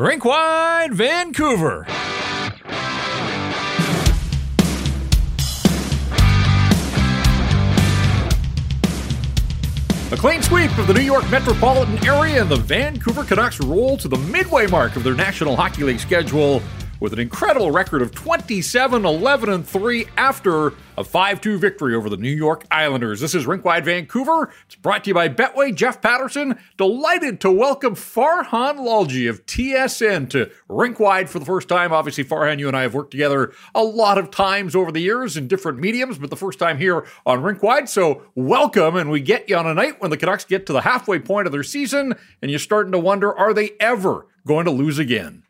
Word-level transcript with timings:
Rinkwide 0.00 0.94
Vancouver. 0.94 1.84
A 10.10 10.16
clean 10.16 10.40
sweep 10.40 10.76
of 10.78 10.86
the 10.86 10.94
New 10.94 11.02
York 11.02 11.30
metropolitan 11.30 12.02
area 12.06 12.40
and 12.40 12.50
the 12.50 12.56
Vancouver 12.56 13.24
Canucks 13.24 13.60
roll 13.60 13.98
to 13.98 14.08
the 14.08 14.16
midway 14.16 14.66
mark 14.66 14.96
of 14.96 15.04
their 15.04 15.14
National 15.14 15.54
Hockey 15.54 15.84
League 15.84 16.00
schedule 16.00 16.62
with 17.00 17.14
an 17.14 17.18
incredible 17.18 17.70
record 17.70 18.02
of 18.02 18.12
27 18.14 19.04
11 19.04 19.48
and 19.48 19.66
3 19.66 20.06
after 20.16 20.74
a 20.98 21.02
5 21.02 21.40
2 21.40 21.58
victory 21.58 21.94
over 21.94 22.10
the 22.10 22.16
New 22.18 22.30
York 22.30 22.64
Islanders. 22.70 23.20
This 23.20 23.34
is 23.34 23.46
Rinkwide 23.46 23.84
Vancouver. 23.84 24.52
It's 24.66 24.76
brought 24.76 25.04
to 25.04 25.10
you 25.10 25.14
by 25.14 25.30
Betway. 25.30 25.74
Jeff 25.74 26.02
Paterson, 26.02 26.58
delighted 26.76 27.40
to 27.40 27.50
welcome 27.50 27.94
Farhan 27.94 28.76
Lalji 28.76 29.28
of 29.28 29.46
TSN 29.46 30.28
to 30.30 30.50
Rinkwide 30.68 31.30
for 31.30 31.38
the 31.38 31.46
first 31.46 31.68
time. 31.68 31.92
Obviously, 31.92 32.24
Farhan, 32.24 32.58
you 32.58 32.68
and 32.68 32.76
I 32.76 32.82
have 32.82 32.94
worked 32.94 33.10
together 33.10 33.52
a 33.74 33.82
lot 33.82 34.18
of 34.18 34.30
times 34.30 34.76
over 34.76 34.92
the 34.92 35.00
years 35.00 35.38
in 35.38 35.48
different 35.48 35.78
mediums, 35.78 36.18
but 36.18 36.28
the 36.28 36.36
first 36.36 36.58
time 36.58 36.76
here 36.76 37.06
on 37.24 37.40
Rinkwide. 37.40 37.88
So, 37.88 38.22
welcome. 38.34 38.96
And 38.96 39.10
we 39.10 39.20
get 39.20 39.48
you 39.48 39.56
on 39.56 39.66
a 39.66 39.74
night 39.74 40.00
when 40.00 40.10
the 40.10 40.18
Canucks 40.18 40.44
get 40.44 40.66
to 40.66 40.74
the 40.74 40.82
halfway 40.82 41.18
point 41.18 41.46
of 41.46 41.52
their 41.52 41.62
season 41.62 42.14
and 42.42 42.50
you're 42.50 42.60
starting 42.60 42.92
to 42.92 42.98
wonder 42.98 43.36
are 43.36 43.54
they 43.54 43.70
ever 43.80 44.26
going 44.46 44.66
to 44.66 44.70
lose 44.70 44.98
again? 44.98 45.44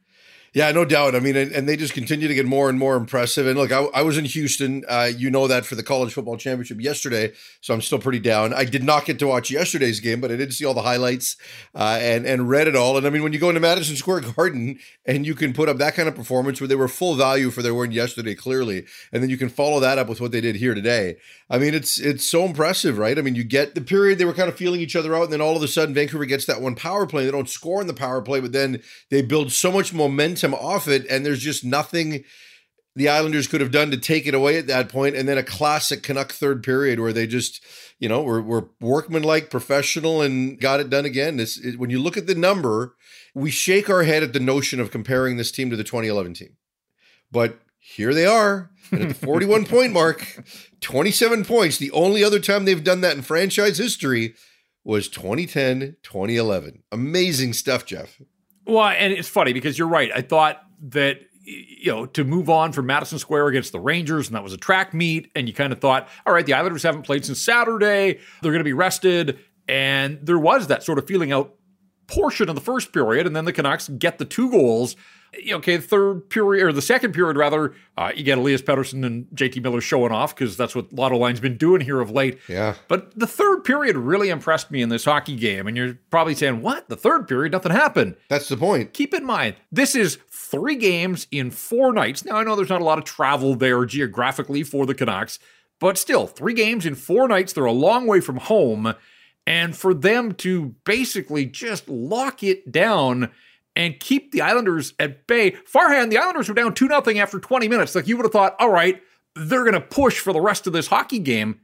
Yeah, 0.53 0.73
no 0.73 0.85
doubt. 0.85 1.15
I 1.15 1.21
mean, 1.21 1.37
and, 1.37 1.69
they 1.69 1.77
just 1.77 1.95
continue 1.95 2.27
to 2.27 2.35
get 2.35 2.45
more 2.45 2.69
and 2.69 2.77
more 2.77 2.97
impressive. 2.97 3.47
And 3.47 3.57
look, 3.57 3.71
I, 3.71 3.85
I 3.95 4.03
was 4.03 4.19
in 4.19 4.25
Houston. 4.25 4.85
Uh, 4.89 5.09
you 5.17 5.31
know 5.31 5.47
that 5.47 5.65
for 5.65 5.77
the 5.77 5.85
college 5.85 6.13
football 6.13 6.37
championship 6.37 6.81
yesterday, 6.81 7.33
so 7.61 7.73
I'm 7.73 7.81
still 7.81 8.01
pretty 8.01 8.19
down. 8.19 8.53
I 8.53 8.65
did 8.65 8.83
not 8.83 9.05
get 9.05 9.21
to 9.21 9.29
watch 9.29 9.53
yesterday's 9.53 10.01
game, 10.01 10.21
but 10.21 10.33
I 10.33 10.37
did 10.37 10.53
see 10.53 10.65
all 10.65 10.75
the 10.75 10.83
highlights 10.83 11.37
uh, 11.73 11.99
and 12.01 12.27
and 12.27 12.49
read 12.49 12.67
it 12.67 12.75
all. 12.75 12.97
And 12.97 13.07
I 13.07 13.11
mean, 13.11 13.23
when 13.23 13.33
you 13.33 13.39
go 13.39 13.49
into 13.49 13.61
Madison 13.61 13.95
Square 13.95 14.23
Garden 14.23 14.81
and 15.07 15.25
you 15.25 15.37
can 15.37 15.53
put 15.53 15.69
up 15.69 15.77
that 15.77 15.95
kind 15.95 16.09
of 16.09 16.17
performance 16.17 16.61
where 16.61 16.67
they 16.67 16.75
were 16.75 16.89
full 16.89 17.15
value 17.15 17.51
for 17.51 17.63
their 17.63 17.75
win 17.75 17.93
yesterday, 17.93 18.35
clearly, 18.35 18.87
and 19.13 19.23
then 19.23 19.31
you 19.31 19.37
can 19.37 19.49
follow 19.49 19.79
that 19.79 19.99
up 19.99 20.09
with 20.09 20.21
what 20.21 20.33
they 20.33 20.41
did 20.41 20.57
here 20.57 20.75
today. 20.75 21.17
I 21.49 21.59
mean, 21.59 21.75
it's 21.75 22.01
it's 22.01 22.25
so 22.25 22.45
impressive, 22.45 22.99
right? 22.99 23.17
I 23.17 23.23
mean, 23.23 23.37
you 23.37 23.45
get 23.45 23.77
the 23.77 23.81
period 23.81 24.19
they 24.19 24.25
were 24.25 24.33
kind 24.33 24.49
of 24.49 24.57
feeling 24.57 24.81
each 24.81 24.97
other 24.97 25.15
out, 25.15 25.25
and 25.25 25.33
then 25.33 25.41
all 25.41 25.57
of 25.57 25.63
a 25.63 25.69
sudden 25.69 25.95
Vancouver 25.95 26.25
gets 26.25 26.47
that 26.47 26.61
one 26.61 26.75
power 26.75 27.07
play. 27.07 27.25
They 27.25 27.31
don't 27.31 27.49
score 27.49 27.81
in 27.81 27.87
the 27.87 27.95
power 27.95 28.21
play, 28.21 28.41
but 28.41 28.51
then 28.51 28.83
they 29.11 29.23
build 29.23 29.53
so 29.53 29.71
much 29.71 29.93
momentum 29.95 30.40
off 30.55 30.89
it, 30.89 31.07
and 31.11 31.25
there's 31.25 31.43
just 31.43 31.65
nothing 31.65 32.25
the 32.97 33.09
Islanders 33.09 33.47
could 33.47 33.61
have 33.61 33.71
done 33.71 33.91
to 33.93 33.97
take 33.97 34.27
it 34.27 34.35
away 34.35 34.59
at 34.59 34.67
that 34.67 34.89
point. 34.89 35.15
And 35.15 35.29
then 35.29 35.39
a 35.39 35.43
classic 35.43 36.03
Canuck 36.03 36.33
third 36.33 36.63
period 36.63 36.99
where 36.99 37.13
they 37.13 37.27
just, 37.27 37.63
you 37.99 38.09
know, 38.09 38.23
were, 38.23 38.43
were 38.43 38.69
workmanlike, 38.81 39.49
professional, 39.49 40.21
and 40.23 40.61
got 40.61 40.81
it 40.81 40.91
done 40.91 41.05
again. 41.05 41.37
This 41.37 41.57
it, 41.57 41.79
when 41.79 41.91
you 41.91 42.01
look 42.01 42.17
at 42.17 42.27
the 42.27 42.35
number, 42.35 42.97
we 43.35 43.51
shake 43.51 43.89
our 43.89 44.03
head 44.03 44.23
at 44.23 44.33
the 44.33 44.41
notion 44.41 44.81
of 44.81 44.91
comparing 44.91 45.37
this 45.37 45.53
team 45.53 45.71
to 45.71 45.77
the 45.77 45.85
2011 45.85 46.35
team, 46.35 46.57
but 47.31 47.61
here 47.79 48.13
they 48.13 48.27
are 48.27 48.71
and 48.91 49.03
at 49.03 49.09
the 49.09 49.15
41 49.27 49.67
point 49.67 49.93
mark, 49.93 50.43
27 50.81 51.45
points. 51.45 51.79
The 51.79 51.91
only 51.93 52.25
other 52.25 52.41
time 52.41 52.65
they've 52.65 52.83
done 52.83 53.01
that 53.03 53.17
in 53.17 53.23
franchise 53.23 53.79
history 53.79 54.35
was 54.85 55.09
2010, 55.09 55.97
2011. 56.03 56.83
Amazing 56.91 57.53
stuff, 57.53 57.85
Jeff. 57.85 58.21
Well, 58.71 58.89
and 58.89 59.13
it's 59.13 59.29
funny 59.29 59.53
because 59.53 59.79
you're 59.79 59.89
right. 59.89 60.11
I 60.15 60.23
thought 60.23 60.63
that 60.91 61.21
you 61.45 61.91
know, 61.91 62.07
to 62.07 62.23
move 62.23 62.49
on 62.49 62.71
from 62.73 62.87
Madison 62.87 63.19
Square 63.19 63.49
against 63.49 63.73
the 63.73 63.81
Rangers, 63.81 64.29
and 64.29 64.37
that 64.37 64.43
was 64.43 64.53
a 64.53 64.57
track 64.57 64.95
meet, 64.95 65.31
and 65.35 65.49
you 65.49 65.55
kind 65.55 65.73
of 65.73 65.81
thought, 65.81 66.09
all 66.25 66.33
right, 66.33 66.47
the 66.47 66.55
Islanders 66.55 66.83
haven't 66.83 67.03
played 67.03 67.25
since 67.25 67.41
Saturday, 67.41 68.21
they're 68.41 68.53
going 68.53 68.61
to 68.61 68.65
be 68.65 68.73
rested, 68.73 69.41
and 69.67 70.19
there 70.23 70.39
was 70.39 70.69
that 70.69 70.85
sort 70.85 70.99
of 70.99 71.09
feeling 71.09 71.33
out 71.33 71.55
portion 72.11 72.49
of 72.49 72.55
the 72.55 72.61
first 72.61 72.93
period, 72.93 73.27
and 73.27 73.35
then 73.35 73.45
the 73.45 73.53
Canucks 73.53 73.89
get 73.89 74.19
the 74.19 74.25
two 74.25 74.51
goals 74.51 74.97
okay, 75.53 75.79
third 75.79 76.29
period 76.29 76.67
or 76.67 76.73
the 76.73 76.83
second 76.83 77.13
period 77.13 77.37
rather, 77.37 77.75
uh, 77.97 78.13
you 78.15 78.23
get 78.23 78.39
Elias 78.39 78.63
Pettersson 78.63 79.05
and 79.05 79.27
JT 79.35 79.63
Miller 79.63 79.81
showing 79.81 80.13
off 80.13 80.35
because 80.35 80.57
that's 80.57 80.75
what 80.75 80.93
Lotto 80.93 81.17
Line's 81.17 81.41
been 81.41 81.57
doing 81.57 81.81
here 81.81 82.01
of 82.01 82.11
late. 82.11 82.39
Yeah. 82.49 82.75
But 82.89 83.19
the 83.19 83.27
third 83.27 83.65
period 83.65 83.97
really 83.97 84.29
impressed 84.29 84.71
me 84.71 84.83
in 84.83 84.89
this 84.89 85.05
hockey 85.05 85.37
game, 85.37 85.67
and 85.67 85.77
you're 85.77 85.99
probably 86.11 86.35
saying, 86.35 86.63
"What? 86.63 86.89
The 86.89 86.97
third 86.97 87.29
period? 87.29 87.53
Nothing 87.53 87.73
happened." 87.73 88.17
That's 88.29 88.49
the 88.49 88.57
point. 88.57 88.93
Keep 88.93 89.15
in 89.15 89.25
mind, 89.25 89.57
this 89.71 89.95
is 89.95 90.19
three 90.29 90.77
games 90.77 91.27
in 91.31 91.51
four 91.51 91.93
nights. 91.93 92.25
Now 92.25 92.37
I 92.37 92.45
know 92.45 92.57
there's 92.57 92.69
not 92.69 92.81
a 92.81 92.85
lot 92.85 92.99
of 92.99 93.05
travel 93.05 93.55
there 93.55 93.85
geographically 93.85 94.63
for 94.63 94.87
the 94.87 94.95
Canucks, 94.95 95.39
but 95.79 95.97
still, 95.97 96.27
three 96.27 96.55
games 96.55 96.85
in 96.85 96.95
four 96.95 97.29
nights. 97.29 97.53
They're 97.53 97.65
a 97.65 97.73
long 97.73 98.07
way 98.07 98.21
from 98.21 98.37
home, 98.37 98.95
and 99.51 99.77
for 99.77 99.93
them 99.93 100.33
to 100.33 100.77
basically 100.85 101.45
just 101.45 101.89
lock 101.89 102.45
it 102.45 102.71
down 102.71 103.33
and 103.75 103.99
keep 103.99 104.31
the 104.31 104.43
Islanders 104.43 104.95
at 105.01 105.27
bay. 105.27 105.51
Farhan, 105.51 106.09
the 106.09 106.19
Islanders 106.19 106.49
were 106.49 106.55
down 106.55 106.73
2 106.73 106.87
0 106.87 107.03
after 107.17 107.41
20 107.41 107.67
minutes. 107.67 107.97
Like 107.97 108.07
you 108.07 108.17
would 108.17 108.23
have 108.23 108.33
thought, 108.33 108.55
all 108.61 108.71
right, 108.71 109.03
they're 109.35 109.65
going 109.65 109.73
to 109.75 109.81
push 109.81 110.21
for 110.21 110.33
the 110.33 110.41
rest 110.41 110.69
of 110.69 110.73
this 110.73 110.87
hockey 110.87 111.19
game. 111.19 111.63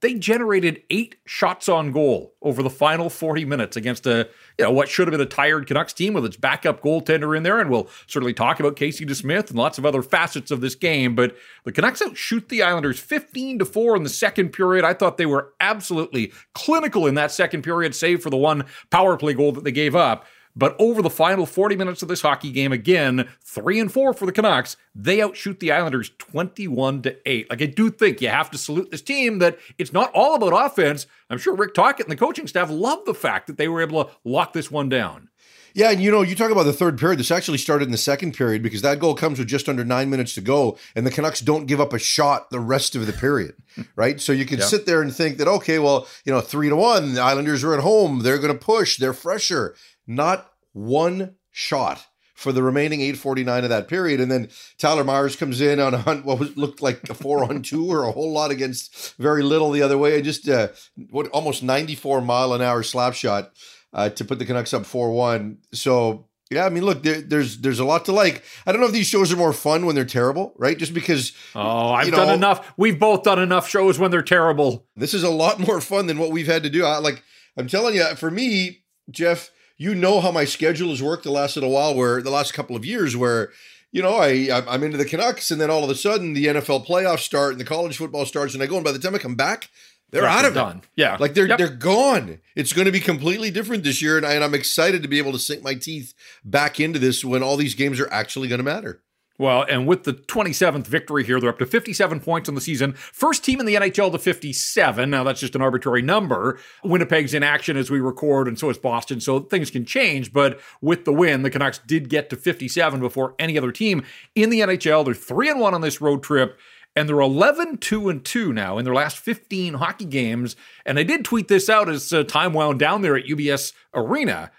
They 0.00 0.14
generated 0.14 0.82
eight 0.88 1.16
shots 1.26 1.68
on 1.68 1.92
goal 1.92 2.34
over 2.40 2.62
the 2.62 2.70
final 2.70 3.10
40 3.10 3.44
minutes 3.44 3.76
against 3.76 4.06
a, 4.06 4.28
you 4.58 4.64
know, 4.64 4.70
what 4.70 4.88
should 4.88 5.06
have 5.06 5.12
been 5.12 5.20
a 5.20 5.26
tired 5.26 5.66
Canucks 5.66 5.92
team 5.92 6.14
with 6.14 6.24
its 6.24 6.38
backup 6.38 6.82
goaltender 6.82 7.36
in 7.36 7.42
there. 7.42 7.60
And 7.60 7.70
we'll 7.70 7.88
certainly 8.06 8.32
talk 8.32 8.60
about 8.60 8.76
Casey 8.76 9.04
DeSmith 9.04 9.50
and 9.50 9.58
lots 9.58 9.76
of 9.76 9.84
other 9.84 10.02
facets 10.02 10.50
of 10.50 10.62
this 10.62 10.74
game. 10.74 11.14
But 11.14 11.36
the 11.64 11.72
Canucks 11.72 12.00
outshoot 12.00 12.48
the 12.48 12.62
Islanders 12.62 12.98
15 12.98 13.58
to 13.58 13.64
4 13.66 13.96
in 13.96 14.02
the 14.02 14.08
second 14.08 14.50
period. 14.50 14.84
I 14.84 14.94
thought 14.94 15.18
they 15.18 15.26
were 15.26 15.52
absolutely 15.60 16.32
clinical 16.54 17.06
in 17.06 17.14
that 17.16 17.30
second 17.30 17.62
period, 17.62 17.94
save 17.94 18.22
for 18.22 18.30
the 18.30 18.36
one 18.38 18.64
power 18.90 19.18
play 19.18 19.34
goal 19.34 19.52
that 19.52 19.64
they 19.64 19.72
gave 19.72 19.94
up. 19.94 20.24
But 20.56 20.74
over 20.78 21.00
the 21.00 21.10
final 21.10 21.46
40 21.46 21.76
minutes 21.76 22.02
of 22.02 22.08
this 22.08 22.22
hockey 22.22 22.50
game, 22.50 22.72
again, 22.72 23.28
three 23.40 23.78
and 23.78 23.92
four 23.92 24.12
for 24.12 24.26
the 24.26 24.32
Canucks, 24.32 24.76
they 24.94 25.22
outshoot 25.22 25.60
the 25.60 25.72
Islanders 25.72 26.10
21 26.18 27.02
to 27.02 27.16
8. 27.28 27.50
Like 27.50 27.62
I 27.62 27.66
do 27.66 27.90
think 27.90 28.20
you 28.20 28.28
have 28.28 28.50
to 28.50 28.58
salute 28.58 28.90
this 28.90 29.02
team 29.02 29.38
that 29.38 29.58
it's 29.78 29.92
not 29.92 30.10
all 30.12 30.34
about 30.34 30.66
offense. 30.66 31.06
I'm 31.28 31.38
sure 31.38 31.54
Rick 31.54 31.74
Tocchet 31.74 32.06
and 32.06 32.12
the 32.12 32.16
coaching 32.16 32.46
staff 32.46 32.68
love 32.70 33.04
the 33.04 33.14
fact 33.14 33.46
that 33.46 33.56
they 33.56 33.68
were 33.68 33.80
able 33.80 34.04
to 34.04 34.10
lock 34.24 34.52
this 34.52 34.70
one 34.70 34.88
down. 34.88 35.28
Yeah, 35.74 35.90
and 35.90 36.00
you 36.00 36.10
know, 36.10 36.22
you 36.22 36.34
talk 36.34 36.50
about 36.50 36.64
the 36.64 36.72
third 36.72 36.98
period. 36.98 37.20
This 37.20 37.30
actually 37.30 37.58
started 37.58 37.84
in 37.84 37.92
the 37.92 37.98
second 37.98 38.34
period 38.34 38.62
because 38.62 38.82
that 38.82 38.98
goal 38.98 39.14
comes 39.14 39.38
with 39.38 39.48
just 39.48 39.68
under 39.68 39.84
nine 39.84 40.10
minutes 40.10 40.34
to 40.34 40.40
go, 40.40 40.76
and 40.96 41.06
the 41.06 41.10
Canucks 41.10 41.40
don't 41.40 41.66
give 41.66 41.80
up 41.80 41.92
a 41.92 41.98
shot 41.98 42.50
the 42.50 42.60
rest 42.60 42.96
of 42.96 43.06
the 43.06 43.12
period, 43.12 43.54
right? 43.96 44.20
So 44.20 44.32
you 44.32 44.46
can 44.46 44.60
sit 44.60 44.86
there 44.86 45.00
and 45.00 45.14
think 45.14 45.38
that 45.38 45.48
okay, 45.48 45.78
well, 45.78 46.08
you 46.24 46.32
know, 46.32 46.40
three 46.40 46.68
to 46.68 46.76
one, 46.76 47.14
the 47.14 47.20
Islanders 47.20 47.62
are 47.62 47.74
at 47.74 47.80
home, 47.80 48.20
they're 48.20 48.38
going 48.38 48.52
to 48.52 48.58
push, 48.58 48.96
they're 48.96 49.12
fresher. 49.12 49.74
Not 50.10 50.50
one 50.72 51.36
shot 51.52 52.04
for 52.34 52.50
the 52.50 52.64
remaining 52.64 53.00
849 53.00 53.62
of 53.62 53.70
that 53.70 53.86
period. 53.86 54.20
And 54.20 54.28
then 54.28 54.48
Tyler 54.76 55.04
Myers 55.04 55.36
comes 55.36 55.60
in 55.60 55.78
on 55.78 55.94
a 55.94 55.98
hunt, 55.98 56.24
what 56.24 56.40
was, 56.40 56.56
looked 56.56 56.82
like 56.82 57.08
a 57.08 57.14
four 57.14 57.44
on 57.44 57.62
two 57.62 57.88
or 57.88 58.02
a 58.02 58.10
whole 58.10 58.32
lot 58.32 58.50
against 58.50 59.14
very 59.18 59.44
little 59.44 59.70
the 59.70 59.82
other 59.82 59.96
way. 59.96 60.16
And 60.16 60.24
just 60.24 60.48
uh, 60.48 60.68
what 61.10 61.28
almost 61.28 61.62
94 61.62 62.22
mile 62.22 62.54
an 62.54 62.60
hour 62.60 62.82
slap 62.82 63.14
shot 63.14 63.52
uh, 63.92 64.08
to 64.08 64.24
put 64.24 64.40
the 64.40 64.46
Canucks 64.46 64.74
up 64.74 64.84
4 64.84 65.12
1. 65.12 65.58
So, 65.74 66.28
yeah, 66.50 66.66
I 66.66 66.70
mean, 66.70 66.84
look, 66.84 67.04
there, 67.04 67.20
there's 67.20 67.58
there's 67.58 67.78
a 67.78 67.84
lot 67.84 68.06
to 68.06 68.12
like. 68.12 68.42
I 68.66 68.72
don't 68.72 68.80
know 68.80 68.88
if 68.88 68.92
these 68.92 69.06
shows 69.06 69.32
are 69.32 69.36
more 69.36 69.52
fun 69.52 69.86
when 69.86 69.94
they're 69.94 70.04
terrible, 70.04 70.52
right? 70.56 70.76
Just 70.76 70.92
because. 70.92 71.32
Oh, 71.54 71.90
I've 71.90 72.06
you 72.06 72.10
know, 72.10 72.24
done 72.24 72.34
enough. 72.34 72.72
We've 72.76 72.98
both 72.98 73.22
done 73.22 73.38
enough 73.38 73.68
shows 73.68 74.00
when 74.00 74.10
they're 74.10 74.22
terrible. 74.22 74.88
This 74.96 75.14
is 75.14 75.22
a 75.22 75.30
lot 75.30 75.60
more 75.60 75.80
fun 75.80 76.08
than 76.08 76.18
what 76.18 76.32
we've 76.32 76.48
had 76.48 76.64
to 76.64 76.70
do. 76.70 76.84
I, 76.84 76.98
like 76.98 77.22
I'm 77.56 77.68
telling 77.68 77.94
you, 77.94 78.04
for 78.16 78.32
me, 78.32 78.82
Jeff, 79.10 79.52
you 79.80 79.94
know 79.94 80.20
how 80.20 80.30
my 80.30 80.44
schedule 80.44 80.90
has 80.90 81.02
worked 81.02 81.24
the 81.24 81.30
last 81.30 81.56
little 81.56 81.70
while, 81.70 81.94
where 81.94 82.20
the 82.20 82.30
last 82.30 82.52
couple 82.52 82.76
of 82.76 82.84
years, 82.84 83.16
where 83.16 83.50
you 83.90 84.02
know 84.02 84.16
I 84.16 84.62
I'm 84.68 84.82
into 84.82 84.98
the 84.98 85.06
Canucks, 85.06 85.50
and 85.50 85.58
then 85.58 85.70
all 85.70 85.82
of 85.82 85.88
a 85.88 85.94
sudden 85.94 86.34
the 86.34 86.44
NFL 86.44 86.86
playoffs 86.86 87.20
start 87.20 87.52
and 87.52 87.60
the 87.60 87.64
college 87.64 87.96
football 87.96 88.26
starts, 88.26 88.52
and 88.52 88.62
I 88.62 88.66
go, 88.66 88.76
and 88.76 88.84
by 88.84 88.92
the 88.92 88.98
time 88.98 89.14
I 89.14 89.18
come 89.18 89.36
back, 89.36 89.70
they're 90.10 90.26
out 90.26 90.44
of 90.44 90.52
done. 90.52 90.78
It. 90.78 90.88
Yeah, 90.96 91.16
like 91.18 91.32
they're 91.32 91.46
yep. 91.46 91.56
they're 91.56 91.70
gone. 91.70 92.40
It's 92.54 92.74
going 92.74 92.84
to 92.84 92.92
be 92.92 93.00
completely 93.00 93.50
different 93.50 93.82
this 93.82 94.02
year, 94.02 94.18
and, 94.18 94.26
I, 94.26 94.34
and 94.34 94.44
I'm 94.44 94.54
excited 94.54 95.00
to 95.00 95.08
be 95.08 95.16
able 95.16 95.32
to 95.32 95.38
sink 95.38 95.62
my 95.62 95.74
teeth 95.74 96.12
back 96.44 96.78
into 96.78 96.98
this 96.98 97.24
when 97.24 97.42
all 97.42 97.56
these 97.56 97.74
games 97.74 97.98
are 98.00 98.12
actually 98.12 98.48
going 98.48 98.58
to 98.58 98.64
matter. 98.64 99.00
Well, 99.40 99.64
and 99.70 99.86
with 99.86 100.04
the 100.04 100.12
27th 100.12 100.86
victory 100.86 101.24
here, 101.24 101.40
they're 101.40 101.48
up 101.48 101.58
to 101.60 101.64
57 101.64 102.20
points 102.20 102.50
on 102.50 102.54
the 102.54 102.60
season. 102.60 102.92
First 102.92 103.42
team 103.42 103.58
in 103.58 103.64
the 103.64 103.74
NHL 103.74 104.12
to 104.12 104.18
57. 104.18 105.08
Now, 105.08 105.24
that's 105.24 105.40
just 105.40 105.54
an 105.54 105.62
arbitrary 105.62 106.02
number. 106.02 106.60
Winnipeg's 106.84 107.32
in 107.32 107.42
action 107.42 107.78
as 107.78 107.90
we 107.90 108.00
record, 108.00 108.48
and 108.48 108.58
so 108.58 108.68
is 108.68 108.76
Boston, 108.76 109.18
so 109.18 109.40
things 109.40 109.70
can 109.70 109.86
change. 109.86 110.34
But 110.34 110.60
with 110.82 111.06
the 111.06 111.12
win, 111.14 111.40
the 111.40 111.48
Canucks 111.48 111.78
did 111.78 112.10
get 112.10 112.28
to 112.28 112.36
57 112.36 113.00
before 113.00 113.34
any 113.38 113.56
other 113.56 113.72
team 113.72 114.04
in 114.34 114.50
the 114.50 114.60
NHL. 114.60 115.06
They're 115.06 115.14
3 115.14 115.48
and 115.48 115.58
1 115.58 115.72
on 115.72 115.80
this 115.80 116.02
road 116.02 116.22
trip 116.22 116.58
and 116.94 117.08
they're 117.08 117.20
11 117.20 117.78
2 117.78 118.08
and 118.10 118.24
2 118.24 118.52
now 118.52 118.76
in 118.76 118.84
their 118.84 118.92
last 118.92 119.16
15 119.18 119.74
hockey 119.74 120.04
games 120.04 120.56
and 120.84 120.98
i 120.98 121.04
did 121.04 121.24
tweet 121.24 121.46
this 121.46 121.68
out 121.68 121.88
as 121.88 122.12
uh, 122.12 122.24
time 122.24 122.52
wound 122.52 122.80
down 122.80 123.00
there 123.02 123.16
at 123.16 123.26
ubs 123.26 123.72
arena 123.94 124.50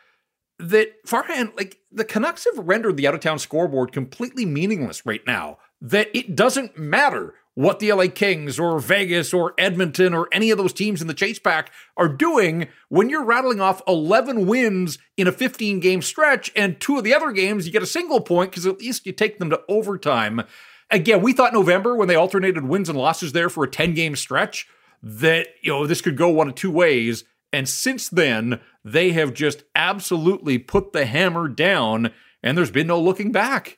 that 0.61 1.03
Farhan, 1.05 1.55
like 1.57 1.79
the 1.91 2.05
Canucks 2.05 2.45
have 2.45 2.65
rendered 2.67 2.97
the 2.97 3.07
out 3.07 3.13
of 3.13 3.19
town 3.19 3.39
scoreboard 3.39 3.91
completely 3.91 4.45
meaningless 4.45 5.05
right 5.05 5.21
now. 5.25 5.57
That 5.81 6.15
it 6.15 6.35
doesn't 6.35 6.77
matter 6.77 7.33
what 7.53 7.79
the 7.79 7.91
LA 7.91 8.07
Kings 8.07 8.59
or 8.59 8.79
Vegas 8.79 9.33
or 9.33 9.53
Edmonton 9.57 10.13
or 10.13 10.29
any 10.31 10.51
of 10.51 10.57
those 10.57 10.71
teams 10.71 11.01
in 11.01 11.07
the 11.07 11.13
chase 11.13 11.39
pack 11.39 11.71
are 11.97 12.07
doing 12.07 12.67
when 12.87 13.09
you're 13.09 13.25
rattling 13.25 13.59
off 13.59 13.81
11 13.87 14.45
wins 14.45 14.97
in 15.17 15.27
a 15.27 15.31
15 15.31 15.79
game 15.79 16.01
stretch 16.01 16.51
and 16.55 16.79
two 16.79 16.97
of 16.97 17.03
the 17.03 17.13
other 17.13 17.31
games 17.31 17.65
you 17.65 17.71
get 17.71 17.83
a 17.83 17.87
single 17.87 18.21
point 18.21 18.51
because 18.51 18.65
at 18.65 18.79
least 18.79 19.05
you 19.05 19.11
take 19.11 19.39
them 19.39 19.49
to 19.49 19.61
overtime. 19.67 20.43
Again, 20.89 21.21
we 21.21 21.33
thought 21.33 21.53
November 21.53 21.95
when 21.95 22.07
they 22.07 22.15
alternated 22.15 22.65
wins 22.65 22.89
and 22.89 22.97
losses 22.97 23.33
there 23.33 23.49
for 23.49 23.63
a 23.63 23.69
10 23.69 23.93
game 23.93 24.15
stretch 24.15 24.67
that 25.03 25.47
you 25.61 25.71
know 25.71 25.87
this 25.87 26.01
could 26.01 26.17
go 26.17 26.29
one 26.29 26.49
of 26.49 26.55
two 26.55 26.71
ways 26.71 27.23
and 27.51 27.67
since 27.67 28.07
then 28.09 28.61
they 28.83 29.11
have 29.11 29.33
just 29.33 29.63
absolutely 29.75 30.57
put 30.57 30.93
the 30.93 31.05
hammer 31.05 31.47
down 31.47 32.11
and 32.43 32.57
there's 32.57 32.71
been 32.71 32.87
no 32.87 32.99
looking 32.99 33.31
back. 33.31 33.77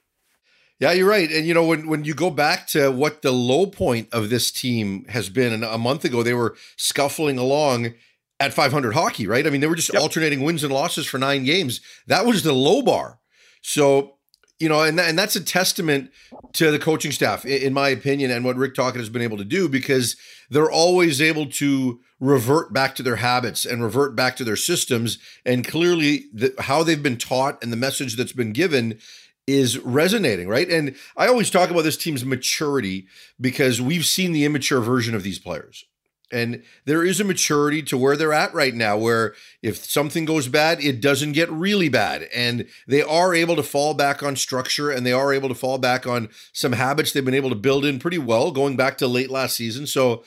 Yeah, 0.79 0.91
you're 0.91 1.07
right. 1.07 1.31
And 1.31 1.45
you 1.45 1.53
know, 1.53 1.65
when 1.65 1.87
when 1.87 2.03
you 2.03 2.13
go 2.13 2.29
back 2.29 2.67
to 2.67 2.91
what 2.91 3.21
the 3.21 3.31
low 3.31 3.67
point 3.67 4.09
of 4.11 4.29
this 4.29 4.51
team 4.51 5.05
has 5.05 5.29
been, 5.29 5.53
and 5.53 5.63
a 5.63 5.77
month 5.77 6.03
ago 6.03 6.23
they 6.23 6.33
were 6.33 6.55
scuffling 6.77 7.37
along 7.37 7.93
at 8.39 8.53
500 8.53 8.93
hockey, 8.93 9.27
right? 9.27 9.45
I 9.45 9.49
mean, 9.49 9.61
they 9.61 9.67
were 9.67 9.75
just 9.75 9.93
yep. 9.93 10.01
alternating 10.01 10.43
wins 10.43 10.63
and 10.63 10.73
losses 10.73 11.05
for 11.05 11.17
nine 11.17 11.45
games. 11.45 11.79
That 12.07 12.25
was 12.25 12.43
the 12.43 12.51
low 12.51 12.81
bar. 12.81 13.19
So, 13.61 14.15
you 14.59 14.67
know, 14.67 14.81
and 14.81 14.99
and 14.99 15.17
that's 15.17 15.35
a 15.35 15.43
testament 15.43 16.11
to 16.53 16.71
the 16.71 16.79
coaching 16.79 17.11
staff, 17.11 17.45
in 17.45 17.71
my 17.73 17.89
opinion, 17.89 18.31
and 18.31 18.43
what 18.43 18.57
Rick 18.57 18.75
Tocchet 18.75 18.99
has 18.99 19.09
been 19.09 19.21
able 19.21 19.37
to 19.37 19.45
do 19.45 19.69
because 19.69 20.17
they're 20.49 20.71
always 20.71 21.21
able 21.21 21.45
to 21.51 22.01
revert 22.23 22.71
back 22.71 22.95
to 22.95 23.03
their 23.03 23.17
habits 23.17 23.65
and 23.65 23.83
revert 23.83 24.15
back 24.15 24.37
to 24.37 24.45
their 24.45 24.55
systems. 24.55 25.17
And 25.45 25.67
clearly, 25.67 26.25
the, 26.33 26.55
how 26.57 26.81
they've 26.81 27.03
been 27.03 27.17
taught 27.17 27.61
and 27.61 27.71
the 27.71 27.77
message 27.77 28.15
that's 28.15 28.31
been 28.31 28.53
given 28.53 28.99
is 29.45 29.77
resonating, 29.79 30.47
right? 30.47 30.69
And 30.69 30.95
I 31.17 31.27
always 31.27 31.49
talk 31.49 31.69
about 31.69 31.83
this 31.83 31.97
team's 31.97 32.23
maturity 32.23 33.07
because 33.41 33.81
we've 33.81 34.05
seen 34.05 34.31
the 34.31 34.45
immature 34.45 34.79
version 34.79 35.15
of 35.15 35.23
these 35.23 35.37
players. 35.37 35.83
And 36.31 36.63
there 36.85 37.03
is 37.03 37.19
a 37.19 37.25
maturity 37.25 37.83
to 37.83 37.97
where 37.97 38.15
they're 38.15 38.33
at 38.33 38.53
right 38.53 38.73
now, 38.73 38.97
where 38.97 39.35
if 39.61 39.83
something 39.83 40.23
goes 40.23 40.47
bad, 40.47 40.81
it 40.81 41.01
doesn't 41.01 41.33
get 41.33 41.51
really 41.51 41.89
bad. 41.89 42.23
And 42.33 42.67
they 42.87 43.03
are 43.03 43.35
able 43.35 43.57
to 43.57 43.63
fall 43.63 43.93
back 43.93 44.23
on 44.23 44.37
structure 44.37 44.89
and 44.89 45.05
they 45.05 45.11
are 45.11 45.33
able 45.33 45.49
to 45.49 45.55
fall 45.55 45.77
back 45.77 46.07
on 46.07 46.29
some 46.53 46.71
habits 46.71 47.11
they've 47.11 47.23
been 47.23 47.33
able 47.33 47.49
to 47.49 47.55
build 47.55 47.83
in 47.83 47.99
pretty 47.99 48.17
well 48.17 48.49
going 48.51 48.77
back 48.77 48.97
to 48.99 49.07
late 49.07 49.29
last 49.29 49.57
season. 49.57 49.85
So 49.85 50.23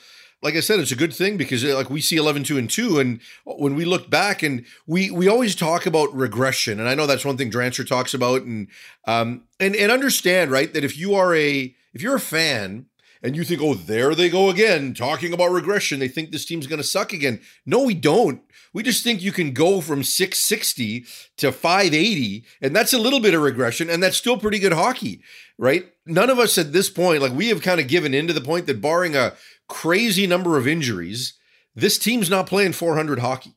like 0.47 0.55
I 0.55 0.61
said, 0.61 0.79
it's 0.79 0.93
a 0.93 0.95
good 0.95 1.13
thing 1.13 1.35
because 1.35 1.65
uh, 1.65 1.75
like 1.75 1.89
we 1.89 1.99
see 1.99 2.15
11, 2.15 2.45
2 2.45 2.57
and 2.57 2.69
2. 2.69 2.99
And 2.99 3.19
when 3.43 3.75
we 3.75 3.83
look 3.83 4.09
back 4.09 4.41
and 4.41 4.63
we, 4.85 5.11
we 5.11 5.27
always 5.27 5.55
talk 5.55 5.85
about 5.85 6.15
regression. 6.15 6.79
And 6.79 6.87
I 6.87 6.95
know 6.95 7.05
that's 7.05 7.25
one 7.25 7.35
thing 7.35 7.51
Drancer 7.51 7.85
talks 7.85 8.13
about 8.13 8.43
and, 8.43 8.69
um, 9.05 9.43
and, 9.59 9.75
and 9.75 9.91
understand, 9.91 10.49
right. 10.49 10.73
That 10.73 10.85
if 10.85 10.97
you 10.97 11.15
are 11.15 11.35
a, 11.35 11.75
if 11.93 12.01
you're 12.01 12.15
a 12.15 12.21
fan 12.21 12.85
and 13.21 13.35
you 13.35 13.43
think, 13.43 13.61
oh, 13.61 13.73
there 13.73 14.15
they 14.15 14.29
go 14.29 14.49
again, 14.49 14.93
talking 14.93 15.33
about 15.33 15.51
regression. 15.51 15.99
They 15.99 16.07
think 16.07 16.31
this 16.31 16.45
team's 16.45 16.65
going 16.65 16.81
to 16.81 16.87
suck 16.87 17.11
again. 17.11 17.41
No, 17.65 17.83
we 17.83 17.93
don't. 17.93 18.41
We 18.73 18.83
just 18.83 19.03
think 19.03 19.21
you 19.21 19.31
can 19.31 19.51
go 19.51 19.81
from 19.81 20.03
660 20.03 21.05
to 21.37 21.51
580, 21.51 22.45
and 22.61 22.75
that's 22.75 22.93
a 22.93 22.99
little 22.99 23.19
bit 23.19 23.33
of 23.33 23.41
regression, 23.41 23.89
and 23.89 24.01
that's 24.01 24.17
still 24.17 24.37
pretty 24.37 24.59
good 24.59 24.73
hockey, 24.73 25.21
right? 25.57 25.91
None 26.05 26.29
of 26.29 26.39
us 26.39 26.57
at 26.57 26.73
this 26.73 26.89
point, 26.89 27.21
like 27.21 27.33
we 27.33 27.47
have 27.49 27.61
kind 27.61 27.81
of 27.81 27.87
given 27.87 28.13
into 28.13 28.33
the 28.33 28.41
point 28.41 28.67
that 28.67 28.81
barring 28.81 29.15
a 29.15 29.33
crazy 29.67 30.27
number 30.27 30.57
of 30.57 30.67
injuries, 30.67 31.33
this 31.75 31.97
team's 31.97 32.29
not 32.29 32.47
playing 32.47 32.73
400 32.73 33.19
hockey. 33.19 33.55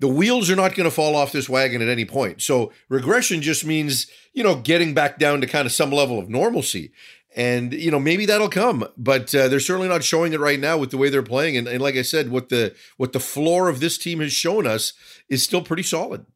The 0.00 0.08
wheels 0.08 0.50
are 0.50 0.56
not 0.56 0.74
going 0.74 0.88
to 0.88 0.94
fall 0.94 1.14
off 1.14 1.32
this 1.32 1.48
wagon 1.48 1.80
at 1.80 1.88
any 1.88 2.04
point. 2.04 2.42
So 2.42 2.72
regression 2.88 3.42
just 3.42 3.64
means, 3.64 4.08
you 4.32 4.42
know, 4.42 4.56
getting 4.56 4.92
back 4.92 5.18
down 5.18 5.40
to 5.40 5.46
kind 5.46 5.66
of 5.66 5.72
some 5.72 5.90
level 5.90 6.18
of 6.18 6.28
normalcy. 6.28 6.92
And, 7.36 7.72
you 7.72 7.90
know, 7.90 8.00
maybe 8.00 8.26
that'll 8.26 8.48
come, 8.48 8.86
but 8.96 9.34
uh, 9.34 9.48
they're 9.48 9.60
certainly 9.60 9.88
not 9.88 10.04
showing 10.04 10.32
it 10.32 10.40
right 10.40 10.60
now 10.60 10.76
with 10.76 10.90
the 10.90 10.96
way 10.96 11.08
they're 11.10 11.22
playing. 11.22 11.56
And, 11.56 11.66
and 11.66 11.80
like 11.80 11.96
I 11.96 12.02
said, 12.02 12.30
what 12.30 12.48
the 12.48 12.74
what 12.96 13.12
the 13.12 13.20
floor 13.20 13.68
of 13.68 13.80
this 13.80 13.98
team 13.98 14.20
has 14.20 14.32
shown 14.32 14.66
us 14.66 14.92
is 15.28 15.42
still 15.42 15.62
pretty 15.62 15.82
solid. 15.82 16.26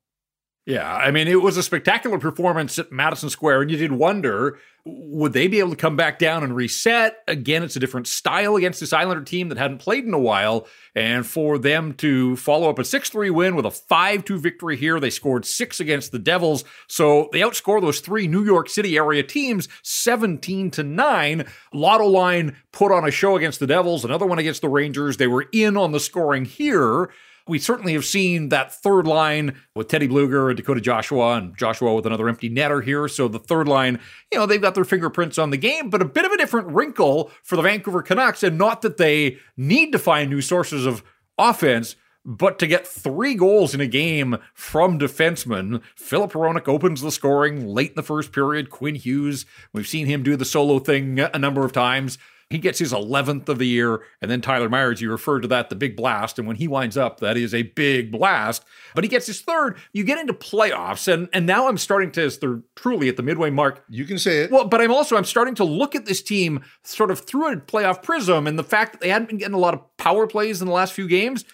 Yeah, 0.67 0.93
I 0.93 1.11
mean, 1.11 1.29
it 1.29 1.41
was 1.41 1.57
a 1.57 1.63
spectacular 1.63 2.19
performance 2.19 2.79
at 2.79 2.93
Madison 2.93 3.31
Square, 3.31 3.63
and 3.63 3.71
you 3.71 3.79
did 3.79 3.93
wonder 3.93 4.59
would 4.89 5.33
they 5.33 5.49
be 5.49 5.59
able 5.59 5.71
to 5.71 5.77
come 5.77 5.97
back 5.97 6.19
down 6.19 6.43
and 6.43 6.57
reset? 6.57 7.19
Again, 7.29 7.63
it's 7.63 7.77
a 7.77 7.81
different 7.81 8.07
style 8.07 8.57
against 8.57 8.81
this 8.81 8.93
Islander 8.93 9.23
team 9.23 9.49
that 9.49 9.59
hadn't 9.59 9.79
played 9.79 10.05
in 10.05 10.15
a 10.15 10.19
while. 10.19 10.67
And 10.95 11.27
for 11.27 11.59
them 11.59 11.93
to 11.95 12.37
follow 12.37 12.71
up 12.71 12.79
a 12.79 12.85
6 12.85 13.11
3 13.11 13.31
win 13.31 13.55
with 13.55 13.67
a 13.67 13.71
5 13.71 14.25
2 14.25 14.39
victory 14.39 14.77
here, 14.77 14.99
they 14.99 15.11
scored 15.11 15.45
six 15.45 15.81
against 15.81 16.13
the 16.13 16.19
Devils. 16.19 16.65
So 16.87 17.29
they 17.33 17.41
outscore 17.41 17.81
those 17.81 18.01
three 18.01 18.27
New 18.27 18.45
York 18.45 18.69
City 18.69 18.97
area 18.97 19.23
teams 19.23 19.69
17 19.83 20.71
to 20.73 20.83
9. 20.83 21.45
Lotto 21.73 22.07
Line 22.07 22.57
put 22.73 22.91
on 22.91 23.07
a 23.07 23.11
show 23.11 23.37
against 23.37 23.61
the 23.61 23.67
Devils, 23.67 24.05
another 24.05 24.27
one 24.27 24.39
against 24.39 24.63
the 24.63 24.69
Rangers. 24.69 25.17
They 25.17 25.27
were 25.27 25.47
in 25.53 25.77
on 25.77 25.93
the 25.93 26.01
scoring 26.01 26.45
here 26.45 27.11
we 27.49 27.59
certainly 27.59 27.95
have 27.95 28.05
seen 28.05 28.51
that 28.51 28.75
third 28.75 29.07
line 29.07 29.57
with 29.75 29.89
Teddy 29.89 30.07
Blueger 30.07 30.49
and 30.49 30.57
Dakota 30.57 30.81
Joshua 30.81 31.37
and 31.37 31.57
Joshua 31.57 31.95
with 31.95 32.07
another 32.07 32.29
empty 32.29 32.51
netter 32.51 32.83
here. 32.83 33.09
So 33.09 33.29
the 33.29 33.39
third 33.39 33.69
line, 33.69 33.99
you 34.31 34.39
know, 34.39 34.47
they've 34.47 34.61
got 34.61 34.75
their 34.75 34.85
fingerprints 34.85 35.39
on 35.39 35.51
the 35.51 35.57
game, 35.57 35.91
but 35.91 36.03
a 36.03 36.05
bit 36.05 36.25
of 36.25 36.33
a 36.33 36.37
different 36.37 36.69
wrinkle 36.69 37.31
for 37.43 37.57
the 37.57 37.63
Vancouver 37.63 38.03
Canucks. 38.03 38.43
And 38.43 38.59
not 38.59 38.83
that 38.83 38.97
they 38.97 39.39
need 39.57 39.93
to 39.93 39.99
find 39.99 40.31
new 40.31 40.41
sources 40.41 40.87
of 40.87 41.03
offense, 41.39 41.97
but 42.25 42.59
to 42.59 42.67
get 42.67 42.87
three 42.87 43.35
goals 43.35 43.75
in 43.75 43.81
a 43.81 43.87
game 43.87 44.37
from 44.53 44.99
defensemen, 44.99 45.81
Filip 45.97 46.33
Hronek 46.33 46.69
opens 46.69 47.01
the 47.01 47.11
scoring 47.11 47.67
late 47.67 47.91
in 47.91 47.97
the 47.97 48.03
first 48.03 48.33
period. 48.33 48.69
Quinn 48.69 48.97
Hughes, 48.97 49.47
we've 49.73 49.87
seen 49.87 50.07
him 50.07 50.23
do 50.23 50.37
the 50.37 50.45
solo 50.45 50.79
thing 50.79 51.19
a 51.21 51.39
number 51.39 51.65
of 51.65 51.73
times. 51.73 52.19
He 52.51 52.59
gets 52.59 52.79
his 52.79 52.93
11th 52.93 53.49
of 53.49 53.59
the 53.59 53.67
year. 53.67 54.03
And 54.23 54.31
then 54.31 54.41
Tyler 54.41 54.69
Myers, 54.69 55.01
you 55.01 55.11
referred 55.11 55.41
to 55.41 55.49
that, 55.49 55.69
the 55.69 55.77
big 55.77 55.97
blast. 55.97 56.39
And 56.39 56.49
when 56.49 56.57
he 56.57 56.67
winds 56.67 56.97
up, 56.97 57.21
that 57.21 57.37
is 57.37 57.53
a 57.53 57.63
big 57.63 58.11
blast. 58.11 58.65
But 58.95 59.05
he 59.05 59.09
gets 59.09 59.27
his 59.27 59.43
third. 59.43 59.77
You 59.93 60.03
get 60.03 60.19
into 60.19 60.33
playoffs. 60.33 61.13
And, 61.13 61.29
and 61.33 61.45
now 61.45 61.69
I'm 61.69 61.77
starting 61.77 62.11
to, 62.13 62.23
as 62.23 62.39
they're 62.39 62.63
truly 62.75 63.09
at 63.09 63.17
the 63.17 63.23
midway 63.23 63.51
mark. 63.51 63.85
You 63.91 64.07
can 64.07 64.19
say 64.19 64.45
it. 64.45 64.51
Well, 64.51 64.67
but 64.67 64.81
I'm 64.81 64.91
also, 64.91 65.17
I'm 65.17 65.25
starting 65.25 65.55
to 65.57 65.65
look 65.65 65.95
at 65.95 66.07
this 66.07 66.23
team 66.23 66.65
sort 66.85 67.11
of 67.11 67.21
through 67.21 67.53
a 67.53 67.57
playoff 67.57 68.03
prism. 68.03 68.47
And 68.47 68.59
the 68.59 68.65
fact 68.65 68.93
that 68.93 69.01
they 69.03 69.11
hadn't 69.11 69.29
been 69.29 69.39
getting 69.39 69.55
a 69.55 69.59
lot 69.59 69.75
of 69.75 69.97
power 69.99 70.27
plays 70.27 70.63
in 70.63 70.67
the 70.67 70.75
last 70.75 70.95
few 70.95 71.07
games 71.07 71.45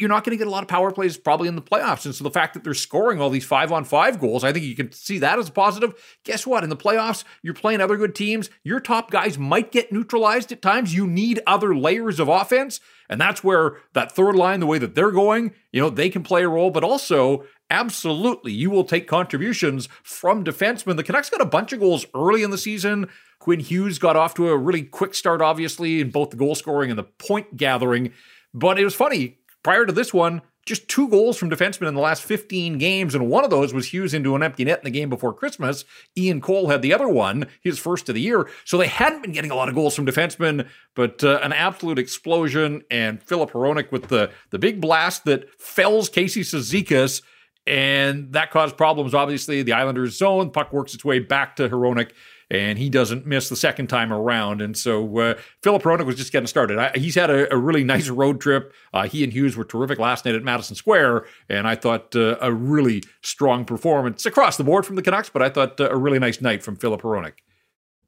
you're 0.00 0.08
not 0.08 0.24
going 0.24 0.36
to 0.36 0.38
get 0.38 0.46
a 0.46 0.50
lot 0.50 0.62
of 0.62 0.68
power 0.68 0.90
plays 0.90 1.16
probably 1.16 1.48
in 1.48 1.56
the 1.56 1.62
playoffs. 1.62 2.04
And 2.04 2.14
so 2.14 2.24
the 2.24 2.30
fact 2.30 2.54
that 2.54 2.64
they're 2.64 2.74
scoring 2.74 3.20
all 3.20 3.30
these 3.30 3.44
five 3.44 3.72
on 3.72 3.84
five 3.84 4.18
goals, 4.18 4.44
I 4.44 4.52
think 4.52 4.64
you 4.64 4.74
can 4.74 4.92
see 4.92 5.18
that 5.18 5.38
as 5.38 5.48
a 5.48 5.52
positive. 5.52 5.94
Guess 6.24 6.46
what? 6.46 6.64
In 6.64 6.70
the 6.70 6.76
playoffs, 6.76 7.24
you're 7.42 7.54
playing 7.54 7.80
other 7.80 7.96
good 7.96 8.14
teams. 8.14 8.50
Your 8.62 8.80
top 8.80 9.10
guys 9.10 9.38
might 9.38 9.72
get 9.72 9.92
neutralized 9.92 10.52
at 10.52 10.62
times. 10.62 10.94
You 10.94 11.06
need 11.06 11.40
other 11.46 11.74
layers 11.74 12.20
of 12.20 12.28
offense. 12.28 12.80
And 13.08 13.20
that's 13.20 13.42
where 13.42 13.78
that 13.94 14.12
third 14.12 14.34
line, 14.34 14.60
the 14.60 14.66
way 14.66 14.78
that 14.78 14.94
they're 14.94 15.10
going, 15.10 15.52
you 15.72 15.80
know, 15.80 15.90
they 15.90 16.10
can 16.10 16.22
play 16.22 16.42
a 16.42 16.48
role, 16.48 16.70
but 16.70 16.84
also 16.84 17.44
absolutely 17.70 18.52
you 18.52 18.70
will 18.70 18.84
take 18.84 19.06
contributions 19.06 19.88
from 20.02 20.44
defensemen. 20.44 20.96
The 20.96 21.02
Canucks 21.02 21.30
got 21.30 21.40
a 21.40 21.46
bunch 21.46 21.72
of 21.72 21.80
goals 21.80 22.06
early 22.14 22.42
in 22.42 22.50
the 22.50 22.58
season. 22.58 23.08
Quinn 23.38 23.60
Hughes 23.60 23.98
got 23.98 24.16
off 24.16 24.34
to 24.34 24.48
a 24.48 24.56
really 24.56 24.82
quick 24.82 25.14
start, 25.14 25.40
obviously, 25.40 26.00
in 26.00 26.10
both 26.10 26.30
the 26.30 26.36
goal 26.36 26.54
scoring 26.54 26.90
and 26.90 26.98
the 26.98 27.04
point 27.04 27.56
gathering. 27.56 28.12
But 28.52 28.78
it 28.78 28.84
was 28.84 28.94
funny. 28.94 29.38
Prior 29.68 29.84
to 29.84 29.92
this 29.92 30.14
one, 30.14 30.40
just 30.64 30.88
two 30.88 31.10
goals 31.10 31.36
from 31.36 31.50
defensemen 31.50 31.88
in 31.88 31.94
the 31.94 32.00
last 32.00 32.22
15 32.22 32.78
games, 32.78 33.14
and 33.14 33.28
one 33.28 33.44
of 33.44 33.50
those 33.50 33.74
was 33.74 33.92
Hughes 33.92 34.14
into 34.14 34.34
an 34.34 34.42
empty 34.42 34.64
net 34.64 34.78
in 34.78 34.84
the 34.84 34.90
game 34.90 35.10
before 35.10 35.34
Christmas. 35.34 35.84
Ian 36.16 36.40
Cole 36.40 36.70
had 36.70 36.80
the 36.80 36.94
other 36.94 37.06
one, 37.06 37.48
his 37.60 37.78
first 37.78 38.08
of 38.08 38.14
the 38.14 38.22
year. 38.22 38.48
So 38.64 38.78
they 38.78 38.86
hadn't 38.86 39.20
been 39.20 39.32
getting 39.32 39.50
a 39.50 39.54
lot 39.54 39.68
of 39.68 39.74
goals 39.74 39.94
from 39.94 40.06
defensemen, 40.06 40.66
but 40.94 41.22
uh, 41.22 41.40
an 41.42 41.52
absolute 41.52 41.98
explosion. 41.98 42.80
And 42.90 43.22
Filip 43.22 43.50
Hronek 43.50 43.92
with 43.92 44.08
the, 44.08 44.30
the 44.48 44.58
big 44.58 44.80
blast 44.80 45.26
that 45.26 45.50
fells 45.60 46.08
Casey 46.08 46.40
Cizikas, 46.40 47.20
and 47.66 48.32
that 48.32 48.50
caused 48.50 48.78
problems, 48.78 49.12
obviously. 49.12 49.62
The 49.62 49.74
Islanders' 49.74 50.16
zone, 50.16 50.50
puck 50.50 50.72
works 50.72 50.94
its 50.94 51.04
way 51.04 51.18
back 51.18 51.56
to 51.56 51.68
Hronek 51.68 52.12
and 52.50 52.78
he 52.78 52.88
doesn't 52.88 53.26
miss 53.26 53.48
the 53.48 53.56
second 53.56 53.88
time 53.88 54.12
around. 54.12 54.62
And 54.62 54.76
so 54.76 55.18
uh, 55.18 55.34
Filip 55.62 55.82
Hronek 55.82 56.06
was 56.06 56.16
just 56.16 56.32
getting 56.32 56.46
started. 56.46 56.78
I, 56.78 56.98
he's 56.98 57.14
had 57.14 57.30
a, 57.30 57.52
a, 57.52 57.56
really 57.56 57.84
nice 57.84 58.08
road 58.08 58.40
trip. 58.40 58.72
Uh, 58.92 59.06
he 59.06 59.22
and 59.22 59.32
Hughes 59.32 59.56
were 59.56 59.64
terrific 59.64 59.98
last 59.98 60.24
night 60.24 60.34
at 60.34 60.42
Madison 60.42 60.76
Square, 60.76 61.26
and 61.48 61.66
I 61.68 61.74
thought 61.74 62.16
uh, 62.16 62.36
a 62.40 62.52
really 62.52 63.02
strong 63.22 63.64
performance 63.64 64.24
across 64.24 64.56
the 64.56 64.64
board 64.64 64.86
from 64.86 64.96
the 64.96 65.02
Canucks, 65.02 65.28
but 65.28 65.42
I 65.42 65.50
thought 65.50 65.80
uh, 65.80 65.90
a 65.90 65.96
really 65.96 66.18
nice 66.18 66.40
night 66.40 66.62
from 66.62 66.76
Filip 66.76 67.02
Hronek. 67.02 67.34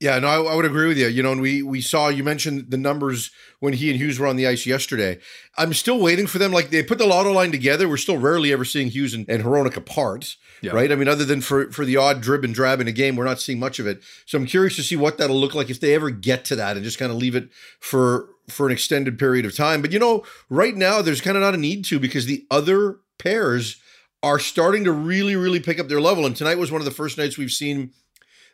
Yeah, 0.01 0.19
no, 0.19 0.29
I, 0.29 0.53
I, 0.53 0.55
would 0.55 0.65
agree 0.65 0.89
with 0.89 0.97
you. 0.97 1.09
You 1.09 1.23
know, 1.23 1.33
and 1.33 1.43
we 1.43 1.63
we 1.63 1.83
saw 1.83 2.09
you 2.09 2.25
mentioned 2.25 2.71
the 2.71 2.79
numbers 2.79 3.31
when 3.59 3.75
he 3.75 3.91
and 3.91 3.99
Hughes 3.99 4.19
were 4.19 4.27
on 4.27 4.37
the 4.37 4.47
ice 4.47 4.65
yesterday. 4.65 5.19
I'm 5.59 5.75
still 5.75 6.01
waiting 6.01 6.27
for 6.27 6.39
them. 6.39 6.53
Like 6.53 6.71
they 6.71 6.83
put 6.83 6.97
the 6.97 7.07
lotto 7.07 7.33
line 7.33 7.53
together. 7.53 7.87
We're 7.87 7.99
still 7.99 8.17
rarely 8.17 8.51
ever 8.51 8.65
seeing 8.65 8.89
Hughes 8.89 9.13
and, 9.13 9.29
and 9.29 9.45
Hronek 9.45 9.77
apart, 9.77 10.37
yeah. 10.63 10.73
right? 10.73 10.91
I 10.91 10.95
mean, 10.95 11.09
other 11.09 11.25
than 11.25 11.41
for 11.41 11.71
for 11.73 11.85
the 11.85 11.97
odd 11.97 12.23
drib 12.23 12.45
and 12.45 12.55
drab 12.55 12.81
in 12.81 12.89
a 12.89 12.93
game, 12.93 13.17
we're 13.17 13.25
not 13.25 13.41
seeing 13.41 13.59
much 13.59 13.79
of 13.79 13.87
it. 13.87 14.03
So 14.27 14.39
I'm 14.39 14.47
curious 14.47 14.77
to 14.77 14.83
see 14.83 14.97
what 14.97 15.19
that'll 15.19 15.41
look 15.41 15.55
like 15.55 15.71
if 15.71 15.81
they 15.81 15.95
ever 15.95 16.11
get 16.11 16.45
to 16.47 16.57
that 16.57 16.77
and 16.77 16.85
just 16.85 16.99
kind 16.99 17.11
of 17.11 17.19
leave 17.19 17.35
it 17.35 17.49
for 17.79 18.29
for 18.49 18.67
an 18.67 18.73
extended 18.73 19.19
period 19.19 19.47
of 19.47 19.57
time. 19.57 19.83
But 19.83 19.93
you 19.93 19.99
know, 19.99 20.25
right 20.49 20.75
now 20.75 21.03
there's 21.03 21.21
kind 21.21 21.37
of 21.37 21.43
not 21.43 21.55
a 21.55 21.59
need 21.59 21.85
to 21.87 21.99
because 21.99 22.27
the 22.27 22.47
other 22.51 22.99
pairs 23.19 23.81
are 24.23 24.39
starting 24.39 24.85
to 24.85 24.93
really, 24.93 25.35
really 25.35 25.61
pick 25.61 25.79
up 25.79 25.89
their 25.89 26.01
level. 26.01 26.27
And 26.27 26.37
tonight 26.37 26.59
was 26.59 26.71
one 26.71 26.81
of 26.81 26.85
the 26.85 26.91
first 26.91 27.17
nights 27.17 27.39
we've 27.39 27.51
seen 27.51 27.93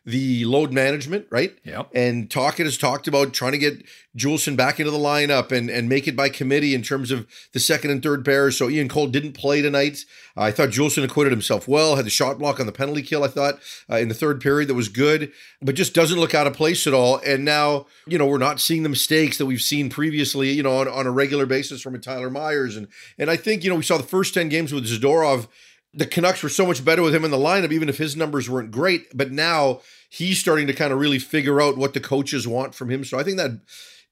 the 0.06 0.44
load 0.44 0.72
management, 0.72 1.26
right? 1.30 1.58
Yep. 1.64 1.90
And 1.92 2.30
Tocchet 2.30 2.64
has 2.64 2.78
talked 2.78 3.08
about 3.08 3.32
trying 3.32 3.52
to 3.52 3.58
get 3.58 3.84
Juulsen 4.16 4.56
back 4.56 4.78
into 4.78 4.92
the 4.92 4.98
lineup 4.98 5.50
and, 5.50 5.68
and 5.68 5.88
make 5.88 6.06
it 6.06 6.14
by 6.14 6.28
committee 6.28 6.76
in 6.76 6.82
terms 6.82 7.10
of 7.10 7.26
the 7.52 7.58
second 7.58 7.90
and 7.90 8.00
third 8.00 8.24
pairs. 8.24 8.56
So 8.56 8.70
Ian 8.70 8.88
Cole 8.88 9.08
didn't 9.08 9.32
play 9.32 9.62
tonight. 9.62 10.04
Uh, 10.36 10.42
I 10.42 10.52
thought 10.52 10.68
Juulsen 10.68 11.02
acquitted 11.02 11.32
himself 11.32 11.66
well, 11.66 11.96
had 11.96 12.06
the 12.06 12.10
shot 12.10 12.38
block 12.38 12.60
on 12.60 12.66
the 12.66 12.72
penalty 12.72 13.02
kill, 13.02 13.24
I 13.24 13.28
thought, 13.28 13.58
uh, 13.90 13.96
in 13.96 14.06
the 14.06 14.14
third 14.14 14.40
period 14.40 14.68
that 14.68 14.74
was 14.74 14.88
good, 14.88 15.32
but 15.60 15.74
just 15.74 15.92
doesn't 15.92 16.20
look 16.20 16.36
out 16.36 16.46
of 16.46 16.54
place 16.54 16.86
at 16.86 16.94
all. 16.94 17.18
And 17.26 17.44
now, 17.44 17.86
you 18.06 18.16
know, 18.16 18.26
we're 18.26 18.38
not 18.38 18.60
seeing 18.60 18.84
the 18.84 18.88
mistakes 18.88 19.38
that 19.38 19.46
we've 19.46 19.60
seen 19.60 19.90
previously, 19.90 20.52
you 20.52 20.62
know, 20.62 20.78
on, 20.78 20.86
on 20.86 21.08
a 21.08 21.10
regular 21.10 21.46
basis 21.46 21.82
from 21.82 21.96
a 21.96 21.98
Tyler 21.98 22.30
Myers. 22.30 22.76
And 22.76 22.86
and 23.18 23.28
I 23.28 23.36
think, 23.36 23.64
you 23.64 23.70
know, 23.70 23.76
we 23.76 23.82
saw 23.82 23.96
the 23.96 24.04
first 24.04 24.34
10 24.34 24.48
games 24.50 24.72
with 24.72 24.86
Zadorov 24.86 25.48
the 25.96 26.06
Canucks 26.06 26.42
were 26.42 26.50
so 26.50 26.66
much 26.66 26.84
better 26.84 27.00
with 27.00 27.14
him 27.14 27.24
in 27.24 27.30
the 27.30 27.38
lineup, 27.38 27.72
even 27.72 27.88
if 27.88 27.96
his 27.96 28.16
numbers 28.16 28.50
weren't 28.50 28.70
great. 28.70 29.16
But 29.16 29.32
now 29.32 29.80
he's 30.08 30.38
starting 30.38 30.66
to 30.66 30.72
kind 30.72 30.92
of 30.92 30.98
really 30.98 31.18
figure 31.18 31.60
out 31.60 31.76
what 31.76 31.94
the 31.94 32.00
coaches 32.00 32.46
want 32.46 32.74
from 32.74 32.90
him. 32.90 33.04
So 33.04 33.18
I 33.18 33.22
think 33.22 33.36
that 33.38 33.60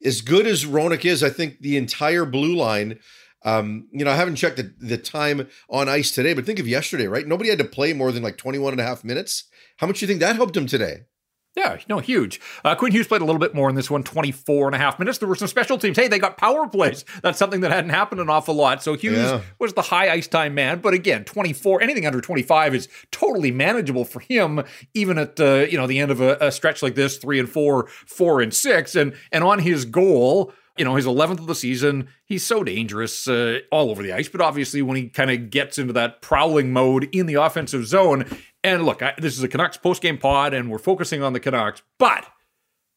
as 0.05 0.21
good 0.21 0.47
as 0.47 0.65
Hronek 0.65 1.05
is, 1.05 1.23
I 1.23 1.31
think 1.31 1.61
the 1.61 1.77
entire 1.77 2.25
blue 2.25 2.55
line. 2.55 2.99
Um, 3.47 3.89
you 3.93 4.07
know, 4.07 4.11
I 4.11 4.17
haven't 4.17 4.37
checked 4.37 4.57
the, 4.57 4.75
the 4.79 4.97
time 4.97 5.49
on 5.69 5.87
ice 5.87 6.11
today, 6.11 6.33
but 6.33 6.47
think 6.47 6.59
of 6.59 6.67
yesterday, 6.67 7.07
right? 7.07 7.27
Nobody 7.27 7.51
had 7.51 7.59
to 7.59 7.65
play 7.65 7.93
more 7.93 8.11
than 8.11 8.23
like 8.23 8.39
21 8.39 8.73
and 8.73 8.81
a 8.81 8.85
half 8.85 9.05
minutes. 9.05 9.45
How 9.77 9.87
much 9.87 10.01
do 10.01 10.05
you 10.05 10.09
think 10.09 10.21
that 10.21 10.37
helped 10.37 10.57
him 10.57 10.67
today? 10.67 11.03
Yeah, 11.57 11.79
no, 11.89 12.01
huge. 12.01 12.41
Uh, 12.65 12.75
Quinn 12.75 12.91
Hughes 12.91 13.07
played 13.07 13.23
a 13.23 13.25
little 13.25 13.39
bit 13.39 13.55
more 13.55 13.69
in 13.69 13.77
this 13.77 13.89
one, 13.89 14.03
24 14.03 14.67
and 14.67 14.75
a 14.75 14.79
half 14.79 14.99
minutes. 14.99 15.19
There 15.19 15.29
were 15.29 15.37
some 15.37 15.47
special 15.47 15.79
teams. 15.79 15.97
Hey, 15.97 16.09
they 16.09 16.19
got 16.19 16.37
power 16.37 16.67
plays. 16.67 17.05
That's 17.23 17.39
something 17.39 17.61
that 17.61 17.71
hadn't 17.71 17.91
happened 17.91 18.21
an 18.21 18.29
awful 18.29 18.55
lot. 18.55 18.83
So 18.83 18.95
Hughes 18.95 19.19
yeah. 19.19 19.41
was 19.61 19.73
the 19.73 19.83
high 19.83 20.11
ice 20.11 20.27
time 20.27 20.55
man. 20.55 20.81
But 20.81 20.95
again, 20.95 21.25
24, 21.25 21.81
anything 21.81 22.07
under 22.07 22.21
25 22.21 22.75
is 22.75 22.89
totally 23.13 23.53
manageable 23.53 24.05
for 24.05 24.19
him, 24.19 24.65
even 24.95 25.17
at, 25.17 25.39
uh, 25.39 25.67
you 25.71 25.79
know, 25.79 25.87
the 25.87 26.01
end 26.01 26.11
of 26.11 26.21
a, 26.21 26.37
a 26.41 26.51
stretch 26.51 26.83
like 26.83 26.97
this, 26.97 27.19
three 27.19 27.39
and 27.39 27.49
four, 27.49 27.87
four 28.05 28.41
and 28.41 28.53
six. 28.53 28.97
And, 28.97 29.15
and 29.31 29.45
on 29.45 29.61
his 29.61 29.85
goal, 29.85 30.53
you 30.77 30.85
know, 30.85 30.97
his 30.97 31.07
11th 31.07 31.41
of 31.41 31.47
the 31.47 31.55
season. 31.55 32.09
He's 32.25 32.45
so 32.45 32.65
dangerous 32.65 33.29
uh, 33.29 33.61
all 33.71 33.91
over 33.91 34.03
the 34.03 34.13
ice, 34.13 34.29
but 34.29 34.41
obviously 34.41 34.83
when 34.83 34.97
he 34.97 35.09
kind 35.09 35.31
of 35.31 35.51
gets 35.51 35.79
into 35.79 35.93
that 35.93 36.21
prowling 36.21 36.73
mode 36.73 37.09
in 37.13 37.27
the 37.27 37.35
offensive 37.35 37.87
zone, 37.87 38.25
and 38.63 38.85
look, 38.85 39.03
I, 39.03 39.15
this 39.19 39.37
is 39.37 39.43
a 39.43 39.49
Canucks 39.49 39.79
postgame 39.79 40.19
pod, 40.19 40.55
and 40.55 40.71
we're 40.71 40.79
focusing 40.79 41.23
on 41.23 41.33
the 41.33 41.41
Canucks, 41.41 41.83
but 41.99 42.27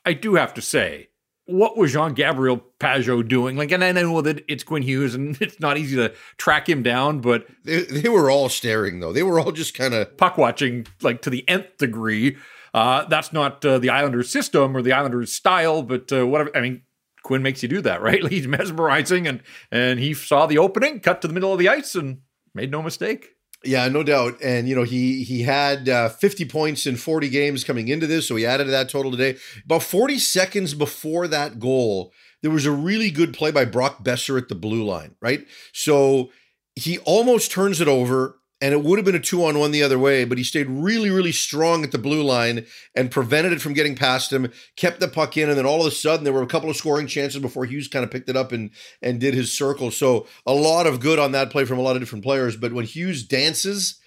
I 0.06 0.14
do 0.14 0.36
have 0.36 0.54
to 0.56 0.62
say, 0.62 1.10
what 1.46 1.78
was 1.78 1.94
Jean 1.94 2.14
Gabriel 2.14 2.62
Pageau 2.80 3.26
doing? 3.26 3.56
Like, 3.56 3.72
and 3.72 3.84
I 3.84 3.92
know 3.94 4.22
that 4.22 4.44
it's 4.48 4.64
Quinn 4.64 4.84
Hughes, 4.84 5.16
and 5.16 5.38
it's 5.42 5.60
not 5.60 5.78
easy 5.78 5.96
to 5.98 6.14
track 6.38 6.68
him 6.68 6.84
down, 6.84 7.22
but 7.22 7.48
they, 7.64 7.84
they 7.84 8.10
were 8.10 8.30
all 8.30 8.50
staring 8.50 9.00
though. 9.00 9.14
They 9.14 9.24
were 9.24 9.40
all 9.40 9.52
just 9.52 9.74
kind 9.74 9.94
of 9.94 10.18
puck 10.18 10.38
watching, 10.38 10.88
like 11.02 11.22
to 11.24 11.30
the 11.30 11.48
nth 11.48 11.78
degree. 11.78 12.38
Uh, 12.74 13.06
that's 13.06 13.34
not 13.34 13.64
uh, 13.66 13.80
the 13.80 13.90
Islanders' 13.90 14.30
system 14.30 14.76
or 14.76 14.82
the 14.82 14.92
Islanders' 14.92 15.32
style, 15.32 15.84
but 15.84 16.12
uh, 16.12 16.28
whatever. 16.28 16.56
I 16.56 16.62
mean, 16.62 16.84
Quinn 17.28 17.44
makes 17.44 17.62
you 17.62 17.70
do 17.70 17.82
that, 17.82 18.02
right? 18.08 18.26
He's 18.28 18.48
mesmerizing, 18.48 19.28
and 19.28 19.44
and 19.72 20.00
he 20.00 20.14
saw 20.14 20.48
the 20.48 20.58
opening, 20.58 21.00
cut 21.02 21.22
to 21.22 21.28
the 21.28 21.34
middle 21.34 21.54
of 21.54 21.60
the 21.60 21.70
ice, 21.70 21.94
and 21.94 22.22
made 22.56 22.72
no 22.72 22.82
mistake. 22.82 23.34
Yeah, 23.64 23.88
no 23.88 24.04
doubt. 24.04 24.42
And 24.42 24.70
you 24.70 24.76
know, 24.76 24.84
he 24.84 25.24
he 25.24 25.44
had 25.44 25.90
uh, 25.90 26.10
50 26.10 26.46
points 26.46 26.88
in 26.88 26.96
40 26.96 27.30
games 27.30 27.64
coming 27.64 27.88
into 27.90 28.08
this, 28.08 28.28
so 28.28 28.36
he 28.36 28.46
added 28.46 28.66
to 28.66 28.72
that 28.72 28.90
total 28.90 29.12
today. 29.12 29.38
About 29.66 29.84
40 29.84 30.18
seconds 30.20 30.74
before 30.74 31.28
that 31.28 31.60
goal, 31.60 32.14
there 32.42 32.52
was 32.52 32.66
a 32.66 32.72
really 32.72 33.12
good 33.12 33.34
play 33.34 33.52
by 33.52 33.66
Brock 33.66 34.04
Boeser 34.04 34.38
at 34.40 34.48
the 34.48 34.56
blue 34.56 34.84
line, 34.84 35.16
right? 35.22 35.46
So 35.74 36.30
he 36.76 37.00
almost 37.00 37.52
turns 37.52 37.82
it 37.82 37.88
over 37.88 38.37
and 38.60 38.74
it 38.74 38.84
would 38.84 38.98
have 38.98 39.06
been 39.06 39.16
a 39.16 39.20
two 39.20 39.46
on 39.46 39.60
one 39.60 39.72
the 39.72 39.84
other 39.84 40.00
way, 40.00 40.26
but 40.26 40.38
he 40.38 40.44
stayed 40.44 40.68
really, 40.68 41.12
really 41.12 41.32
strong 41.32 41.84
at 41.84 41.92
the 41.92 41.98
blue 41.98 42.24
line 42.24 42.66
and 42.96 43.12
prevented 43.12 43.54
it 43.54 43.62
from 43.62 43.74
getting 43.74 43.96
past 43.96 44.34
him, 44.34 44.52
kept 44.76 45.00
the 45.00 45.08
puck 45.08 45.38
in, 45.38 45.48
and 45.48 45.58
then 45.58 45.66
all 45.66 45.82
of 45.82 45.88
a 45.88 45.92
sudden 45.92 46.24
there 46.24 46.34
were 46.34 46.42
a 46.42 46.48
couple 46.48 46.70
of 46.70 46.76
scoring 46.76 47.06
chances 47.06 47.40
before 47.40 47.66
Hughes 47.66 47.88
kind 47.88 48.04
of 48.04 48.10
picked 48.10 48.30
it 48.30 48.38
up 48.38 48.52
and 48.52 48.72
and 49.02 49.20
did 49.20 49.36
his 49.36 49.56
circle. 49.56 49.92
So 49.92 50.28
a 50.46 50.54
lot 50.54 50.88
of 50.88 51.00
good 51.00 51.20
on 51.20 51.34
that 51.34 51.52
play 51.52 51.66
from 51.66 51.78
a 51.78 51.84
lot 51.84 51.96
of 51.96 52.02
different 52.02 52.24
players. 52.24 52.58
But 52.58 52.74
when 52.74 52.86
Hughes 52.86 53.24
dances, 53.24 54.00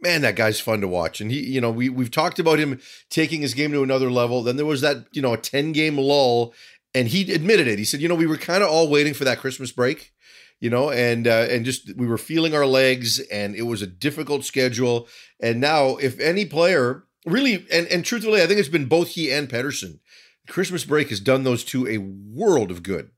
man, 0.00 0.22
that 0.22 0.36
guy's 0.36 0.60
fun 0.60 0.80
to 0.82 0.88
watch. 0.88 1.20
And 1.20 1.30
he, 1.30 1.40
you 1.40 1.60
know, 1.60 1.70
we 1.70 1.88
we've 1.88 2.12
talked 2.12 2.38
about 2.38 2.60
him 2.60 2.80
taking 3.08 3.40
his 3.40 3.54
game 3.54 3.72
to 3.72 3.82
another 3.82 4.10
level. 4.10 4.42
Then 4.44 4.56
there 4.56 4.66
was 4.66 4.82
that, 4.82 5.06
you 5.10 5.20
know, 5.22 5.32
a 5.32 5.38
10 5.38 5.72
game 5.72 5.98
lull, 5.98 6.54
and 6.94 7.08
he 7.08 7.32
admitted 7.32 7.66
it. 7.66 7.78
He 7.78 7.84
said, 7.84 8.00
you 8.00 8.08
know, 8.08 8.14
we 8.14 8.26
were 8.26 8.36
kind 8.36 8.62
of 8.62 8.70
all 8.70 8.88
waiting 8.88 9.14
for 9.14 9.24
that 9.24 9.38
Christmas 9.38 9.72
break 9.72 10.12
you 10.60 10.70
know, 10.70 10.90
and 10.90 11.26
uh, 11.26 11.46
and 11.50 11.64
just 11.64 11.96
we 11.96 12.06
were 12.06 12.18
feeling 12.18 12.54
our 12.54 12.66
legs, 12.66 13.18
and 13.18 13.54
it 13.54 13.62
was 13.62 13.82
a 13.82 13.86
difficult 13.86 14.44
schedule. 14.44 15.08
And 15.40 15.60
now, 15.60 15.96
if 15.96 16.20
any 16.20 16.44
player 16.44 17.04
really, 17.26 17.66
and 17.72 17.86
and 17.88 18.04
truthfully, 18.04 18.42
I 18.42 18.46
think 18.46 18.60
it's 18.60 18.68
been 18.68 18.86
both 18.86 19.08
he 19.08 19.30
and 19.32 19.48
Pettersson. 19.48 19.98
Christmas 20.46 20.84
break 20.84 21.08
has 21.08 21.20
done 21.20 21.44
those 21.44 21.64
two 21.64 21.86
a 21.88 21.98
world 21.98 22.70
of 22.70 22.82
good. 22.82 23.10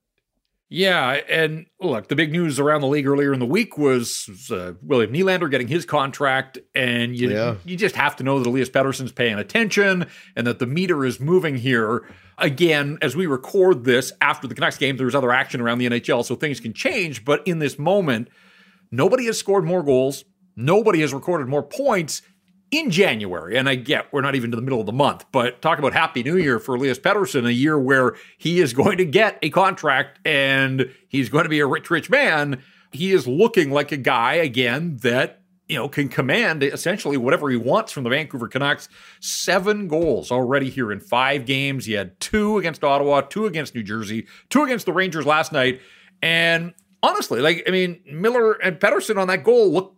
Yeah, 0.73 1.21
and 1.29 1.67
look, 1.83 2.09
the 2.09 2.17
big 2.17 2.33
news 2.33 2.59
around 2.59 2.81
the 2.81 2.87
league 2.87 3.07
earlier 3.07 3.35
in 3.35 3.41
the 3.41 3.47
week 3.47 3.77
was 3.77 4.49
uh, 4.51 4.73
William 4.81 5.13
Nylander 5.13 5.51
getting 5.51 5.69
his 5.69 5.85
contract, 5.85 6.57
and 6.75 7.15
you 7.15 7.29
yeah. 7.29 7.57
you 7.67 7.77
just 7.77 7.95
have 7.95 8.17
to 8.17 8.25
know 8.25 8.39
that 8.39 8.49
Elias 8.49 8.71
Pettersson's 8.71 9.13
paying 9.13 9.39
attention 9.39 10.07
and 10.35 10.47
that 10.47 10.61
the 10.61 10.67
meter 10.67 11.05
is 11.05 11.21
moving 11.21 11.57
here. 11.57 12.09
Again, 12.39 12.97
as 13.03 13.15
we 13.15 13.27
record 13.27 13.85
this 13.85 14.15
after 14.23 14.49
the 14.49 14.55
Canucks 14.55 14.79
game, 14.79 14.97
there's 14.97 15.15
other 15.15 15.31
action 15.31 15.61
around 15.61 15.77
the 15.77 15.91
NHL, 15.91 16.25
so 16.25 16.37
things 16.37 16.59
can 16.59 16.73
change. 16.73 17.23
But 17.23 17.47
in 17.47 17.59
this 17.59 17.79
moment, 17.79 18.29
nobody 18.91 19.27
has 19.27 19.39
scored 19.39 19.65
more 19.65 19.83
goals, 19.83 20.25
nobody 20.57 21.03
has 21.03 21.13
recorded 21.13 21.49
more 21.49 21.63
points, 21.63 22.23
in 22.73 22.91
January, 22.91 23.57
and 23.57 23.69
I 23.69 23.77
get 23.77 24.11
we're 24.13 24.23
not 24.23 24.35
even 24.35 24.51
to 24.51 24.57
the 24.57 24.63
middle 24.63 24.81
of 24.81 24.87
the 24.87 24.93
month, 24.93 25.27
but 25.31 25.61
talk 25.61 25.79
about 25.79 25.93
Happy 25.93 26.23
New 26.23 26.39
Year 26.39 26.59
for 26.59 26.75
Elias 26.75 26.99
Pettersson, 26.99 27.47
a 27.47 27.53
year 27.53 27.79
where 27.79 28.17
he 28.39 28.61
is 28.61 28.73
going 28.73 28.97
to 28.97 29.05
get 29.05 29.39
a 29.43 29.51
contract 29.51 30.19
and 30.27 30.91
he's 31.07 31.29
going 31.29 31.45
to 31.45 31.51
be 31.51 31.61
a 31.61 31.67
rich, 31.67 31.91
rich 31.91 32.09
man. 32.09 32.63
He 32.91 33.13
is 33.13 33.29
looking 33.29 33.71
like 33.71 33.93
a 33.93 33.99
guy, 33.99 34.35
again, 34.35 34.97
that, 35.03 35.43
you 35.69 35.77
know, 35.77 35.87
can 35.89 36.09
command 36.09 36.63
essentially 36.63 37.19
whatever 37.19 37.51
he 37.51 37.57
wants 37.57 37.93
from 37.93 38.05
the 38.05 38.11
Vancouver 38.11 38.49
Canucks. 38.49 38.89
Seven 39.21 39.87
goals 39.87 40.31
already 40.31 40.71
here 40.71 40.91
in 40.91 41.01
five 41.01 41.45
games. 41.45 41.85
He 41.85 41.93
had 41.93 42.19
two 42.21 42.57
against 42.57 42.83
Ottawa, 42.83 43.21
two 43.21 43.45
against 43.45 43.75
New 43.75 43.83
Jersey, 43.83 44.27
two 44.49 44.63
against 44.65 44.87
the 44.87 44.93
Rangers 44.95 45.27
last 45.27 45.53
night. 45.53 45.81
And 46.23 46.73
honestly, 47.03 47.41
like, 47.41 47.65
I 47.67 47.71
mean, 47.71 48.01
Miller 48.07 48.53
and 48.53 48.79
Pettersson 48.79 49.19
on 49.19 49.29
that 49.29 49.45
goal 49.45 49.73
look 49.73 49.97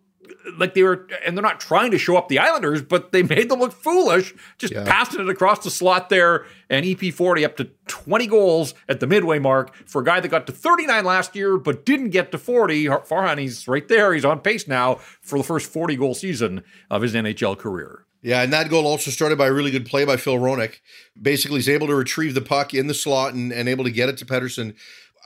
like 0.57 0.73
they 0.73 0.83
were, 0.83 1.07
and 1.25 1.35
they're 1.35 1.43
not 1.43 1.59
trying 1.59 1.91
to 1.91 1.97
show 1.97 2.17
up 2.17 2.29
the 2.29 2.39
Islanders, 2.39 2.81
but 2.81 3.11
they 3.11 3.23
made 3.23 3.49
them 3.49 3.59
look 3.59 3.73
foolish, 3.73 4.33
just 4.57 4.73
yeah. 4.73 4.83
passing 4.83 5.21
it 5.21 5.29
across 5.29 5.63
the 5.63 5.71
slot 5.71 6.09
there. 6.09 6.45
And 6.69 6.85
EP40 6.85 7.45
up 7.45 7.57
to 7.57 7.65
20 7.87 8.27
goals 8.27 8.73
at 8.89 8.99
the 8.99 9.07
midway 9.07 9.37
mark 9.37 9.75
for 9.85 10.01
a 10.01 10.05
guy 10.05 10.19
that 10.19 10.27
got 10.29 10.47
to 10.47 10.53
39 10.53 11.05
last 11.05 11.35
year, 11.35 11.57
but 11.57 11.85
didn't 11.85 12.09
get 12.09 12.31
to 12.31 12.37
40. 12.37 12.85
Farhan, 12.85 13.37
he's 13.37 13.67
right 13.67 13.87
there. 13.87 14.13
He's 14.13 14.25
on 14.25 14.39
pace 14.39 14.67
now 14.67 14.95
for 15.21 15.37
the 15.37 15.43
first 15.43 15.71
40 15.71 15.95
goal 15.95 16.15
season 16.15 16.63
of 16.89 17.01
his 17.01 17.13
NHL 17.13 17.57
career. 17.57 18.05
Yeah, 18.25 18.41
and 18.41 18.51
that 18.53 18.69
goal 18.69 18.87
also 18.87 19.11
started 19.11 19.37
by 19.37 19.47
a 19.47 19.53
really 19.53 19.69
good 19.69 19.85
play 19.85 20.03
by 20.03 20.17
Phil 20.17 20.37
Hronek. 20.37 20.79
Basically, 21.21 21.57
he's 21.57 21.69
able 21.69 21.85
to 21.85 21.93
retrieve 21.93 22.33
the 22.33 22.41
puck 22.41 22.73
in 22.73 22.87
the 22.87 22.95
slot 22.95 23.35
and, 23.35 23.51
and 23.51 23.69
able 23.69 23.83
to 23.83 23.91
get 23.91 24.09
it 24.09 24.17
to 24.17 24.25
Pettersson. 24.25 24.73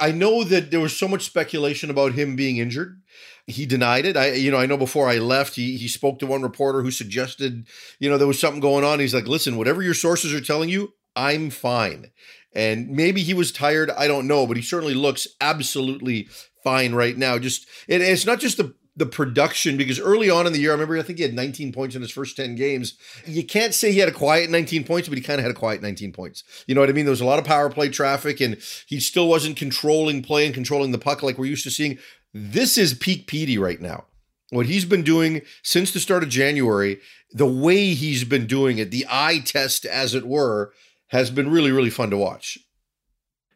I 0.02 0.12
know 0.12 0.44
that 0.44 0.72
there 0.72 0.82
was 0.82 0.96
so 0.96 1.08
much 1.08 1.24
speculation 1.24 1.90
about 1.90 2.14
him 2.14 2.36
being 2.36 2.58
injured 2.58 3.02
he 3.50 3.66
denied 3.66 4.06
it. 4.06 4.18
I, 4.18 4.34
you 4.34 4.52
know, 4.52 4.58
I 4.58 4.66
know 4.66 4.78
before 4.78 5.10
I 5.10 5.18
left, 5.18 5.56
he 5.56 5.78
he 5.78 5.88
spoke 5.88 6.20
to 6.20 6.28
one 6.28 6.42
reporter 6.42 6.82
who 6.82 6.92
suggested, 6.92 7.68
you 8.00 8.10
know, 8.10 8.18
there 8.18 8.28
was 8.28 8.40
something 8.40 8.62
going 8.62 8.84
on. 8.84 9.00
He's 9.00 9.14
like, 9.14 9.28
listen, 9.28 9.58
whatever 9.58 9.82
your 9.82 9.94
sources 9.94 10.34
are 10.34 10.42
telling 10.42 10.70
you, 10.70 10.94
I'm 11.16 11.50
fine. 11.50 12.12
And 12.54 12.90
maybe 12.90 13.22
he 13.22 13.34
was 13.34 13.52
tired. 13.52 13.92
I 13.92 14.08
don't 14.08 14.28
know, 14.28 14.48
but 14.48 14.58
he 14.58 14.64
certainly 14.64 14.96
looks 14.96 15.28
absolutely 15.40 16.28
fine 16.64 16.94
right 16.94 17.18
now. 17.18 17.38
Just 17.38 17.68
and 17.88 18.02
it's 18.02 18.26
not 18.26 18.40
just 18.40 18.58
the 18.58 18.74
the 19.00 19.06
production 19.06 19.78
because 19.78 20.00
early 20.00 20.30
on 20.30 20.46
in 20.46 20.52
the 20.52 20.60
year, 20.60 20.72
I 20.72 20.74
remember 20.74 20.98
I 20.98 21.02
think 21.02 21.20
he 21.20 21.24
had 21.24 21.34
19 21.34 21.72
points 21.72 21.96
in 21.96 22.02
his 22.02 22.12
first 22.12 22.36
10 22.36 22.56
games. 22.56 22.96
You 23.26 23.46
can't 23.46 23.74
say 23.74 23.94
he 23.94 24.00
had 24.00 24.10
a 24.10 24.14
quiet 24.14 24.50
19 24.50 24.84
points, 24.84 25.08
but 25.08 25.18
he 25.18 25.24
kind 25.24 25.40
of 25.40 25.46
had 25.46 25.52
a 25.52 25.58
quiet 25.58 25.82
19 25.82 26.12
points. 26.12 26.44
You 26.68 26.76
know 26.76 26.82
what 26.82 26.90
I 26.90 26.94
mean? 26.94 27.06
There 27.06 27.12
was 27.12 27.22
a 27.22 27.26
lot 27.26 27.40
of 27.40 27.46
power 27.46 27.70
play 27.70 27.88
traffic, 27.88 28.42
and 28.42 28.58
he 28.88 29.00
still 29.00 29.30
wasn't 29.30 29.56
controlling 29.56 30.22
play 30.22 30.46
and 30.46 30.54
controlling 30.54 30.92
the 30.92 30.98
puck 30.98 31.24
like 31.24 31.38
we're 31.38 31.46
used 31.46 31.64
to 31.64 31.72
seeing. 31.72 31.98
This 32.34 32.78
is 32.78 32.94
peak 32.94 33.28
Petey 33.28 33.58
right 33.58 33.82
now. 33.82 34.06
What 34.52 34.68
he's 34.68 34.86
been 34.86 35.04
doing 35.04 35.42
since 35.64 35.92
the 35.92 36.00
start 36.00 36.24
of 36.24 36.30
January, 36.30 37.00
the 37.32 37.46
way 37.46 37.94
he's 37.94 38.24
been 38.24 38.48
doing 38.48 38.78
it, 38.78 38.92
the 38.92 39.06
eye 39.10 39.40
test, 39.40 39.86
as 39.86 40.16
it 40.16 40.26
were, 40.26 40.74
has 41.08 41.30
been 41.30 41.52
really, 41.52 41.72
really 41.72 41.90
fun 41.90 42.10
to 42.10 42.18
watch. 42.18 42.58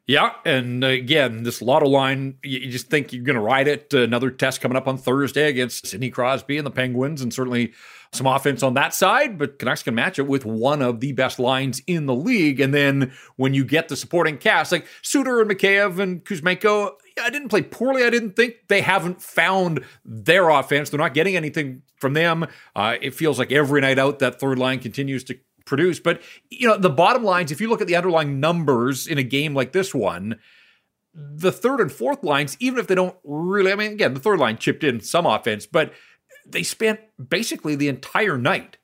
Yeah, 0.05 0.33
and 0.43 0.83
again, 0.83 1.43
this 1.43 1.61
lotto 1.61 1.87
line, 1.87 2.37
you 2.43 2.69
just 2.69 2.89
think 2.89 3.13
you're 3.13 3.23
going 3.23 3.37
to 3.37 3.41
ride 3.41 3.69
it. 3.69 3.93
Another 3.93 4.31
test 4.31 4.59
coming 4.59 4.75
up 4.75 4.85
on 4.85 4.97
Thursday 4.97 5.47
against 5.47 5.87
Sidney 5.87 6.09
Crosby 6.09 6.57
and 6.57 6.67
the 6.67 6.71
Penguins, 6.71 7.21
and 7.21 7.33
certainly 7.33 7.71
some 8.11 8.27
offense 8.27 8.63
on 8.63 8.73
that 8.73 8.93
side. 8.93 9.37
But 9.37 9.59
Canucks 9.59 9.81
can 9.81 9.95
match 9.95 10.19
it 10.19 10.27
with 10.27 10.43
one 10.43 10.81
of 10.81 10.99
the 10.99 11.13
best 11.13 11.39
lines 11.39 11.81
in 11.87 12.05
the 12.05 12.13
league. 12.13 12.59
And 12.59 12.73
then 12.73 13.13
when 13.37 13.53
you 13.53 13.63
get 13.63 13.87
the 13.87 13.95
supporting 13.95 14.37
cast, 14.37 14.73
like 14.73 14.85
Suter 15.01 15.39
and 15.39 15.49
Mikheyev 15.49 15.99
and 15.99 16.23
Kuzmenko, 16.25 16.91
I 17.21 17.29
didn't 17.29 17.49
play 17.49 17.61
poorly. 17.61 18.03
I 18.03 18.09
didn't 18.09 18.35
think 18.35 18.55
they 18.67 18.81
haven't 18.81 19.21
found 19.21 19.85
their 20.03 20.49
offense. 20.49 20.89
They're 20.89 20.99
not 20.99 21.13
getting 21.13 21.37
anything 21.37 21.81
from 21.95 22.13
them. 22.13 22.45
Uh, 22.75 22.97
it 23.01 23.13
feels 23.13 23.39
like 23.39 23.53
every 23.53 23.79
night 23.79 23.99
out 23.99 24.19
that 24.19 24.39
third 24.39 24.59
line 24.59 24.79
continues 24.79 25.23
to 25.25 25.39
produce. 25.75 25.99
But, 25.99 26.21
you 26.49 26.67
know, 26.67 26.77
the 26.77 26.89
bottom 26.89 27.23
lines, 27.23 27.51
if 27.51 27.59
you 27.59 27.69
look 27.69 27.81
at 27.81 27.87
the 27.87 27.95
underlying 27.95 28.39
numbers 28.39 29.07
in 29.07 29.17
a 29.17 29.23
game 29.23 29.53
like 29.53 29.71
this 29.71 29.93
one, 29.93 30.39
the 31.13 31.51
third 31.51 31.79
and 31.79 31.91
fourth 31.91 32.23
lines, 32.23 32.57
even 32.59 32.79
if 32.79 32.87
they 32.87 32.95
don't 32.95 33.15
really, 33.23 33.71
I 33.71 33.75
mean, 33.75 33.93
again, 33.93 34.13
the 34.13 34.19
third 34.19 34.39
line 34.39 34.57
chipped 34.57 34.83
in 34.83 34.99
some 34.99 35.25
offense, 35.25 35.65
but 35.65 35.93
they 36.45 36.63
spent 36.63 36.99
basically 37.29 37.75
the 37.75 37.87
entire 37.87 38.37
night 38.37 38.77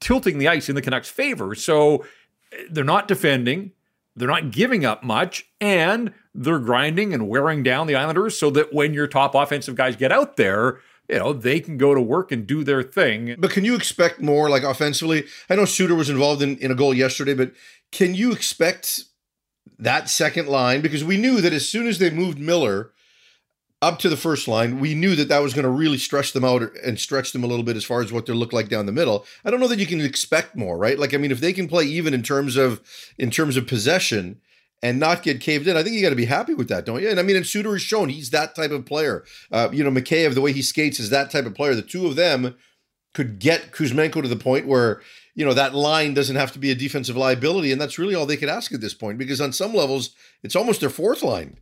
tilting 0.00 0.38
the 0.38 0.48
ice 0.48 0.68
in 0.68 0.74
the 0.74 0.82
Canucks' 0.82 1.08
favor. 1.08 1.54
So 1.54 2.04
eh, 2.52 2.64
they're 2.70 2.84
not 2.84 3.08
defending, 3.08 3.72
they're 4.14 4.28
not 4.28 4.50
giving 4.50 4.84
up 4.84 5.02
much, 5.02 5.46
and 5.60 6.12
they're 6.34 6.58
grinding 6.58 7.12
and 7.12 7.28
wearing 7.28 7.62
down 7.62 7.86
the 7.86 7.94
Islanders 7.94 8.38
so 8.38 8.50
that 8.50 8.72
when 8.72 8.94
your 8.94 9.06
top 9.06 9.34
offensive 9.34 9.74
guys 9.74 9.96
get 9.96 10.12
out 10.12 10.36
there, 10.36 10.80
you 11.12 11.18
know, 11.18 11.34
they 11.34 11.60
can 11.60 11.76
go 11.76 11.94
to 11.94 12.00
work 12.00 12.32
and 12.32 12.46
do 12.46 12.64
their 12.64 12.82
thing. 12.82 13.36
But 13.38 13.50
can 13.50 13.66
you 13.66 13.74
expect 13.74 14.22
more 14.22 14.48
like 14.48 14.62
offensively? 14.62 15.24
I 15.50 15.56
know 15.56 15.66
Suter 15.66 15.94
was 15.94 16.08
involved 16.08 16.40
in, 16.40 16.56
in 16.56 16.70
a 16.70 16.74
goal 16.74 16.94
yesterday, 16.94 17.34
but 17.34 17.52
can 17.90 18.14
you 18.14 18.32
expect 18.32 19.04
that 19.78 20.08
second 20.08 20.48
line? 20.48 20.80
Because 20.80 21.04
we 21.04 21.18
knew 21.18 21.42
that 21.42 21.52
as 21.52 21.68
soon 21.68 21.86
as 21.86 21.98
they 21.98 22.08
moved 22.08 22.38
Miller 22.38 22.92
up 23.82 23.98
to 23.98 24.08
the 24.08 24.16
first 24.16 24.48
line, 24.48 24.80
we 24.80 24.94
knew 24.94 25.14
that 25.14 25.28
that 25.28 25.42
was 25.42 25.52
going 25.52 25.64
to 25.64 25.70
really 25.70 25.98
stretch 25.98 26.32
them 26.32 26.46
out 26.46 26.62
and 26.82 26.98
stretch 26.98 27.32
them 27.32 27.44
a 27.44 27.46
little 27.46 27.64
bit 27.64 27.76
as 27.76 27.84
far 27.84 28.00
as 28.00 28.10
what 28.10 28.24
they 28.24 28.32
look 28.32 28.54
like 28.54 28.70
down 28.70 28.86
the 28.86 28.92
middle. 28.92 29.26
I 29.44 29.50
don't 29.50 29.60
know 29.60 29.68
that 29.68 29.80
you 29.80 29.86
can 29.86 30.00
expect 30.00 30.56
more, 30.56 30.78
right? 30.78 30.98
Like, 30.98 31.12
I 31.12 31.18
mean, 31.18 31.30
if 31.30 31.40
they 31.40 31.52
can 31.52 31.68
play 31.68 31.84
even 31.84 32.14
in 32.14 32.22
terms 32.22 32.56
of 32.56 32.80
in 33.18 33.30
terms 33.30 33.58
of 33.58 33.66
possession, 33.66 34.40
and 34.82 34.98
not 34.98 35.22
get 35.22 35.40
caved 35.40 35.68
in. 35.68 35.76
I 35.76 35.82
think 35.82 35.94
you 35.94 36.02
got 36.02 36.10
to 36.10 36.16
be 36.16 36.24
happy 36.24 36.54
with 36.54 36.68
that, 36.68 36.84
don't 36.84 37.00
you? 37.00 37.08
And 37.08 37.20
I 37.20 37.22
mean, 37.22 37.36
and 37.36 37.46
Suter 37.46 37.72
has 37.72 37.82
shown 37.82 38.08
he's 38.08 38.30
that 38.30 38.54
type 38.54 38.72
of 38.72 38.84
player. 38.84 39.24
Uh, 39.50 39.68
you 39.72 39.84
know, 39.84 39.90
Mikheyev, 39.90 40.34
the 40.34 40.40
way 40.40 40.52
he 40.52 40.62
skates, 40.62 40.98
is 40.98 41.10
that 41.10 41.30
type 41.30 41.46
of 41.46 41.54
player. 41.54 41.74
The 41.74 41.82
two 41.82 42.06
of 42.06 42.16
them 42.16 42.56
could 43.14 43.38
get 43.38 43.72
Kuzmenko 43.72 44.22
to 44.22 44.28
the 44.28 44.36
point 44.36 44.66
where 44.66 45.00
you 45.34 45.44
know 45.44 45.54
that 45.54 45.74
line 45.74 46.14
doesn't 46.14 46.36
have 46.36 46.52
to 46.52 46.58
be 46.58 46.70
a 46.70 46.74
defensive 46.74 47.16
liability, 47.16 47.70
and 47.72 47.80
that's 47.80 47.98
really 47.98 48.14
all 48.14 48.26
they 48.26 48.36
could 48.36 48.48
ask 48.48 48.72
at 48.72 48.80
this 48.80 48.94
point. 48.94 49.18
Because 49.18 49.40
on 49.40 49.52
some 49.52 49.72
levels, 49.72 50.14
it's 50.42 50.56
almost 50.56 50.80
their 50.80 50.90
fourth 50.90 51.22
line. 51.22 51.58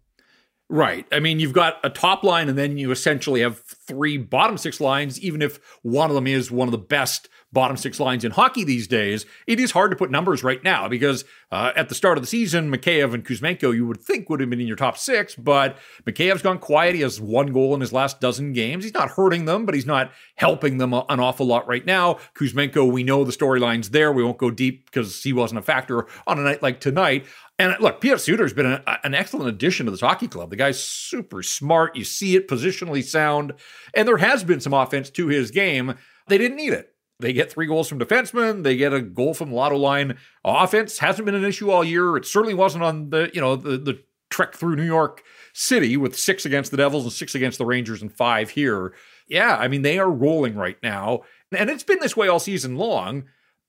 Right. 0.72 1.04
I 1.10 1.18
mean, 1.18 1.40
you've 1.40 1.52
got 1.52 1.78
a 1.82 1.90
top 1.90 2.22
line, 2.22 2.48
and 2.48 2.56
then 2.56 2.78
you 2.78 2.92
essentially 2.92 3.40
have 3.40 3.60
three 3.60 4.16
bottom 4.16 4.56
six 4.56 4.80
lines, 4.80 5.20
even 5.20 5.42
if 5.42 5.58
one 5.82 6.10
of 6.10 6.14
them 6.14 6.28
is 6.28 6.50
one 6.50 6.68
of 6.68 6.72
the 6.72 6.78
best 6.78 7.28
bottom 7.52 7.76
six 7.76 7.98
lines 7.98 8.24
in 8.24 8.32
hockey 8.32 8.64
these 8.64 8.86
days. 8.86 9.26
It 9.46 9.58
is 9.58 9.72
hard 9.72 9.90
to 9.90 9.96
put 9.96 10.10
numbers 10.10 10.44
right 10.44 10.62
now 10.62 10.88
because 10.88 11.24
uh, 11.50 11.72
at 11.74 11.88
the 11.88 11.94
start 11.94 12.16
of 12.16 12.22
the 12.22 12.28
season, 12.28 12.70
Mikheyev 12.70 13.12
and 13.12 13.24
Kuzmenko, 13.24 13.74
you 13.74 13.86
would 13.86 14.00
think 14.00 14.30
would 14.30 14.40
have 14.40 14.50
been 14.50 14.60
in 14.60 14.66
your 14.66 14.76
top 14.76 14.96
six, 14.96 15.34
but 15.34 15.76
Mikheyev's 16.04 16.42
gone 16.42 16.58
quiet. 16.58 16.94
He 16.94 17.00
has 17.00 17.20
one 17.20 17.52
goal 17.52 17.74
in 17.74 17.80
his 17.80 17.92
last 17.92 18.20
dozen 18.20 18.52
games. 18.52 18.84
He's 18.84 18.94
not 18.94 19.10
hurting 19.10 19.46
them, 19.46 19.66
but 19.66 19.74
he's 19.74 19.86
not 19.86 20.12
helping 20.36 20.78
them 20.78 20.92
an 20.92 21.20
awful 21.20 21.46
lot 21.46 21.66
right 21.66 21.84
now. 21.84 22.18
Kuzmenko, 22.34 22.90
we 22.90 23.02
know 23.02 23.24
the 23.24 23.32
storyline's 23.32 23.90
there. 23.90 24.12
We 24.12 24.22
won't 24.22 24.38
go 24.38 24.50
deep 24.50 24.86
because 24.86 25.22
he 25.22 25.32
wasn't 25.32 25.58
a 25.58 25.62
factor 25.62 26.06
on 26.26 26.38
a 26.38 26.42
night 26.42 26.62
like 26.62 26.80
tonight. 26.80 27.26
And 27.58 27.76
look, 27.78 28.00
Pius 28.00 28.24
Suter's 28.24 28.54
been 28.54 28.80
an 29.04 29.14
excellent 29.14 29.48
addition 29.48 29.84
to 29.84 29.92
this 29.92 30.00
hockey 30.00 30.28
club. 30.28 30.48
The 30.48 30.56
guy's 30.56 30.82
super 30.82 31.42
smart. 31.42 31.94
You 31.94 32.04
see 32.04 32.34
it, 32.34 32.48
positionally 32.48 33.04
sound. 33.04 33.52
And 33.92 34.08
there 34.08 34.16
has 34.16 34.44
been 34.44 34.60
some 34.60 34.72
offense 34.72 35.10
to 35.10 35.26
his 35.26 35.50
game. 35.50 35.94
They 36.26 36.38
didn't 36.38 36.56
need 36.56 36.72
it. 36.72 36.94
They 37.20 37.32
get 37.32 37.52
three 37.52 37.66
goals 37.66 37.88
from 37.88 37.98
defensemen. 37.98 38.62
They 38.62 38.76
get 38.76 38.92
a 38.92 39.00
goal 39.00 39.34
from 39.34 39.52
lotto 39.52 39.76
line. 39.76 40.18
Offense 40.44 40.98
hasn't 40.98 41.26
been 41.26 41.34
an 41.34 41.44
issue 41.44 41.70
all 41.70 41.84
year. 41.84 42.16
It 42.16 42.26
certainly 42.26 42.54
wasn't 42.54 42.84
on 42.84 43.10
the, 43.10 43.30
you 43.34 43.40
know, 43.40 43.56
the, 43.56 43.78
the 43.78 44.02
trek 44.30 44.54
through 44.54 44.76
New 44.76 44.84
York 44.84 45.22
City 45.52 45.96
with 45.96 46.16
six 46.16 46.46
against 46.46 46.70
the 46.70 46.76
Devils 46.76 47.04
and 47.04 47.12
six 47.12 47.34
against 47.34 47.58
the 47.58 47.66
Rangers 47.66 48.02
and 48.02 48.12
five 48.12 48.50
here. 48.50 48.94
Yeah, 49.28 49.56
I 49.56 49.68
mean, 49.68 49.82
they 49.82 49.98
are 49.98 50.10
rolling 50.10 50.54
right 50.54 50.78
now. 50.82 51.22
And 51.52 51.68
it's 51.70 51.82
been 51.82 52.00
this 52.00 52.16
way 52.16 52.28
all 52.28 52.38
season 52.38 52.76
long. 52.76 53.24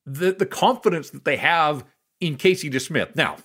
The, 0.06 0.32
the 0.32 0.46
confidence 0.46 1.10
that 1.12 1.26
they 1.26 1.38
have 1.38 1.84
in 2.20 2.36
Casey 2.36 2.70
DeSmith. 2.70 3.16
Now, 3.16 3.38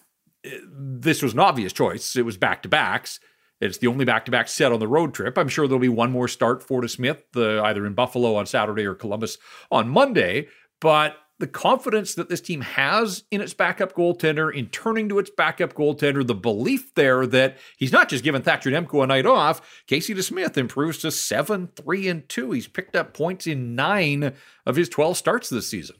eh, 0.45 0.59
this 0.71 1.23
was 1.23 1.33
an 1.33 1.41
obvious 1.41 1.73
choice. 1.73 2.17
It 2.17 2.25
was 2.25 2.37
back 2.37 2.63
to 2.63 2.69
backs. 2.69 3.21
It's 3.61 3.79
the 3.79 3.87
only 3.87 4.05
back 4.05 4.25
to 4.27 4.31
back 4.31 4.49
set 4.49 4.73
on 4.73 4.81
the 4.81 4.89
road 4.89 5.15
trip. 5.15 5.39
I'm 5.39 5.49
sure 5.49 5.67
there'll 5.67 5.81
be 5.81 5.89
one 5.89 6.13
more 6.13 6.29
start 6.29 6.63
for 6.63 6.83
DeSmith, 6.83 7.23
uh, 7.37 7.63
either 7.63 7.87
in 7.87 7.95
Buffalo 7.95 8.37
on 8.37 8.47
Saturday 8.47 8.85
or 8.85 8.95
Columbus 8.95 9.39
on 9.71 9.89
Monday. 9.89 10.49
But 10.81 11.17
the 11.39 11.47
confidence 11.47 12.15
that 12.15 12.29
this 12.29 12.41
team 12.41 12.63
has 12.63 13.25
in 13.31 13.41
its 13.41 13.53
backup 13.53 13.95
goaltender, 13.95 14.55
in 14.55 14.67
turning 14.69 15.09
to 15.09 15.19
its 15.19 15.31
backup 15.31 15.75
goaltender, 15.75 16.27
the 16.27 16.35
belief 16.35 16.95
there 16.95 17.27
that 17.27 17.59
he's 17.77 17.93
not 17.93 18.09
just 18.09 18.25
given 18.25 18.43
Thatcher 18.43 18.71
Demko 18.71 19.05
a 19.05 19.07
night 19.07 19.27
off. 19.27 19.85
Casey 19.87 20.15
DeSmith 20.15 20.57
improves 20.57 20.99
to 20.99 21.11
7 21.11 21.69
3 21.75 22.09
and 22.09 22.29
2. 22.29 22.53
He's 22.53 22.69
picked 22.69 22.97
up 22.97 23.15
points 23.15 23.47
in 23.47 23.75
nine 23.75 24.35
of 24.65 24.77
his 24.77 24.89
12 24.89 25.17
starts 25.17 25.49
this 25.49 25.69
season. 25.69 25.97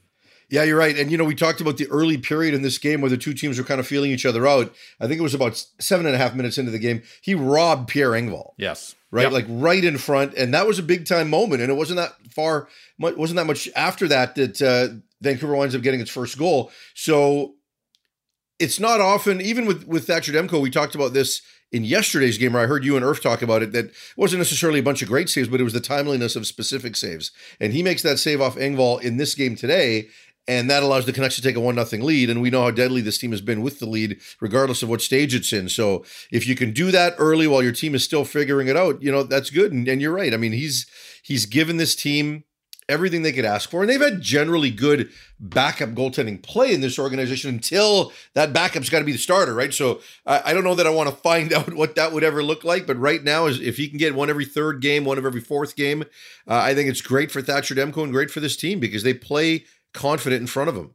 Yeah, 0.49 0.63
you're 0.63 0.77
right. 0.77 0.97
And 0.97 1.11
you 1.11 1.17
know, 1.17 1.25
we 1.25 1.35
talked 1.35 1.59
about 1.59 1.77
the 1.77 1.87
early 1.87 2.17
period 2.17 2.53
in 2.53 2.61
this 2.61 2.77
game 2.77 3.01
where 3.01 3.09
the 3.09 3.17
two 3.17 3.33
teams 3.33 3.57
were 3.57 3.65
kind 3.65 3.79
of 3.79 3.87
feeling 3.87 4.11
each 4.11 4.25
other 4.25 4.47
out. 4.47 4.73
I 4.99 5.07
think 5.07 5.19
it 5.19 5.23
was 5.23 5.33
about 5.33 5.63
seven 5.79 6.05
and 6.05 6.15
a 6.15 6.17
half 6.17 6.35
minutes 6.35 6.57
into 6.57 6.71
the 6.71 6.79
game. 6.79 7.03
He 7.21 7.35
robbed 7.35 7.89
Pierre 7.89 8.11
Engvall. 8.11 8.53
Yes. 8.57 8.95
Right, 9.09 9.23
yep. 9.23 9.31
like 9.31 9.45
right 9.47 9.83
in 9.83 9.97
front, 9.97 10.33
and 10.33 10.53
that 10.53 10.67
was 10.67 10.79
a 10.79 10.83
big 10.83 11.05
time 11.05 11.29
moment. 11.29 11.61
And 11.61 11.71
it 11.71 11.75
wasn't 11.75 11.97
that 11.97 12.15
far, 12.29 12.67
wasn't 12.99 13.37
that 13.37 13.45
much 13.45 13.69
after 13.73 14.05
that 14.09 14.35
that 14.35 14.61
uh, 14.61 14.99
Vancouver 15.21 15.55
winds 15.55 15.75
up 15.75 15.81
getting 15.81 16.01
its 16.01 16.11
first 16.11 16.37
goal. 16.37 16.71
So 16.93 17.55
it's 18.59 18.81
not 18.81 18.99
often, 18.99 19.39
even 19.39 19.65
with 19.65 19.87
with 19.87 20.07
Thatcher 20.07 20.33
Demko, 20.33 20.61
we 20.61 20.69
talked 20.69 20.93
about 20.93 21.13
this 21.13 21.41
in 21.71 21.83
yesterday's 21.83 22.37
game 22.37 22.53
where 22.53 22.63
I 22.63 22.67
heard 22.67 22.85
you 22.85 22.95
and 22.95 23.05
Irf 23.05 23.21
talk 23.21 23.41
about 23.41 23.61
it, 23.61 23.73
that 23.73 23.91
wasn't 24.15 24.39
necessarily 24.39 24.79
a 24.79 24.83
bunch 24.83 25.01
of 25.01 25.09
great 25.09 25.29
saves, 25.29 25.49
but 25.49 25.59
it 25.59 25.65
was 25.65 25.73
the 25.73 25.81
timeliness 25.81 26.35
of 26.35 26.47
specific 26.47 26.95
saves. 26.95 27.31
And 27.59 27.73
he 27.73 27.83
makes 27.83 28.03
that 28.03 28.19
save 28.19 28.39
off 28.39 28.55
Engvall 28.55 29.01
in 29.01 29.17
this 29.17 29.35
game 29.35 29.55
today 29.55 30.07
and 30.47 30.69
that 30.69 30.83
allows 30.83 31.05
the 31.05 31.13
Canucks 31.13 31.35
to 31.35 31.41
take 31.41 31.55
a 31.55 31.59
one 31.59 31.75
nothing 31.75 32.01
lead. 32.01 32.29
And 32.29 32.41
we 32.41 32.49
know 32.49 32.63
how 32.63 32.71
deadly 32.71 33.01
this 33.01 33.17
team 33.17 33.31
has 33.31 33.41
been 33.41 33.61
with 33.61 33.79
the 33.79 33.85
lead, 33.85 34.19
regardless 34.39 34.81
of 34.81 34.89
what 34.89 35.01
stage 35.01 35.35
it's 35.35 35.51
in. 35.51 35.69
So 35.69 36.05
if 36.31 36.47
you 36.47 36.55
can 36.55 36.71
do 36.71 36.91
that 36.91 37.15
early 37.17 37.47
while 37.47 37.63
your 37.63 37.73
team 37.73 37.93
is 37.93 38.03
still 38.03 38.23
figuring 38.23 38.67
it 38.67 38.77
out, 38.77 39.01
you 39.01 39.11
know 39.11 39.23
that's 39.23 39.49
good. 39.49 39.71
And, 39.71 39.87
and 39.87 40.01
you're 40.01 40.13
right. 40.13 40.33
I 40.33 40.37
mean, 40.37 40.53
he's 40.53 40.87
he's 41.21 41.45
given 41.45 41.77
this 41.77 41.95
team 41.95 42.43
everything 42.89 43.21
they 43.21 43.33
could 43.33 43.45
ask 43.45 43.69
for, 43.69 43.81
and 43.81 43.89
they've 43.89 43.99
had 43.99 44.21
generally 44.21 44.71
good 44.71 45.09
backup 45.39 45.89
goaltending 45.89 46.41
play 46.41 46.73
in 46.73 46.81
this 46.81 46.97
organization 46.97 47.49
until 47.49 48.13
that 48.33 48.53
backup's 48.53 48.89
got 48.89 48.99
to 48.99 49.05
be 49.05 49.11
the 49.11 49.17
starter, 49.17 49.53
right? 49.53 49.73
So 49.73 49.99
I, 50.25 50.41
I 50.45 50.53
don't 50.53 50.63
know 50.63 50.75
that 50.75 50.87
I 50.87 50.91
want 50.91 51.09
to 51.09 51.15
find 51.15 51.51
out 51.53 51.73
what 51.73 51.95
that 51.95 52.13
would 52.13 52.23
ever 52.23 52.41
look 52.41 52.63
like, 52.63 52.87
but 52.87 52.97
right 52.97 53.23
now, 53.23 53.47
is 53.47 53.59
if 53.59 53.77
he 53.77 53.89
can 53.89 53.97
get 53.97 54.15
one 54.15 54.29
every 54.29 54.45
third 54.45 54.81
game, 54.81 55.03
one 55.03 55.17
of 55.17 55.25
every 55.25 55.41
fourth 55.41 55.75
game, 55.75 56.03
uh, 56.47 56.55
I 56.55 56.73
think 56.73 56.89
it's 56.89 57.01
great 57.01 57.31
for 57.31 57.41
Thatcher 57.41 57.75
Demko 57.75 58.03
and 58.03 58.13
great 58.13 58.31
for 58.31 58.39
this 58.39 58.55
team 58.55 58.79
because 58.79 59.03
they 59.03 59.13
play 59.13 59.65
confident 59.93 60.41
in 60.41 60.47
front 60.47 60.69
of 60.69 60.75
him. 60.75 60.91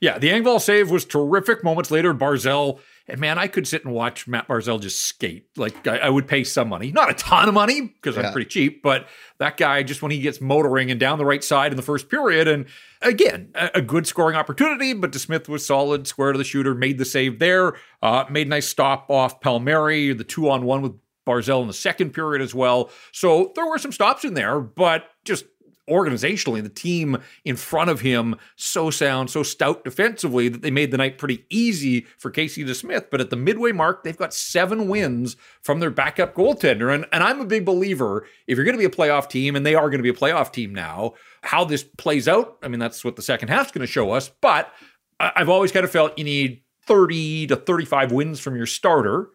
Yeah, 0.00 0.18
the 0.18 0.28
Engvall 0.28 0.60
save 0.60 0.90
was 0.90 1.04
terrific. 1.04 1.64
Moments 1.64 1.90
later, 1.90 2.12
Barzal, 2.12 2.80
and 3.08 3.18
man, 3.18 3.38
I 3.38 3.46
could 3.46 3.66
sit 3.66 3.84
and 3.84 3.94
watch 3.94 4.28
Matt 4.28 4.46
Barzal 4.46 4.80
just 4.80 5.00
skate. 5.00 5.46
Like 5.56 5.86
I, 5.86 5.98
I 5.98 6.10
would 6.10 6.28
pay 6.28 6.44
some 6.44 6.68
money, 6.68 6.92
not 6.92 7.10
a 7.10 7.14
ton 7.14 7.48
of 7.48 7.54
money 7.54 7.80
because 7.80 8.16
yeah. 8.16 8.26
I'm 8.26 8.32
pretty 8.32 8.48
cheap, 8.48 8.82
but 8.82 9.08
that 9.38 9.56
guy 9.56 9.82
just 9.82 10.02
when 10.02 10.10
he 10.10 10.20
gets 10.20 10.40
motoring 10.40 10.90
and 10.90 11.00
down 11.00 11.18
the 11.18 11.24
right 11.24 11.42
side 11.42 11.72
in 11.72 11.76
the 11.76 11.82
first 11.82 12.10
period, 12.10 12.46
and 12.46 12.66
again, 13.00 13.52
a, 13.54 13.70
a 13.76 13.82
good 13.82 14.06
scoring 14.06 14.36
opportunity. 14.36 14.92
But 14.92 15.12
DeSmith 15.12 15.48
was 15.48 15.66
solid, 15.66 16.06
square 16.06 16.32
to 16.32 16.38
the 16.38 16.44
shooter, 16.44 16.74
made 16.74 16.98
the 16.98 17.06
save 17.06 17.38
there, 17.38 17.74
uh, 18.02 18.24
made 18.28 18.48
a 18.48 18.50
nice 18.50 18.68
stop 18.68 19.06
off 19.08 19.40
Palmieri, 19.40 20.12
the 20.12 20.24
two 20.24 20.50
on 20.50 20.64
one 20.64 20.82
with 20.82 20.92
Barzal 21.26 21.62
in 21.62 21.68
the 21.68 21.72
second 21.72 22.10
period 22.10 22.42
as 22.42 22.54
well. 22.54 22.90
So 23.12 23.52
there 23.56 23.66
were 23.66 23.78
some 23.78 23.92
stops 23.92 24.24
in 24.24 24.34
there, 24.34 24.60
but 24.60 25.04
just 25.24 25.44
organizationally, 25.88 26.62
the 26.62 26.68
team 26.68 27.18
in 27.44 27.56
front 27.56 27.90
of 27.90 28.00
him 28.00 28.36
so 28.56 28.90
sound, 28.90 29.30
so 29.30 29.42
stout 29.42 29.84
defensively 29.84 30.48
that 30.48 30.62
they 30.62 30.70
made 30.70 30.90
the 30.90 30.96
night 30.96 31.18
pretty 31.18 31.44
easy 31.50 32.06
for 32.18 32.30
Casey 32.30 32.64
DeSmith. 32.64 33.06
But 33.10 33.20
at 33.20 33.30
the 33.30 33.36
midway 33.36 33.72
mark, 33.72 34.02
they've 34.02 34.16
got 34.16 34.34
seven 34.34 34.88
wins 34.88 35.36
from 35.62 35.80
their 35.80 35.90
backup 35.90 36.34
goaltender. 36.34 36.94
And, 36.94 37.06
and 37.12 37.22
I'm 37.22 37.40
a 37.40 37.46
big 37.46 37.64
believer 37.64 38.26
if 38.46 38.56
you're 38.56 38.64
going 38.64 38.76
to 38.76 38.78
be 38.78 38.84
a 38.84 38.88
playoff 38.90 39.28
team, 39.28 39.56
and 39.56 39.64
they 39.64 39.74
are 39.74 39.88
going 39.90 39.98
to 39.98 40.02
be 40.02 40.08
a 40.08 40.12
playoff 40.12 40.52
team 40.52 40.74
now, 40.74 41.14
how 41.42 41.64
this 41.64 41.84
plays 41.84 42.28
out, 42.28 42.58
I 42.62 42.68
mean, 42.68 42.80
that's 42.80 43.04
what 43.04 43.16
the 43.16 43.22
second 43.22 43.48
half's 43.48 43.72
going 43.72 43.86
to 43.86 43.92
show 43.92 44.10
us. 44.10 44.30
But 44.40 44.72
I've 45.20 45.48
always 45.48 45.72
kind 45.72 45.84
of 45.84 45.90
felt 45.90 46.18
you 46.18 46.24
need 46.24 46.62
30 46.86 47.48
to 47.48 47.56
35 47.56 48.12
wins 48.12 48.40
from 48.40 48.56
your 48.56 48.66
starter 48.66 49.30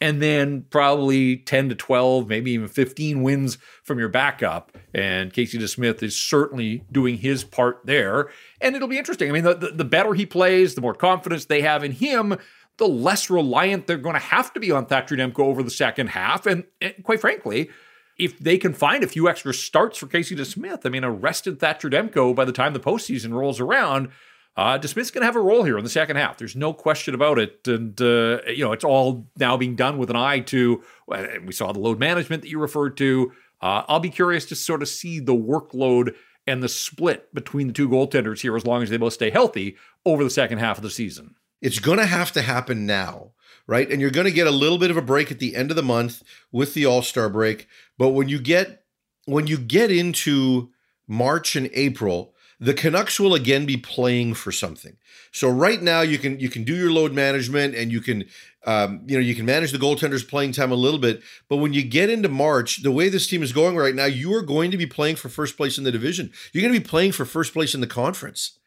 and 0.00 0.22
then 0.22 0.64
probably 0.70 1.36
10 1.36 1.70
to 1.70 1.74
12, 1.74 2.28
maybe 2.28 2.52
even 2.52 2.68
15 2.68 3.22
wins 3.22 3.58
from 3.82 3.98
your 3.98 4.08
backup. 4.08 4.76
And 4.94 5.32
Casey 5.32 5.58
DeSmith 5.58 6.02
is 6.02 6.16
certainly 6.16 6.84
doing 6.92 7.18
his 7.18 7.44
part 7.44 7.80
there. 7.84 8.30
And 8.60 8.76
it'll 8.76 8.88
be 8.88 8.98
interesting. 8.98 9.28
I 9.28 9.32
mean, 9.32 9.44
the, 9.44 9.54
the, 9.54 9.68
the, 9.68 9.84
better 9.84 10.14
he 10.14 10.26
plays, 10.26 10.74
the 10.74 10.80
more 10.80 10.94
confidence 10.94 11.46
they 11.46 11.62
have 11.62 11.82
in 11.82 11.92
him, 11.92 12.36
the 12.76 12.88
less 12.88 13.28
reliant 13.28 13.86
they're 13.86 13.96
going 13.96 14.14
to 14.14 14.20
have 14.20 14.52
to 14.54 14.60
be 14.60 14.70
on 14.70 14.86
Thatcher 14.86 15.16
Demko 15.16 15.40
over 15.40 15.62
the 15.62 15.70
second 15.70 16.08
half. 16.08 16.46
And, 16.46 16.64
and 16.80 16.94
quite 17.02 17.20
frankly, 17.20 17.70
if 18.16 18.38
they 18.38 18.58
can 18.58 18.72
find 18.72 19.02
a 19.02 19.08
few 19.08 19.28
extra 19.28 19.52
starts 19.52 19.98
for 19.98 20.06
Casey 20.06 20.36
DeSmith, 20.36 20.86
I 20.86 20.90
mean, 20.90 21.04
arrested 21.04 21.58
Thatcher 21.58 21.90
Demko 21.90 22.34
by 22.34 22.44
the 22.44 22.52
time 22.52 22.72
the 22.72 22.80
postseason 22.80 23.32
rolls 23.32 23.58
around– 23.60 24.10
uh, 24.58 24.76
DeSmith's 24.76 25.12
going 25.12 25.22
to 25.22 25.26
have 25.26 25.36
a 25.36 25.40
role 25.40 25.62
here 25.62 25.78
in 25.78 25.84
the 25.84 25.90
second 25.90 26.16
half. 26.16 26.36
There's 26.36 26.56
no 26.56 26.72
question 26.72 27.14
about 27.14 27.38
it. 27.38 27.60
And, 27.68 27.98
uh, 28.00 28.40
you 28.48 28.64
know, 28.64 28.72
it's 28.72 28.82
all 28.82 29.28
now 29.38 29.56
being 29.56 29.76
done 29.76 29.98
with 29.98 30.10
an 30.10 30.16
eye 30.16 30.40
to, 30.40 30.82
and 31.14 31.46
we 31.46 31.52
saw 31.52 31.70
the 31.70 31.78
load 31.78 32.00
management 32.00 32.42
that 32.42 32.48
you 32.48 32.58
referred 32.58 32.96
to. 32.96 33.30
Uh, 33.62 33.84
I'll 33.86 34.00
be 34.00 34.10
curious 34.10 34.46
to 34.46 34.56
sort 34.56 34.82
of 34.82 34.88
see 34.88 35.20
the 35.20 35.32
workload 35.32 36.16
and 36.44 36.60
the 36.60 36.68
split 36.68 37.32
between 37.32 37.68
the 37.68 37.72
two 37.72 37.88
goaltenders 37.88 38.40
here 38.40 38.56
as 38.56 38.66
long 38.66 38.82
as 38.82 38.90
they 38.90 38.96
both 38.96 39.12
stay 39.12 39.30
healthy 39.30 39.76
over 40.04 40.24
the 40.24 40.30
second 40.30 40.58
half 40.58 40.76
of 40.76 40.82
the 40.82 40.90
season. 40.90 41.36
It's 41.62 41.78
going 41.78 41.98
to 41.98 42.06
have 42.06 42.32
to 42.32 42.42
happen 42.42 42.84
now, 42.84 43.34
right? 43.68 43.88
And 43.88 44.00
you're 44.00 44.10
going 44.10 44.26
to 44.26 44.32
get 44.32 44.48
a 44.48 44.52
little 44.52 44.78
bit 44.78 44.90
of 44.90 44.96
a 44.96 45.02
break 45.02 45.30
at 45.30 45.38
the 45.38 45.54
end 45.54 45.70
of 45.70 45.76
the 45.76 45.84
month 45.84 46.24
with 46.50 46.74
the 46.74 46.84
All-Star 46.84 47.28
break, 47.28 47.68
but 47.96 48.08
when 48.08 48.28
you 48.28 48.40
get 48.40 48.82
when 49.24 49.46
you 49.46 49.58
get 49.58 49.92
into 49.92 50.70
March 51.06 51.54
and 51.54 51.70
April, 51.74 52.34
the 52.60 52.74
Canucks 52.74 53.20
will 53.20 53.34
again 53.34 53.66
be 53.66 53.76
playing 53.76 54.34
for 54.34 54.50
something. 54.50 54.96
So 55.30 55.48
right 55.48 55.80
now 55.80 56.00
you 56.00 56.18
can 56.18 56.40
you 56.40 56.48
can 56.48 56.64
do 56.64 56.74
your 56.74 56.90
load 56.90 57.12
management 57.12 57.74
and 57.74 57.92
you 57.92 58.00
can 58.00 58.24
um, 58.66 59.02
you 59.06 59.16
know 59.16 59.22
you 59.22 59.34
can 59.34 59.46
manage 59.46 59.72
the 59.72 59.78
goaltenders 59.78 60.28
playing 60.28 60.52
time 60.52 60.72
a 60.72 60.76
little 60.76 60.98
bit. 60.98 61.22
But 61.48 61.58
when 61.58 61.72
you 61.72 61.82
get 61.82 62.10
into 62.10 62.28
March, 62.28 62.82
the 62.82 62.90
way 62.90 63.08
this 63.08 63.26
team 63.26 63.42
is 63.42 63.52
going 63.52 63.76
right 63.76 63.94
now, 63.94 64.06
you 64.06 64.34
are 64.34 64.42
going 64.42 64.70
to 64.70 64.76
be 64.76 64.86
playing 64.86 65.16
for 65.16 65.28
first 65.28 65.56
place 65.56 65.78
in 65.78 65.84
the 65.84 65.92
division. 65.92 66.32
You're 66.52 66.62
going 66.62 66.74
to 66.74 66.80
be 66.80 66.86
playing 66.86 67.12
for 67.12 67.24
first 67.24 67.52
place 67.52 67.74
in 67.74 67.80
the 67.80 67.86
conference. 67.86 68.58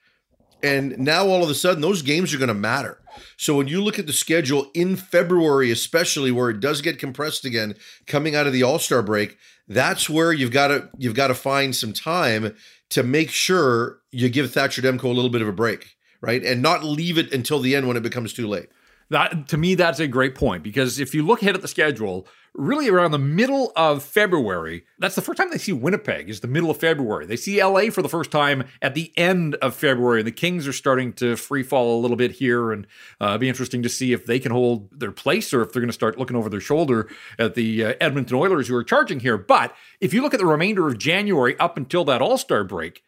And 0.63 0.99
now 0.99 1.25
all 1.27 1.43
of 1.43 1.49
a 1.49 1.55
sudden, 1.55 1.81
those 1.81 2.03
games 2.03 2.33
are 2.33 2.37
going 2.37 2.47
to 2.47 2.53
matter. 2.53 2.99
So 3.35 3.55
when 3.55 3.67
you 3.67 3.83
look 3.83 3.97
at 3.97 4.05
the 4.05 4.13
schedule 4.13 4.69
in 4.75 4.95
February, 4.95 5.71
especially 5.71 6.31
where 6.31 6.51
it 6.51 6.59
does 6.59 6.81
get 6.81 6.99
compressed 6.99 7.45
again, 7.45 7.75
coming 8.05 8.35
out 8.35 8.45
of 8.45 8.53
the 8.53 8.61
All 8.61 8.77
Star 8.77 9.01
break, 9.01 9.37
that's 9.67 10.09
where 10.09 10.31
you've 10.31 10.51
got 10.51 10.67
to 10.67 10.89
you've 10.97 11.15
got 11.15 11.27
to 11.27 11.33
find 11.33 11.75
some 11.75 11.93
time 11.93 12.55
to 12.91 13.03
make 13.03 13.29
sure 13.29 13.99
you 14.11 14.29
give 14.29 14.51
Thatcher 14.51 14.81
Demko 14.81 15.05
a 15.05 15.07
little 15.09 15.29
bit 15.29 15.41
of 15.41 15.47
a 15.47 15.53
break, 15.53 15.95
right? 16.21 16.43
And 16.43 16.61
not 16.61 16.83
leave 16.83 17.17
it 17.17 17.33
until 17.33 17.59
the 17.59 17.75
end 17.75 17.87
when 17.87 17.97
it 17.97 18.03
becomes 18.03 18.33
too 18.33 18.47
late. 18.47 18.69
That 19.09 19.47
to 19.49 19.57
me, 19.57 19.75
that's 19.75 19.99
a 19.99 20.07
great 20.07 20.35
point 20.35 20.63
because 20.63 20.99
if 20.99 21.13
you 21.13 21.25
look 21.25 21.41
ahead 21.41 21.55
at 21.55 21.61
the 21.61 21.67
schedule, 21.67 22.27
really 22.53 22.89
around 22.89 23.11
the 23.11 23.19
middle 23.19 23.71
of 23.75 24.03
February, 24.03 24.83
that's 24.99 25.15
the 25.15 25.21
first 25.21 25.37
time 25.37 25.49
they 25.51 25.57
see 25.57 25.71
Winnipeg 25.71 26.29
is 26.29 26.41
the 26.41 26.47
middle 26.47 26.69
of 26.69 26.77
February. 26.77 27.25
They 27.25 27.37
see 27.37 27.63
LA 27.63 27.89
for 27.89 28.01
the 28.01 28.09
first 28.09 28.31
time 28.31 28.65
at 28.81 28.93
the 28.93 29.13
end 29.17 29.55
of 29.55 29.73
February. 29.75 30.19
And 30.19 30.27
The 30.27 30.33
Kings 30.33 30.67
are 30.67 30.73
starting 30.73 31.13
to 31.13 31.35
free 31.35 31.63
fall 31.63 31.97
a 31.97 32.01
little 32.01 32.17
bit 32.17 32.31
here, 32.31 32.71
and 32.71 32.87
uh, 33.19 33.37
be 33.37 33.47
interesting 33.47 33.81
to 33.83 33.89
see 33.89 34.11
if 34.11 34.25
they 34.25 34.39
can 34.39 34.51
hold 34.51 34.89
their 34.99 35.11
place 35.11 35.53
or 35.53 35.61
if 35.61 35.71
they're 35.71 35.81
going 35.81 35.89
to 35.89 35.93
start 35.93 36.19
looking 36.19 36.35
over 36.35 36.49
their 36.49 36.59
shoulder 36.59 37.09
at 37.39 37.55
the 37.55 37.85
uh, 37.85 37.93
Edmonton 38.01 38.35
Oilers 38.37 38.67
who 38.67 38.75
are 38.75 38.83
charging 38.83 39.21
here. 39.21 39.37
But 39.37 39.73
if 39.99 40.13
you 40.13 40.21
look 40.21 40.33
at 40.33 40.39
the 40.39 40.45
remainder 40.45 40.87
of 40.87 40.97
January 40.97 41.57
up 41.59 41.77
until 41.77 42.03
that 42.05 42.21
All 42.21 42.37
Star 42.37 42.63
break, 42.63 43.03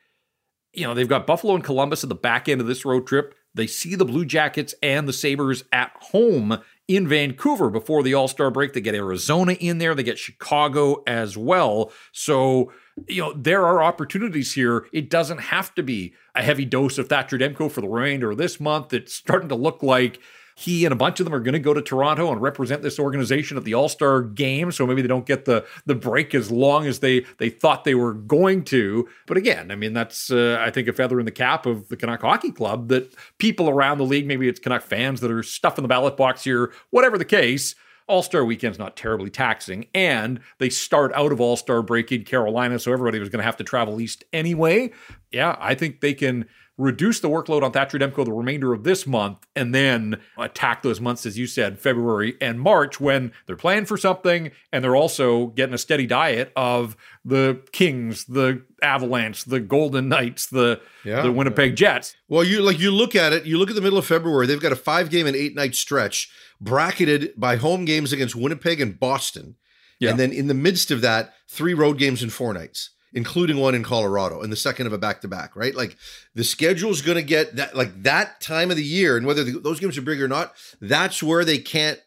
you 0.73 0.86
know 0.86 0.93
they've 0.93 1.08
got 1.08 1.27
Buffalo 1.27 1.56
and 1.56 1.63
Columbus 1.63 2.03
at 2.03 2.10
the 2.10 2.15
back 2.15 2.47
end 2.47 2.62
of 2.62 2.67
this 2.67 2.86
road 2.86 3.06
trip. 3.06 3.36
They 3.56 3.67
see 3.67 3.95
the 3.95 4.06
Blue 4.06 4.25
Jackets 4.25 4.73
and 4.82 5.08
the 5.08 5.13
Sabres 5.13 5.63
at 5.71 5.91
home 5.99 6.60
in 6.88 7.08
Vancouver 7.08 7.69
before 7.69 8.04
the 8.04 8.13
All 8.13 8.28
Star 8.28 8.52
break. 8.52 8.74
They 8.74 8.82
get 8.82 8.96
Arizona 8.96 9.54
in 9.54 9.78
there, 9.78 9.96
they 9.96 10.04
get 10.04 10.19
Chicago 10.19 11.04
as 11.08 11.38
well. 11.38 11.91
So, 12.12 12.72
you 13.08 13.22
know, 13.22 13.34
there 13.34 13.65
are 13.65 13.82
opportunities 13.84 14.54
here. 14.54 14.88
It 14.91 15.10
doesn't 15.10 15.39
have 15.39 15.74
to 15.76 15.84
be 15.84 16.13
a 16.36 16.43
heavy 16.43 16.65
dose 16.65 16.98
of 16.98 17.10
Thatcher 17.10 17.38
Demko 17.38 17.72
for 17.72 17.82
the 17.82 17.88
remainder 17.88 18.32
of 18.32 18.38
this 18.38 18.60
month. 18.60 18.93
It's 18.93 19.13
starting 19.13 19.50
to 19.50 19.56
look 19.56 19.82
like 19.82 20.19
he 20.56 20.86
and 20.86 20.94
a 20.94 20.96
bunch 20.96 21.20
of 21.20 21.26
them 21.26 21.34
are 21.34 21.39
going 21.39 21.54
to 21.54 21.60
go 21.60 21.74
to 21.74 21.82
Toronto 21.82 22.32
and 22.32 22.42
represent 22.42 22.82
this 22.82 23.00
organization 23.00 23.58
at 23.58 23.63
the 23.63 23.74
All 23.74 23.89
Star 23.89 24.22
game. 24.22 24.72
So 24.72 24.86
maybe 24.86 25.02
they 25.02 25.08
don't 25.08 25.26
get 25.26 25.46
the 25.46 25.66
the 25.86 25.96
break 25.96 26.36
as 26.36 26.52
long 26.52 26.86
as 26.86 27.00
they 27.00 27.26
they 27.38 27.50
thought 27.50 27.84
they 27.84 27.96
were 27.96 28.13
going 28.13 28.63
to. 28.66 29.08
But 29.26 29.38
again, 29.38 29.72
I 29.72 29.76
mean 29.76 29.94
that's 29.94 30.32
uh, 30.32 30.58
I 30.60 30.72
think 30.72 30.88
a 30.88 30.94
feather 30.94 31.20
in 31.20 31.26
the 31.26 31.32
cap 31.32 31.66
of 31.66 31.88
the 31.89 31.98
Canuck 31.98 32.22
Hockey 32.22 32.52
Club 32.52 32.89
that 32.89 33.13
people 33.38 33.70
around 33.70 33.98
the 33.98 34.06
league, 34.06 34.28
maybe 34.28 34.48
it's 34.48 34.60
Canuck 34.60 34.84
fans 34.84 35.22
that 35.22 35.32
are 35.32 35.44
stuffing 35.44 35.84
the 35.84 35.88
ballot 35.88 36.18
box 36.18 36.44
here, 36.44 36.72
whatever 36.89 37.18
the 37.18 37.26
case. 37.26 37.76
All 38.08 38.22
Star 38.22 38.44
weekend's 38.44 38.78
not 38.78 38.98
terribly 38.98 39.30
taxing, 39.30 39.88
and 39.94 40.42
they 40.58 40.70
start 40.70 41.13
out 41.13 41.32
of 41.32 41.39
All 41.39 41.56
Star 41.56 41.82
break 41.82 42.12
in 42.12 42.26
Carolina, 42.26 42.78
so 42.78 42.92
everybody 42.92 43.18
was 43.18 43.30
going 43.30 43.39
to 43.39 43.46
have 43.46 43.56
to 43.58 43.63
travel 43.63 44.02
east 44.02 44.26
anyway. 44.34 44.92
Yeah, 45.32 45.56
I 45.58 45.74
think 45.74 46.02
they 46.02 46.13
can 46.13 46.46
reduce 46.84 47.22
the 47.22 47.30
workload 47.30 47.63
on 47.63 47.72
Thatcher 47.72 47.98
Demko 47.98 48.26
the 48.26 48.34
remainder 48.34 48.74
of 48.74 48.84
this 48.84 49.08
month, 49.08 49.48
and 49.56 49.74
then 49.74 50.19
attack 50.38 50.84
those 50.84 51.00
months, 51.00 51.26
as 51.26 51.38
you 51.38 51.48
said, 51.48 51.80
February 51.80 52.36
and 52.41 52.60
March, 52.60 53.00
when 53.00 53.32
they're 53.46 53.56
playing 53.56 53.86
for 53.86 53.98
something 53.98 54.52
and 54.72 54.84
they're 54.84 54.96
also 54.96 55.48
getting 55.48 55.74
a 55.74 55.78
steady 55.78 56.06
diet 56.06 56.52
of 56.56 56.98
the 57.24 57.62
Kings, 57.72 58.26
the 58.26 58.63
Avalanche, 58.82 59.46
the 59.46 59.62
Golden 59.62 60.10
Knights, 60.10 60.48
the 60.48 60.82
yeah. 61.06 61.22
the 61.22 61.32
Winnipeg 61.32 61.76
Jets. 61.76 62.15
Well, 62.28 62.43
you 62.43 62.62
like 62.62 62.80
you 62.80 62.91
look 62.91 63.15
at 63.15 63.32
it, 63.32 63.46
you 63.46 63.58
look 63.58 63.69
at 63.69 63.76
the 63.76 63.82
middle 63.82 64.00
of 64.00 64.06
February, 64.06 64.46
they've 64.46 64.60
got 64.60 64.74
a 64.74 64.78
five 64.78 65.10
game 65.10 65.26
and 65.26 65.36
eight 65.36 65.56
night 65.56 65.76
stretch 65.76 66.30
bracketed 66.60 67.34
by 67.38 67.56
home 67.56 67.86
games 67.86 68.12
against 68.12 68.36
Winnipeg 68.36 68.82
and 68.82 69.00
Boston. 69.00 69.56
Yeah. 70.00 70.10
And 70.10 70.19
then 70.19 70.34
in 70.34 70.48
the 70.48 70.54
midst 70.54 70.91
of 70.91 71.00
that, 71.02 71.34
three 71.48 71.74
road 71.74 71.98
games 71.98 72.22
in 72.22 72.30
four 72.30 72.54
nights 72.54 72.89
including 73.13 73.58
one 73.58 73.76
in 73.76 73.84
Colorado 73.84 74.41
and 74.41 74.52
the 74.52 74.58
second 74.58 74.88
of 74.88 74.93
a 74.93 74.97
back 74.97 75.21
to 75.21 75.28
back, 75.28 75.56
right? 75.56 75.76
Like 75.76 75.97
the 76.34 76.43
schedule's 76.43 77.02
going 77.02 77.17
to 77.17 77.23
get 77.23 77.56
that, 77.56 77.76
like 77.76 78.04
that 78.04 78.41
time 78.41 78.71
of 78.71 78.78
the 78.78 78.84
year, 78.84 79.17
and 79.17 79.26
whether 79.26 79.43
the, 79.43 79.60
those 79.60 79.80
games 79.80 79.97
are 79.97 80.02
big 80.02 80.21
or 80.21 80.28
not, 80.28 80.54
that's 80.82 81.21
where 81.21 81.45
they 81.45 81.60
can't 81.60 81.99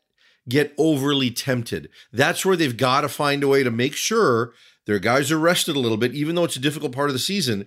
get 0.49 0.75
overly 0.79 1.31
tempted. 1.31 1.88
That's 2.12 2.45
where 2.45 2.57
they've 2.57 2.77
got 2.77 3.03
to 3.03 3.09
find 3.09 3.42
a 3.42 3.49
way 3.49 3.62
to 3.62 3.71
make 3.71 3.95
sure 3.95 4.53
their 4.87 4.99
guys 4.99 5.33
are 5.33 5.38
rested 5.38 5.77
a 5.77 5.81
little 5.81 5.97
bit, 5.97 6.14
even 6.14 6.35
though 6.35 6.45
it's 6.45 6.57
a 6.57 6.61
difficult 6.61 6.92
part 6.92 7.09
of 7.09 7.14
the 7.14 7.21
season. 7.21 7.66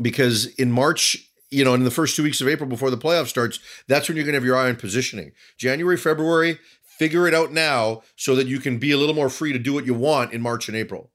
Because 0.00 0.46
in 0.54 0.70
March, 0.70 1.16
you 1.50 1.64
know, 1.64 1.74
in 1.74 1.84
the 1.84 1.90
first 1.90 2.14
two 2.14 2.22
weeks 2.22 2.40
of 2.40 2.48
April 2.48 2.68
before 2.68 2.90
the 2.90 2.98
playoff 2.98 3.26
starts, 3.26 3.58
that's 3.88 4.08
when 4.08 4.16
you're 4.16 4.24
going 4.24 4.34
to 4.34 4.38
have 4.38 4.44
your 4.44 4.56
eye 4.56 4.68
on 4.68 4.76
positioning. 4.76 5.32
January, 5.56 5.96
February, 5.96 6.58
figure 6.84 7.26
it 7.26 7.34
out 7.34 7.52
now 7.52 8.02
so 8.16 8.36
that 8.36 8.46
you 8.46 8.58
can 8.58 8.78
be 8.78 8.92
a 8.92 8.96
little 8.96 9.14
more 9.14 9.28
free 9.28 9.52
to 9.52 9.58
do 9.58 9.72
what 9.72 9.86
you 9.86 9.94
want 9.94 10.32
in 10.32 10.40
March 10.40 10.68
and 10.68 10.76
April. 10.76 11.10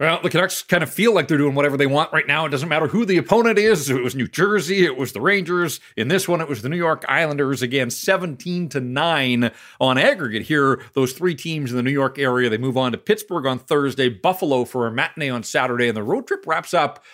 Well, 0.00 0.20
the 0.20 0.30
Canucks 0.30 0.62
kind 0.62 0.82
of 0.82 0.92
feel 0.92 1.14
like 1.14 1.28
they're 1.28 1.38
doing 1.38 1.54
whatever 1.54 1.76
they 1.76 1.86
want 1.86 2.12
right 2.12 2.26
now. 2.26 2.44
It 2.44 2.48
doesn't 2.48 2.68
matter 2.68 2.88
who 2.88 3.04
the 3.04 3.18
opponent 3.18 3.56
is. 3.58 3.88
It 3.88 4.02
was 4.02 4.16
New 4.16 4.26
Jersey, 4.26 4.84
it 4.84 4.96
was 4.96 5.12
the 5.12 5.20
Rangers. 5.20 5.78
In 5.96 6.08
this 6.08 6.26
one, 6.26 6.40
it 6.40 6.48
was 6.48 6.62
the 6.62 6.68
New 6.68 6.76
York 6.76 7.04
Islanders. 7.08 7.62
Again, 7.62 7.88
17 7.88 8.68
to 8.70 8.80
9 8.80 9.50
on 9.80 9.98
aggregate 9.98 10.42
here. 10.42 10.82
Those 10.94 11.12
three 11.12 11.36
teams 11.36 11.70
in 11.70 11.76
the 11.76 11.82
New 11.84 11.92
York 11.92 12.18
area. 12.18 12.50
They 12.50 12.58
move 12.58 12.76
on 12.76 12.90
to 12.92 12.98
Pittsburgh 12.98 13.46
on 13.46 13.60
Thursday, 13.60 14.08
Buffalo 14.08 14.64
for 14.64 14.88
a 14.88 14.90
matinee 14.90 15.30
on 15.30 15.44
Saturday, 15.44 15.86
and 15.86 15.96
the 15.96 16.02
road 16.02 16.26
trip 16.26 16.46
wraps 16.46 16.74
up 16.74 17.04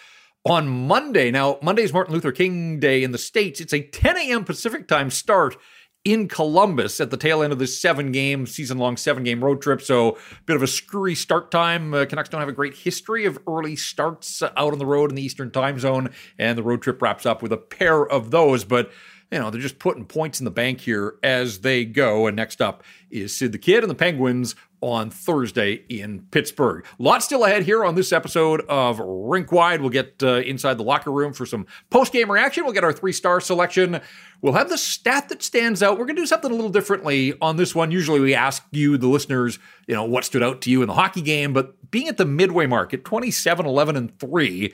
on 0.47 0.69
Monday. 0.69 1.31
Now, 1.31 1.59
Monday's 1.61 1.93
Martin 1.93 2.15
Luther 2.15 2.33
King 2.33 2.81
Day 2.81 3.03
in 3.03 3.11
the 3.11 3.19
States. 3.19 3.61
It's 3.61 3.75
a 3.75 3.83
10 3.83 4.17
a.m. 4.17 4.45
Pacific 4.45 4.89
time 4.89 5.11
start 5.11 5.57
in 6.05 6.29
Columbus 6.29 7.01
at 7.01 7.11
the 7.11 7.17
tail 7.17 7.43
end 7.43 7.53
of 7.53 7.59
this 7.59 7.81
seven 7.81 8.13
game, 8.13 8.47
season 8.47 8.79
long 8.79 8.97
seven 8.97 9.25
game 9.25 9.43
road 9.45 9.61
trip. 9.61 9.83
So, 9.83 10.11
a 10.11 10.43
bit 10.47 10.57
of 10.57 10.63
a 10.63 10.67
screwy 10.67 11.15
start 11.15 11.51
time. 11.51 11.93
Uh, 11.93 12.07
Canucks 12.07 12.29
don't 12.29 12.41
have 12.41 12.49
a 12.49 12.53
great 12.53 12.75
history 12.75 13.25
of 13.25 13.39
early 13.47 13.77
starts 13.77 14.43
out 14.43 14.73
on 14.73 14.79
the 14.79 14.87
road 14.87 15.11
in 15.11 15.17
the 15.17 15.23
Eastern 15.23 15.51
time 15.51 15.79
zone, 15.79 16.11
and 16.39 16.57
the 16.57 16.63
road 16.63 16.83
trip 16.83 17.03
wraps 17.03 17.27
up 17.27 17.43
with 17.43 17.53
a 17.53 17.57
pair 17.57 18.07
of 18.07 18.31
those. 18.31 18.65
But 18.65 18.91
you 19.31 19.39
know, 19.39 19.51
they're 19.51 19.61
just 19.61 19.79
putting 19.79 20.07
points 20.07 20.41
in 20.41 20.45
the 20.45 20.51
bank 20.51 20.81
here 20.81 21.17
as 21.23 21.61
they 21.61 21.85
go. 21.85 22.27
And 22.27 22.37
next 22.37 22.63
up 22.63 22.83
is 23.11 23.37
Sid 23.37 23.53
the 23.53 23.59
Kid 23.59 23.85
and 23.85 23.91
the 23.91 23.95
Penguins 23.95 24.55
on 24.81 25.11
Thursday 25.11 25.85
in 25.89 26.27
Pittsburgh. 26.31 26.85
Lots 26.99 27.25
still 27.25 27.45
ahead 27.45 27.65
here 27.65 27.85
on 27.85 27.95
this 27.95 28.13
episode 28.13 28.63
of 28.69 29.01
Rink 29.01 29.51
Wide. 29.51 29.81
We'll 29.81 29.91
get 29.91 30.23
uh, 30.23 30.37
inside 30.37 30.79
the 30.79 30.85
locker 30.85 31.11
room 31.11 31.33
for 31.33 31.47
some 31.47 31.67
post 31.91 32.13
game 32.13 32.31
reaction. 32.31 32.65
We'll 32.65 32.75
get 32.75 32.85
our 32.85 32.93
three 32.93 33.13
star 33.13 33.41
selection. 33.41 34.01
We'll 34.41 34.53
have 34.53 34.69
the 34.69 34.79
stat 34.79 35.29
that 35.31 35.43
stands 35.43 35.83
out. 35.83 35.99
We're 35.99 36.07
going 36.07 36.17
to 36.17 36.23
do 36.23 36.27
something 36.27 36.51
a 36.51 36.55
little 36.55 36.71
differently 36.71 37.35
on 37.41 37.57
this 37.57 37.75
one. 37.75 37.91
Usually 37.91 38.21
we 38.21 38.35
ask 38.35 38.65
you, 38.71 38.97
the 38.97 39.09
listeners, 39.09 39.59
you 39.87 39.95
know, 39.95 40.05
what 40.05 40.25
stood 40.25 40.43
out 40.43 40.61
to 40.63 40.71
you 40.71 40.83
in 40.83 40.89
the 40.89 40.95
hockey 40.95 41.23
game, 41.23 41.53
but 41.53 41.91
being 41.91 42.09
at 42.09 42.17
the 42.17 42.25
midway 42.25 42.67
mark 42.67 42.95
at 42.95 43.05
27, 43.05 43.67
11, 43.67 43.97
and 43.97 44.19
3, 44.19 44.73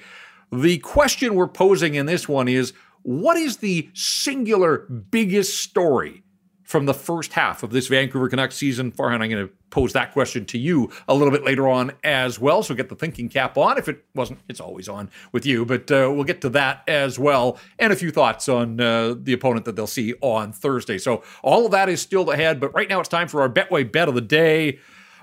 the 0.52 0.78
question 0.78 1.34
we're 1.34 1.48
posing 1.48 1.94
in 1.94 2.06
this 2.06 2.28
one 2.28 2.48
is 2.48 2.72
what 3.02 3.36
is 3.36 3.58
the 3.58 3.90
singular 3.94 4.78
biggest 5.10 5.62
story 5.62 6.22
from 6.62 6.86
the 6.86 6.94
first 6.94 7.34
half 7.34 7.62
of 7.62 7.70
this 7.70 7.88
Vancouver 7.88 8.28
Canucks 8.28 8.56
season? 8.56 8.90
Farhan, 8.90 9.20
I'm 9.20 9.30
going 9.30 9.46
to 9.48 9.52
pose 9.74 9.92
that 9.92 10.12
question 10.12 10.46
to 10.46 10.56
you 10.56 10.90
a 11.08 11.14
little 11.14 11.32
bit 11.32 11.44
later 11.44 11.68
on 11.68 11.92
as 12.04 12.38
well. 12.38 12.62
So 12.62 12.74
get 12.74 12.88
the 12.88 12.94
thinking 12.94 13.28
cap 13.28 13.58
on. 13.58 13.76
If 13.76 13.88
it 13.88 14.04
wasn't, 14.14 14.38
it's 14.48 14.60
always 14.60 14.88
on 14.88 15.10
with 15.32 15.44
you, 15.44 15.66
but 15.66 15.90
uh, 15.90 16.10
we'll 16.14 16.24
get 16.24 16.40
to 16.42 16.48
that 16.50 16.84
as 16.86 17.18
well. 17.18 17.58
And 17.78 17.92
a 17.92 17.96
few 17.96 18.12
thoughts 18.12 18.48
on 18.48 18.80
uh, 18.80 19.16
the 19.18 19.32
opponent 19.32 19.64
that 19.64 19.74
they'll 19.74 19.86
see 19.88 20.14
on 20.20 20.52
Thursday. 20.52 20.96
So 20.96 21.24
all 21.42 21.66
of 21.66 21.72
that 21.72 21.88
is 21.88 22.00
still 22.00 22.30
ahead, 22.30 22.60
but 22.60 22.72
right 22.72 22.88
now 22.88 23.00
it's 23.00 23.08
time 23.08 23.26
for 23.26 23.42
our 23.42 23.48
Betway 23.48 23.90
bet 23.90 24.08
of 24.08 24.14
the 24.14 24.20
day. 24.20 24.78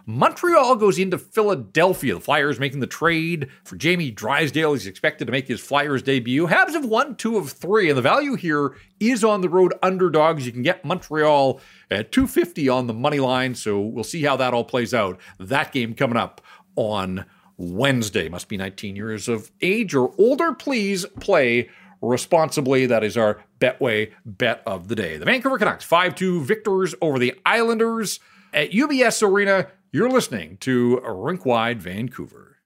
Montreal 0.05 0.75
goes 0.75 0.97
into 0.97 1.17
Philadelphia. 1.17 2.15
The 2.15 2.19
Flyers 2.19 2.59
making 2.59 2.79
the 2.79 2.87
trade 2.87 3.49
for 3.63 3.75
Jamie 3.75 4.11
Drysdale. 4.11 4.73
He's 4.73 4.87
expected 4.87 5.25
to 5.25 5.31
make 5.31 5.47
his 5.47 5.59
Flyers 5.59 6.01
debut. 6.01 6.47
Habs 6.47 6.73
have 6.73 6.85
won 6.85 7.15
two 7.15 7.37
of 7.37 7.51
three, 7.51 7.89
and 7.89 7.97
the 7.97 8.01
value 8.01 8.35
here 8.35 8.75
is 8.99 9.23
on 9.23 9.41
the 9.41 9.49
road 9.49 9.73
underdogs. 9.81 10.45
You 10.45 10.51
can 10.51 10.63
get 10.63 10.85
Montreal 10.85 11.59
at 11.89 12.11
250 12.11 12.69
on 12.69 12.87
the 12.87 12.93
money 12.93 13.19
line, 13.19 13.55
so 13.55 13.79
we'll 13.79 14.03
see 14.03 14.23
how 14.23 14.35
that 14.37 14.53
all 14.53 14.63
plays 14.63 14.93
out. 14.93 15.19
That 15.39 15.71
game 15.71 15.93
coming 15.93 16.17
up 16.17 16.41
on 16.75 17.25
Wednesday. 17.57 18.27
Must 18.29 18.47
be 18.47 18.57
19 18.57 18.95
years 18.95 19.27
of 19.27 19.51
age 19.61 19.93
or 19.93 20.13
older. 20.17 20.53
Please 20.53 21.05
play 21.19 21.69
responsibly. 22.01 22.85
That 22.85 23.03
is 23.03 23.17
our 23.17 23.43
Betway 23.59 24.11
bet 24.25 24.63
of 24.65 24.87
the 24.87 24.95
day. 24.95 25.17
The 25.17 25.25
Vancouver 25.25 25.57
Canucks 25.57 25.85
5 25.85 26.15
2 26.15 26.41
victors 26.41 26.95
over 27.01 27.19
the 27.19 27.35
Islanders 27.45 28.19
at 28.53 28.71
UBS 28.71 29.21
Arena. 29.21 29.67
You're 29.93 30.09
listening 30.09 30.55
to 30.61 31.01
Rinkwide 31.03 31.79
Vancouver. 31.79 32.59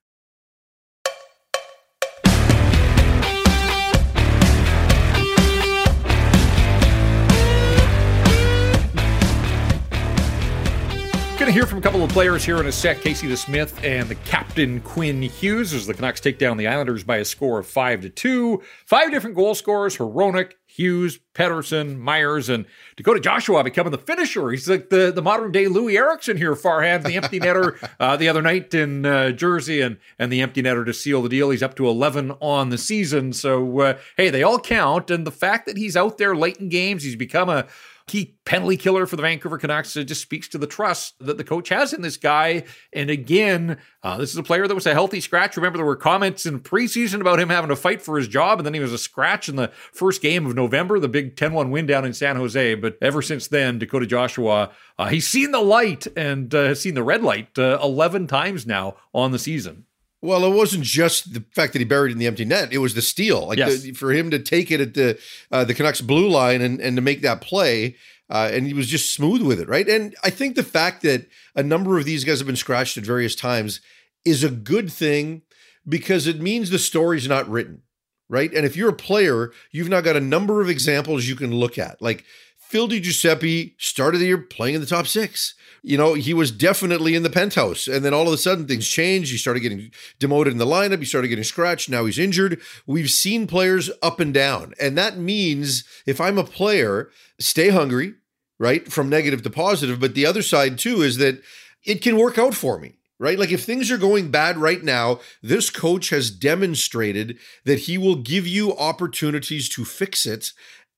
Going 11.36 11.48
to 11.48 11.52
hear 11.52 11.66
from 11.66 11.78
a 11.78 11.82
couple 11.82 12.04
of 12.04 12.10
players 12.10 12.44
here 12.44 12.58
in 12.60 12.66
a 12.66 12.72
sec. 12.72 13.00
Casey 13.00 13.26
DeSmith 13.26 13.82
and 13.82 14.08
the 14.08 14.14
captain 14.14 14.80
Quinn 14.82 15.20
Hughes 15.20 15.74
as 15.74 15.88
the 15.88 15.94
Canucks 15.94 16.20
take 16.20 16.38
down 16.38 16.56
the 16.56 16.68
Islanders 16.68 17.02
by 17.02 17.16
a 17.16 17.24
score 17.24 17.58
of 17.58 17.66
five 17.66 18.02
to 18.02 18.08
two. 18.08 18.62
Five 18.86 19.10
different 19.10 19.34
goal 19.34 19.56
scorers: 19.56 19.96
Hronek, 19.96 20.52
Hughes, 20.76 21.18
Pettersson, 21.34 21.96
Myers, 21.98 22.48
and 22.50 22.66
Dakota 22.96 23.18
Joshua 23.18 23.64
becoming 23.64 23.92
the 23.92 23.98
finisher. 23.98 24.50
He's 24.50 24.68
like 24.68 24.90
the, 24.90 25.10
the 25.10 25.22
modern 25.22 25.50
day 25.50 25.64
Loui 25.64 25.96
Eriksson 25.96 26.36
here, 26.36 26.54
Farhan, 26.54 27.02
the 27.02 27.14
empty 27.14 27.40
netter 27.40 27.76
uh, 28.00 28.16
the 28.16 28.28
other 28.28 28.42
night 28.42 28.74
in 28.74 29.06
uh, 29.06 29.30
Jersey, 29.30 29.80
and 29.80 29.96
and 30.18 30.30
the 30.30 30.42
empty 30.42 30.62
netter 30.62 30.84
to 30.84 30.92
seal 30.92 31.22
the 31.22 31.28
deal. 31.30 31.50
He's 31.50 31.62
up 31.62 31.76
to 31.76 31.88
eleven 31.88 32.32
on 32.40 32.68
the 32.68 32.78
season. 32.78 33.32
So 33.32 33.80
uh, 33.80 33.98
hey, 34.16 34.28
they 34.28 34.42
all 34.42 34.58
count, 34.58 35.10
and 35.10 35.26
the 35.26 35.32
fact 35.32 35.66
that 35.66 35.78
he's 35.78 35.96
out 35.96 36.18
there 36.18 36.36
late 36.36 36.58
in 36.58 36.68
games, 36.68 37.02
he's 37.02 37.16
become 37.16 37.48
a 37.48 37.66
key 38.06 38.36
penalty 38.44 38.76
killer 38.76 39.04
for 39.04 39.16
the 39.16 39.22
Vancouver 39.22 39.58
Canucks. 39.58 39.96
It 39.96 40.04
just 40.04 40.22
speaks 40.22 40.46
to 40.48 40.58
the 40.58 40.66
trust 40.66 41.14
that 41.18 41.38
the 41.38 41.44
coach 41.44 41.70
has 41.70 41.92
in 41.92 42.02
this 42.02 42.16
guy. 42.16 42.64
And 42.92 43.10
again, 43.10 43.78
uh, 44.02 44.16
this 44.16 44.30
is 44.30 44.36
a 44.36 44.44
player 44.44 44.68
that 44.68 44.74
was 44.74 44.86
a 44.86 44.92
healthy 44.92 45.20
scratch. 45.20 45.56
Remember, 45.56 45.76
there 45.76 45.84
were 45.84 45.96
comments 45.96 46.46
in 46.46 46.60
preseason 46.60 47.20
about 47.20 47.40
him 47.40 47.48
having 47.48 47.68
to 47.70 47.76
fight 47.76 48.00
for 48.00 48.16
his 48.16 48.28
job, 48.28 48.58
and 48.58 48.66
then 48.66 48.74
he 48.74 48.80
was 48.80 48.92
a 48.92 48.98
scratch 48.98 49.48
in 49.48 49.56
the 49.56 49.72
first 49.92 50.22
game 50.22 50.46
of 50.46 50.54
November, 50.54 51.00
the 51.00 51.08
big 51.08 51.36
10 51.36 51.52
1 51.52 51.70
win 51.70 51.86
down 51.86 52.04
in 52.04 52.12
San 52.12 52.36
Jose. 52.36 52.76
But 52.76 52.96
ever 53.02 53.22
since 53.22 53.48
then, 53.48 53.78
Dakota 53.78 54.06
Joshua, 54.06 54.70
uh, 54.98 55.08
he's 55.08 55.26
seen 55.26 55.50
the 55.50 55.60
light 55.60 56.06
and 56.16 56.54
uh, 56.54 56.64
has 56.64 56.80
seen 56.80 56.94
the 56.94 57.02
red 57.02 57.22
light 57.22 57.58
uh, 57.58 57.78
11 57.82 58.28
times 58.28 58.66
now 58.66 58.96
on 59.12 59.32
the 59.32 59.38
season. 59.38 59.84
Well, 60.22 60.44
it 60.44 60.54
wasn't 60.54 60.84
just 60.84 61.34
the 61.34 61.44
fact 61.54 61.72
that 61.74 61.78
he 61.78 61.84
buried 61.84 62.12
in 62.12 62.18
the 62.18 62.26
empty 62.26 62.44
net; 62.44 62.72
it 62.72 62.78
was 62.78 62.94
the 62.94 63.02
steal. 63.02 63.48
Like 63.48 63.58
yes. 63.58 63.82
the, 63.82 63.92
for 63.92 64.12
him 64.12 64.30
to 64.30 64.38
take 64.38 64.70
it 64.70 64.80
at 64.80 64.94
the 64.94 65.18
uh, 65.50 65.64
the 65.64 65.74
Canucks 65.74 66.00
blue 66.00 66.28
line 66.28 66.62
and 66.62 66.80
and 66.80 66.96
to 66.96 67.02
make 67.02 67.22
that 67.22 67.40
play, 67.40 67.96
uh, 68.30 68.50
and 68.52 68.66
he 68.66 68.72
was 68.72 68.88
just 68.88 69.12
smooth 69.12 69.42
with 69.42 69.60
it, 69.60 69.68
right? 69.68 69.88
And 69.88 70.14
I 70.24 70.30
think 70.30 70.56
the 70.56 70.62
fact 70.62 71.02
that 71.02 71.28
a 71.54 71.62
number 71.62 71.98
of 71.98 72.04
these 72.04 72.24
guys 72.24 72.38
have 72.38 72.46
been 72.46 72.56
scratched 72.56 72.96
at 72.96 73.04
various 73.04 73.34
times 73.34 73.80
is 74.24 74.42
a 74.42 74.50
good 74.50 74.90
thing 74.90 75.42
because 75.88 76.26
it 76.26 76.40
means 76.40 76.70
the 76.70 76.78
story's 76.78 77.28
not 77.28 77.48
written, 77.48 77.82
right? 78.28 78.52
And 78.52 78.66
if 78.66 78.76
you're 78.76 78.88
a 78.88 78.94
player, 78.94 79.52
you've 79.70 79.88
now 79.88 80.00
got 80.00 80.16
a 80.16 80.20
number 80.20 80.60
of 80.60 80.68
examples 80.68 81.26
you 81.26 81.36
can 81.36 81.54
look 81.54 81.78
at, 81.78 82.02
like 82.02 82.24
Phil 82.58 82.88
Di 82.88 82.98
Giuseppe 82.98 83.76
started 83.78 84.18
the 84.18 84.26
year 84.26 84.38
playing 84.38 84.74
in 84.74 84.80
the 84.80 84.86
top 84.88 85.06
six. 85.06 85.54
You 85.86 85.96
know, 85.96 86.14
he 86.14 86.34
was 86.34 86.50
definitely 86.50 87.14
in 87.14 87.22
the 87.22 87.30
penthouse. 87.30 87.86
And 87.86 88.04
then 88.04 88.12
all 88.12 88.26
of 88.26 88.34
a 88.34 88.38
sudden 88.38 88.66
things 88.66 88.88
changed. 88.88 89.30
He 89.30 89.38
started 89.38 89.60
getting 89.60 89.92
demoted 90.18 90.52
in 90.52 90.58
the 90.58 90.66
lineup. 90.66 90.98
He 90.98 91.04
started 91.04 91.28
getting 91.28 91.44
scratched. 91.44 91.88
Now 91.88 92.06
he's 92.06 92.18
injured. 92.18 92.60
We've 92.88 93.08
seen 93.08 93.46
players 93.46 93.88
up 94.02 94.18
and 94.18 94.34
down. 94.34 94.74
And 94.80 94.98
that 94.98 95.16
means 95.16 95.84
if 96.04 96.20
I'm 96.20 96.38
a 96.38 96.44
player, 96.44 97.10
stay 97.38 97.68
hungry, 97.68 98.14
right? 98.58 98.90
From 98.90 99.08
negative 99.08 99.42
to 99.44 99.50
positive. 99.50 100.00
But 100.00 100.16
the 100.16 100.26
other 100.26 100.42
side 100.42 100.76
too 100.76 101.02
is 101.02 101.18
that 101.18 101.40
it 101.84 102.02
can 102.02 102.18
work 102.18 102.36
out 102.36 102.54
for 102.54 102.80
me 102.80 102.96
right? 103.18 103.38
Like 103.38 103.50
if 103.50 103.64
things 103.64 103.90
are 103.90 103.96
going 103.96 104.30
bad 104.30 104.58
right 104.58 104.82
now, 104.82 105.20
this 105.42 105.70
coach 105.70 106.10
has 106.10 106.30
demonstrated 106.30 107.38
that 107.64 107.80
he 107.80 107.96
will 107.96 108.16
give 108.16 108.46
you 108.46 108.76
opportunities 108.76 109.68
to 109.70 109.84
fix 109.84 110.26
it 110.26 110.52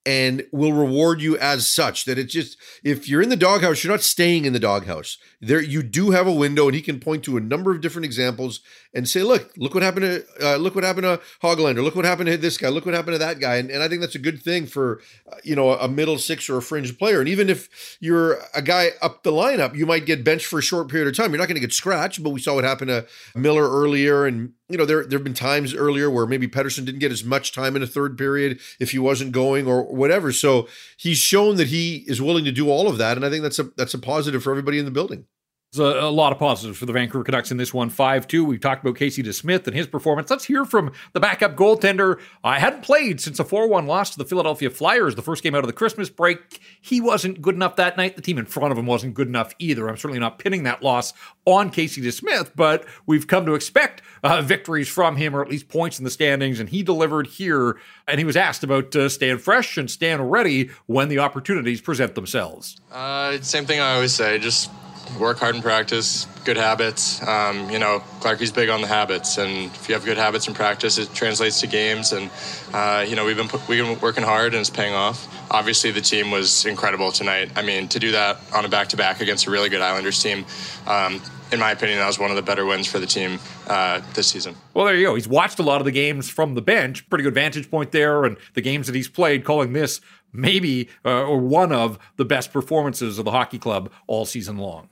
and 0.09 0.47
will 0.53 0.73
reward 0.73 1.21
you 1.21 1.37
as 1.37 1.69
such. 1.69 2.07
That 2.07 2.19
it's 2.19 2.33
just 2.33 2.57
if 2.83 3.11
you're 3.11 3.21
in 3.21 3.29
the 3.29 3.37
doghouse, 3.37 3.85
you're 3.85 3.93
not 3.93 4.01
staying 4.01 4.47
in 4.47 4.55
the 4.55 4.59
doghouse. 4.59 5.19
There, 5.39 5.63
you 5.63 5.83
do 5.83 6.13
have 6.13 6.27
a 6.27 6.33
window, 6.33 6.65
and 6.65 6.75
he 6.75 6.81
can 6.81 6.99
point 6.99 7.25
to 7.25 7.37
a 7.37 7.41
number 7.41 7.73
of 7.73 7.83
different 7.83 8.07
examples 8.07 8.61
and 8.95 9.07
say, 9.07 9.23
"Look, 9.23 9.53
look 9.59 9.75
what 9.75 9.83
happened 9.83 10.05
to 10.07 10.25
uh, 10.43 10.57
look 10.57 10.75
what 10.75 10.83
happened 10.83 11.05
to 11.05 11.21
Hoglander. 11.47 11.85
Look 11.85 11.95
what 11.95 12.07
happened 12.07 12.31
to 12.31 12.39
this 12.39 12.57
guy. 12.57 12.71
Look 12.71 12.87
what 12.87 12.95
happened 12.95 13.17
to 13.17 13.19
that 13.19 13.39
guy." 13.39 13.57
And, 13.57 13.71
and 13.71 13.83
I 13.83 13.89
think 13.89 14.01
that's 14.01 14.15
a 14.15 14.19
good 14.19 14.41
thing 14.41 14.65
for 14.65 15.03
uh, 15.31 15.37
you 15.45 15.55
know 15.55 15.73
a 15.73 15.89
middle 15.89 16.17
six 16.17 16.49
or 16.49 16.57
a 16.57 16.63
fringe 16.63 16.97
player. 16.97 17.21
And 17.21 17.29
even 17.29 17.51
if 17.51 17.99
you're 18.01 18.39
a 18.55 18.63
guy 18.63 18.93
up 19.03 19.25
the 19.25 19.33
lineup, 19.33 19.77
you 19.77 19.85
might 19.85 20.07
get 20.07 20.25
benched 20.25 20.47
for 20.47 20.59
a 20.59 20.63
short 20.63 20.89
period 20.89 21.09
of 21.09 21.17
time. 21.17 21.33
You're 21.33 21.39
not 21.39 21.49
going 21.49 21.57
to 21.57 21.61
get 21.61 21.75
scratched, 21.75 22.23
but 22.23 22.31
we 22.31 22.41
saw 22.41 22.55
what 22.55 22.65
happened 22.65 22.89
to 22.89 23.07
Miller 23.35 23.69
earlier, 23.69 24.25
and 24.25 24.55
you 24.69 24.77
know, 24.77 24.85
there 24.85 25.05
there 25.05 25.19
have 25.19 25.25
been 25.25 25.35
times 25.35 25.75
earlier 25.75 26.11
where 26.11 26.27
maybe 26.27 26.47
Pettersson 26.47 26.85
didn't 26.85 27.01
get 27.01 27.13
as 27.13 27.25
much 27.25 27.53
time 27.53 27.75
in 27.75 27.83
a 27.83 27.87
third 27.87 28.19
period 28.19 28.61
if 28.79 28.91
he 28.91 28.99
wasn't 28.99 29.33
going 29.33 29.67
or 29.67 29.83
whatever. 29.85 30.31
So 30.33 30.69
he's 30.97 31.19
shown 31.19 31.57
that 31.57 31.69
he 31.69 32.05
is 32.07 32.21
willing 32.21 32.45
to 32.45 32.53
do 32.53 32.69
all 32.69 32.89
of 32.89 32.99
that, 32.99 33.17
and 33.17 33.25
I 33.25 33.31
think 33.31 33.43
that's 33.43 33.59
a 33.59 33.65
that's 33.77 33.95
a 33.95 33.99
positive 33.99 34.43
for 34.43 34.51
everybody 34.51 34.79
in 34.79 34.85
the 34.85 34.91
building. 34.91 35.25
There's 35.73 35.97
a, 35.97 36.07
a, 36.07 36.09
lot 36.09 36.33
of 36.33 36.39
positives 36.39 36.79
for 36.79 36.87
the 36.87 36.95
Vancouver 36.95 37.23
Canucks 37.23 37.51
in 37.51 37.59
this 37.59 37.75
one. 37.75 37.91
5 37.91 38.27
2. 38.27 38.43
We've 38.43 38.59
talked 38.59 38.83
about 38.83 38.97
Casey 38.97 39.23
DeSmith 39.23 39.67
and 39.67 39.77
his 39.77 39.87
performance. 39.87 40.31
Let's 40.31 40.45
hear 40.45 40.65
from 40.65 40.93
the 41.13 41.21
backup 41.21 41.57
goaltender. 41.57 42.19
I 42.43 42.59
hadn't 42.59 42.83
played 42.83 43.21
since 43.21 43.39
a 43.39 43.45
4 43.45 43.69
1 43.69 43.87
loss 43.87 44.09
to 44.11 44.19
the 44.19 44.25
Philadelphia 44.25 44.71
Flyers, 44.71 45.15
the 45.15 45.21
first 45.21 45.43
game 45.43 45.55
out 45.55 45.59
of 45.59 45.67
the 45.67 45.75
Christmas 45.75 46.09
break. 46.09 46.61
He 46.81 47.03
wasn't 47.03 47.43
good 47.43 47.55
enough 47.55 47.77
that 47.77 47.99
night. 47.99 48.17
The 48.17 48.23
team 48.23 48.39
in 48.39 48.47
front 48.47 48.73
of 48.73 48.79
him 48.79 48.87
wasn't 48.87 49.13
good 49.13 49.29
enough 49.29 49.55
either. 49.59 49.91
I'm 49.91 49.99
certainly 49.99 50.19
not 50.19 50.39
pinning 50.39 50.63
that 50.63 50.83
loss 50.83 51.13
on 51.45 51.69
Casey 51.69 52.01
DeSmith, 52.01 52.53
but 52.57 52.87
we've 53.05 53.27
come 53.27 53.45
to 53.45 53.55
expect 53.55 54.01
uh, 54.23 54.41
victories 54.41 54.89
from 54.89 55.17
him, 55.17 55.37
or 55.37 55.43
at 55.43 55.51
least 55.51 55.69
points 55.69 55.99
in 55.99 56.05
the 56.05 56.11
standings. 56.11 56.61
And 56.61 56.71
he 56.71 56.83
delivered 56.83 57.27
here. 57.27 57.77
And 58.07 58.19
he 58.19 58.25
was 58.25 58.39
asked 58.39 58.65
about 58.65 58.97
uh, 58.97 59.11
staying 59.11 59.39
fresh 59.39 59.77
and 59.77 59.91
staying 59.91 60.23
ready 60.23 60.71
when 60.87 61.09
the 61.09 61.19
opportunities 61.19 61.83
present 61.83 62.15
themselves. 62.15 62.81
Uh, 62.91 63.39
same 63.43 63.67
thing 63.67 63.81
I 63.81 63.97
always 63.97 64.15
say 64.15 64.39
just 64.39 64.71
work 65.19 65.39
hard 65.39 65.55
in 65.55 65.63
practice, 65.63 66.27
good 66.45 66.57
habits. 66.57 67.27
Um, 67.27 67.71
you 67.71 67.79
know, 67.79 68.01
Clarky's 68.21 68.53
big 68.53 68.69
on 68.69 68.81
the 68.81 68.87
habits, 68.87 69.39
and 69.39 69.67
if 69.67 69.89
you 69.89 69.95
have 69.95 70.05
good 70.05 70.17
habits 70.17 70.49
in 70.49 70.55
practice, 70.55 70.99
it 70.99 71.13
translates 71.15 71.61
to 71.61 71.67
games. 71.67 72.13
And 72.13 72.31
uh, 72.73 73.05
you 73.09 73.17
know, 73.17 73.25
we've 73.25 73.37
been 73.37 73.49
we've 73.69 73.85
been 73.85 74.01
working 74.01 74.25
hard, 74.25 74.55
and 74.55 74.61
it's 74.61 74.71
paying 74.71 74.95
off. 74.95 75.27
Obviously, 75.51 75.91
the 75.91 76.01
team 76.01 76.31
was 76.31 76.67
incredible 76.67 77.13
tonight. 77.13 77.51
I 77.57 77.63
mean, 77.63 77.89
to 77.89 77.99
do 77.99 78.13
that 78.13 78.39
on 78.55 78.65
a 78.65 78.69
back-to-back 78.69 79.21
against 79.21 79.47
a 79.47 79.51
really 79.51 79.69
good 79.69 79.81
Islanders 79.81 80.23
team. 80.23 80.45
Um, 80.87 81.21
in 81.51 81.59
my 81.59 81.71
opinion, 81.71 81.99
that 81.99 82.07
was 82.07 82.19
one 82.19 82.31
of 82.31 82.37
the 82.37 82.43
better 82.43 82.67
wins 82.67 82.87
for 82.87 82.99
the 82.99 83.07
team 83.07 83.39
uh, 83.69 84.03
this 84.13 84.27
season. 84.27 84.55
Well, 84.75 84.85
there 84.85 84.97
you 84.97 85.07
go. 85.07 85.15
He's 85.15 85.29
watched 85.29 85.59
a 85.59 85.63
lot 85.63 85.81
of 85.81 85.87
the 85.87 85.93
games 85.93 86.29
from 86.29 86.55
the 86.55 86.61
bench. 86.61 87.09
Pretty 87.09 87.25
good 87.25 87.35
vantage 87.35 87.71
point 87.71 87.93
there, 87.93 88.25
and 88.25 88.37
the 88.53 88.61
games 88.61 88.87
that 88.87 88.95
he's 88.95 89.09
played, 89.09 89.45
calling 89.45 89.73
this 89.73 90.01
maybe 90.33 90.89
uh, 91.05 91.25
or 91.25 91.39
one 91.39 91.73
of 91.73 91.99
the 92.17 92.25
best 92.25 92.53
performances 92.53 93.19
of 93.19 93.25
the 93.25 93.31
hockey 93.31 93.59
club 93.59 93.91
all 94.07 94.27
season 94.27 94.59
long. 94.59 94.89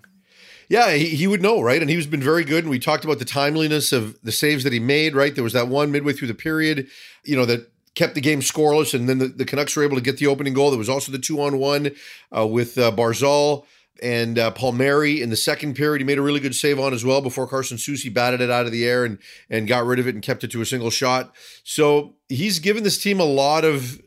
Yeah, 0.68 0.92
he, 0.92 1.08
he 1.10 1.26
would 1.26 1.42
know, 1.42 1.60
right? 1.60 1.80
And 1.80 1.90
he's 1.90 2.06
been 2.06 2.22
very 2.22 2.44
good. 2.44 2.64
And 2.64 2.70
we 2.70 2.78
talked 2.78 3.04
about 3.04 3.18
the 3.18 3.24
timeliness 3.24 3.92
of 3.92 4.20
the 4.22 4.32
saves 4.32 4.64
that 4.64 4.72
he 4.72 4.80
made, 4.80 5.14
right? 5.14 5.34
There 5.34 5.44
was 5.44 5.52
that 5.52 5.68
one 5.68 5.92
midway 5.92 6.12
through 6.12 6.28
the 6.28 6.34
period, 6.34 6.88
you 7.24 7.36
know, 7.36 7.46
that 7.46 7.70
kept 7.94 8.14
the 8.14 8.20
game 8.20 8.40
scoreless. 8.40 8.92
And 8.94 9.08
then 9.08 9.18
the, 9.18 9.28
the 9.28 9.44
Canucks 9.44 9.76
were 9.76 9.84
able 9.84 9.96
to 9.96 10.02
get 10.02 10.18
the 10.18 10.26
opening 10.26 10.54
goal. 10.54 10.70
There 10.70 10.78
was 10.78 10.88
also 10.88 11.12
the 11.12 11.18
two 11.18 11.40
on 11.40 11.58
one 11.58 11.92
uh, 12.36 12.46
with 12.46 12.78
uh, 12.78 12.90
Barzal 12.92 13.64
and 14.02 14.38
uh, 14.38 14.50
Palmieri 14.50 15.22
in 15.22 15.30
the 15.30 15.36
second 15.36 15.74
period. 15.74 16.00
He 16.00 16.04
made 16.04 16.18
a 16.18 16.22
really 16.22 16.40
good 16.40 16.54
save 16.54 16.78
on 16.78 16.92
as 16.92 17.04
well 17.04 17.20
before 17.20 17.46
Carson 17.46 17.78
Soucy 17.78 18.12
batted 18.12 18.40
it 18.40 18.50
out 18.50 18.66
of 18.66 18.72
the 18.72 18.84
air 18.84 19.04
and 19.04 19.18
and 19.48 19.66
got 19.66 19.86
rid 19.86 19.98
of 19.98 20.06
it 20.06 20.14
and 20.14 20.22
kept 20.22 20.44
it 20.44 20.50
to 20.50 20.60
a 20.60 20.66
single 20.66 20.90
shot. 20.90 21.34
So 21.64 22.14
he's 22.28 22.58
given 22.58 22.82
this 22.82 22.98
team 22.98 23.20
a 23.20 23.24
lot 23.24 23.64
of 23.64 24.00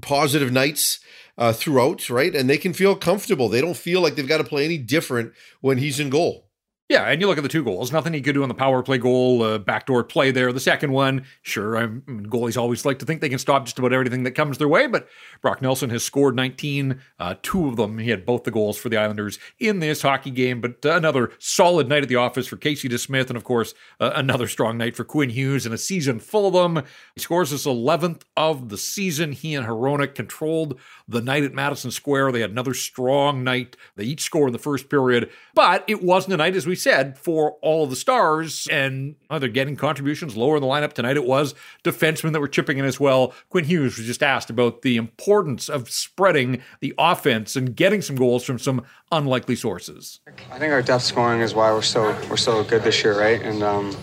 positive 0.00 0.52
nights 0.52 1.00
uh, 1.38 1.52
throughout, 1.52 2.10
right? 2.10 2.34
And 2.34 2.50
they 2.50 2.58
can 2.58 2.74
feel 2.74 2.96
comfortable. 2.96 3.48
They 3.48 3.62
don't 3.62 3.76
feel 3.76 4.02
like 4.02 4.16
they've 4.16 4.28
got 4.28 4.38
to 4.38 4.44
play 4.44 4.64
any 4.64 4.76
different 4.76 5.32
when 5.60 5.78
he's 5.78 6.00
in 6.00 6.10
goal. 6.10 6.48
Yeah, 6.88 7.02
and 7.02 7.20
you 7.20 7.26
look 7.26 7.36
at 7.36 7.42
the 7.42 7.50
two 7.50 7.62
goals. 7.62 7.92
Nothing 7.92 8.14
he 8.14 8.22
could 8.22 8.32
do 8.32 8.42
on 8.42 8.48
the 8.48 8.54
power 8.54 8.82
play 8.82 8.96
goal, 8.96 9.42
uh, 9.42 9.58
backdoor 9.58 10.04
play 10.04 10.30
there. 10.30 10.54
The 10.54 10.60
second 10.60 10.90
one, 10.90 11.26
sure, 11.42 11.76
I'm, 11.76 12.00
goalies 12.30 12.56
always 12.56 12.86
like 12.86 12.98
to 13.00 13.04
think 13.04 13.20
they 13.20 13.28
can 13.28 13.38
stop 13.38 13.66
just 13.66 13.78
about 13.78 13.92
everything 13.92 14.22
that 14.22 14.30
comes 14.30 14.56
their 14.56 14.68
way, 14.68 14.86
but 14.86 15.06
Brock 15.42 15.60
Nelson 15.60 15.90
has 15.90 16.02
scored 16.02 16.34
19, 16.34 16.98
uh, 17.18 17.34
two 17.42 17.68
of 17.68 17.76
them. 17.76 17.98
He 17.98 18.08
had 18.08 18.24
both 18.24 18.44
the 18.44 18.50
goals 18.50 18.78
for 18.78 18.88
the 18.88 18.96
Islanders 18.96 19.38
in 19.58 19.80
this 19.80 20.00
hockey 20.00 20.30
game, 20.30 20.62
but 20.62 20.84
uh, 20.86 20.96
another 20.96 21.30
solid 21.38 21.90
night 21.90 22.04
at 22.04 22.08
the 22.08 22.16
office 22.16 22.46
for 22.46 22.56
Casey 22.56 22.88
DeSmith, 22.88 23.28
and 23.28 23.36
of 23.36 23.44
course, 23.44 23.74
uh, 24.00 24.12
another 24.14 24.48
strong 24.48 24.78
night 24.78 24.96
for 24.96 25.04
Quinn 25.04 25.28
Hughes 25.28 25.66
and 25.66 25.74
a 25.74 25.78
season 25.78 26.18
full 26.18 26.46
of 26.46 26.54
them. 26.54 26.86
He 27.14 27.20
scores 27.20 27.50
his 27.50 27.66
11th 27.66 28.22
of 28.34 28.70
the 28.70 28.78
season. 28.78 29.32
He 29.32 29.54
and 29.54 29.66
Hronek 29.66 30.14
controlled 30.14 30.80
the 31.08 31.22
night 31.22 31.42
at 31.42 31.54
Madison 31.54 31.90
Square. 31.90 32.32
They 32.32 32.40
had 32.40 32.50
another 32.50 32.74
strong 32.74 33.42
night. 33.42 33.76
They 33.96 34.04
each 34.04 34.22
scored 34.22 34.50
in 34.50 34.52
the 34.52 34.58
first 34.58 34.90
period, 34.90 35.30
but 35.54 35.82
it 35.88 36.02
wasn't 36.02 36.34
a 36.34 36.36
night, 36.36 36.54
as 36.54 36.66
we 36.66 36.74
said, 36.74 37.18
for 37.18 37.52
all 37.62 37.84
of 37.84 37.90
the 37.90 37.96
stars. 37.96 38.68
And 38.70 39.16
oh, 39.30 39.38
they're 39.38 39.48
getting 39.48 39.76
contributions 39.76 40.36
lower 40.36 40.56
in 40.56 40.62
the 40.62 40.68
lineup 40.68 40.92
tonight. 40.92 41.16
It 41.16 41.24
was 41.24 41.54
defensemen 41.82 42.32
that 42.32 42.40
were 42.40 42.48
chipping 42.48 42.78
in 42.78 42.84
as 42.84 43.00
well. 43.00 43.32
Quinn 43.48 43.64
Hughes 43.64 43.96
was 43.96 44.06
just 44.06 44.22
asked 44.22 44.50
about 44.50 44.82
the 44.82 44.96
importance 44.96 45.68
of 45.68 45.90
spreading 45.90 46.62
the 46.80 46.94
offense 46.98 47.56
and 47.56 47.74
getting 47.74 48.02
some 48.02 48.16
goals 48.16 48.44
from 48.44 48.58
some 48.58 48.84
unlikely 49.10 49.56
sources. 49.56 50.20
I 50.52 50.58
think 50.58 50.72
our 50.72 50.82
depth 50.82 51.04
scoring 51.04 51.40
is 51.40 51.54
why 51.54 51.72
we're 51.72 51.82
so 51.82 52.16
we're 52.28 52.36
so 52.36 52.62
good 52.64 52.82
this 52.82 53.02
year, 53.02 53.18
right? 53.18 53.40
And 53.40 53.62
um, 53.62 53.96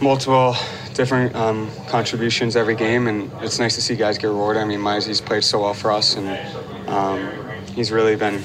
multiple 0.00 0.56
different 0.98 1.34
um, 1.36 1.70
contributions 1.86 2.56
every 2.56 2.74
game, 2.74 3.06
and 3.06 3.30
it's 3.40 3.60
nice 3.60 3.76
to 3.76 3.80
see 3.80 3.94
guys 3.94 4.18
get 4.18 4.26
rewarded. 4.26 4.60
I 4.60 4.66
mean, 4.66 4.80
Mizey's 4.80 5.20
played 5.20 5.44
so 5.44 5.60
well 5.60 5.72
for 5.72 5.92
us, 5.92 6.16
and 6.16 6.28
um, 6.88 7.30
he's 7.72 7.92
really 7.92 8.16
been 8.16 8.42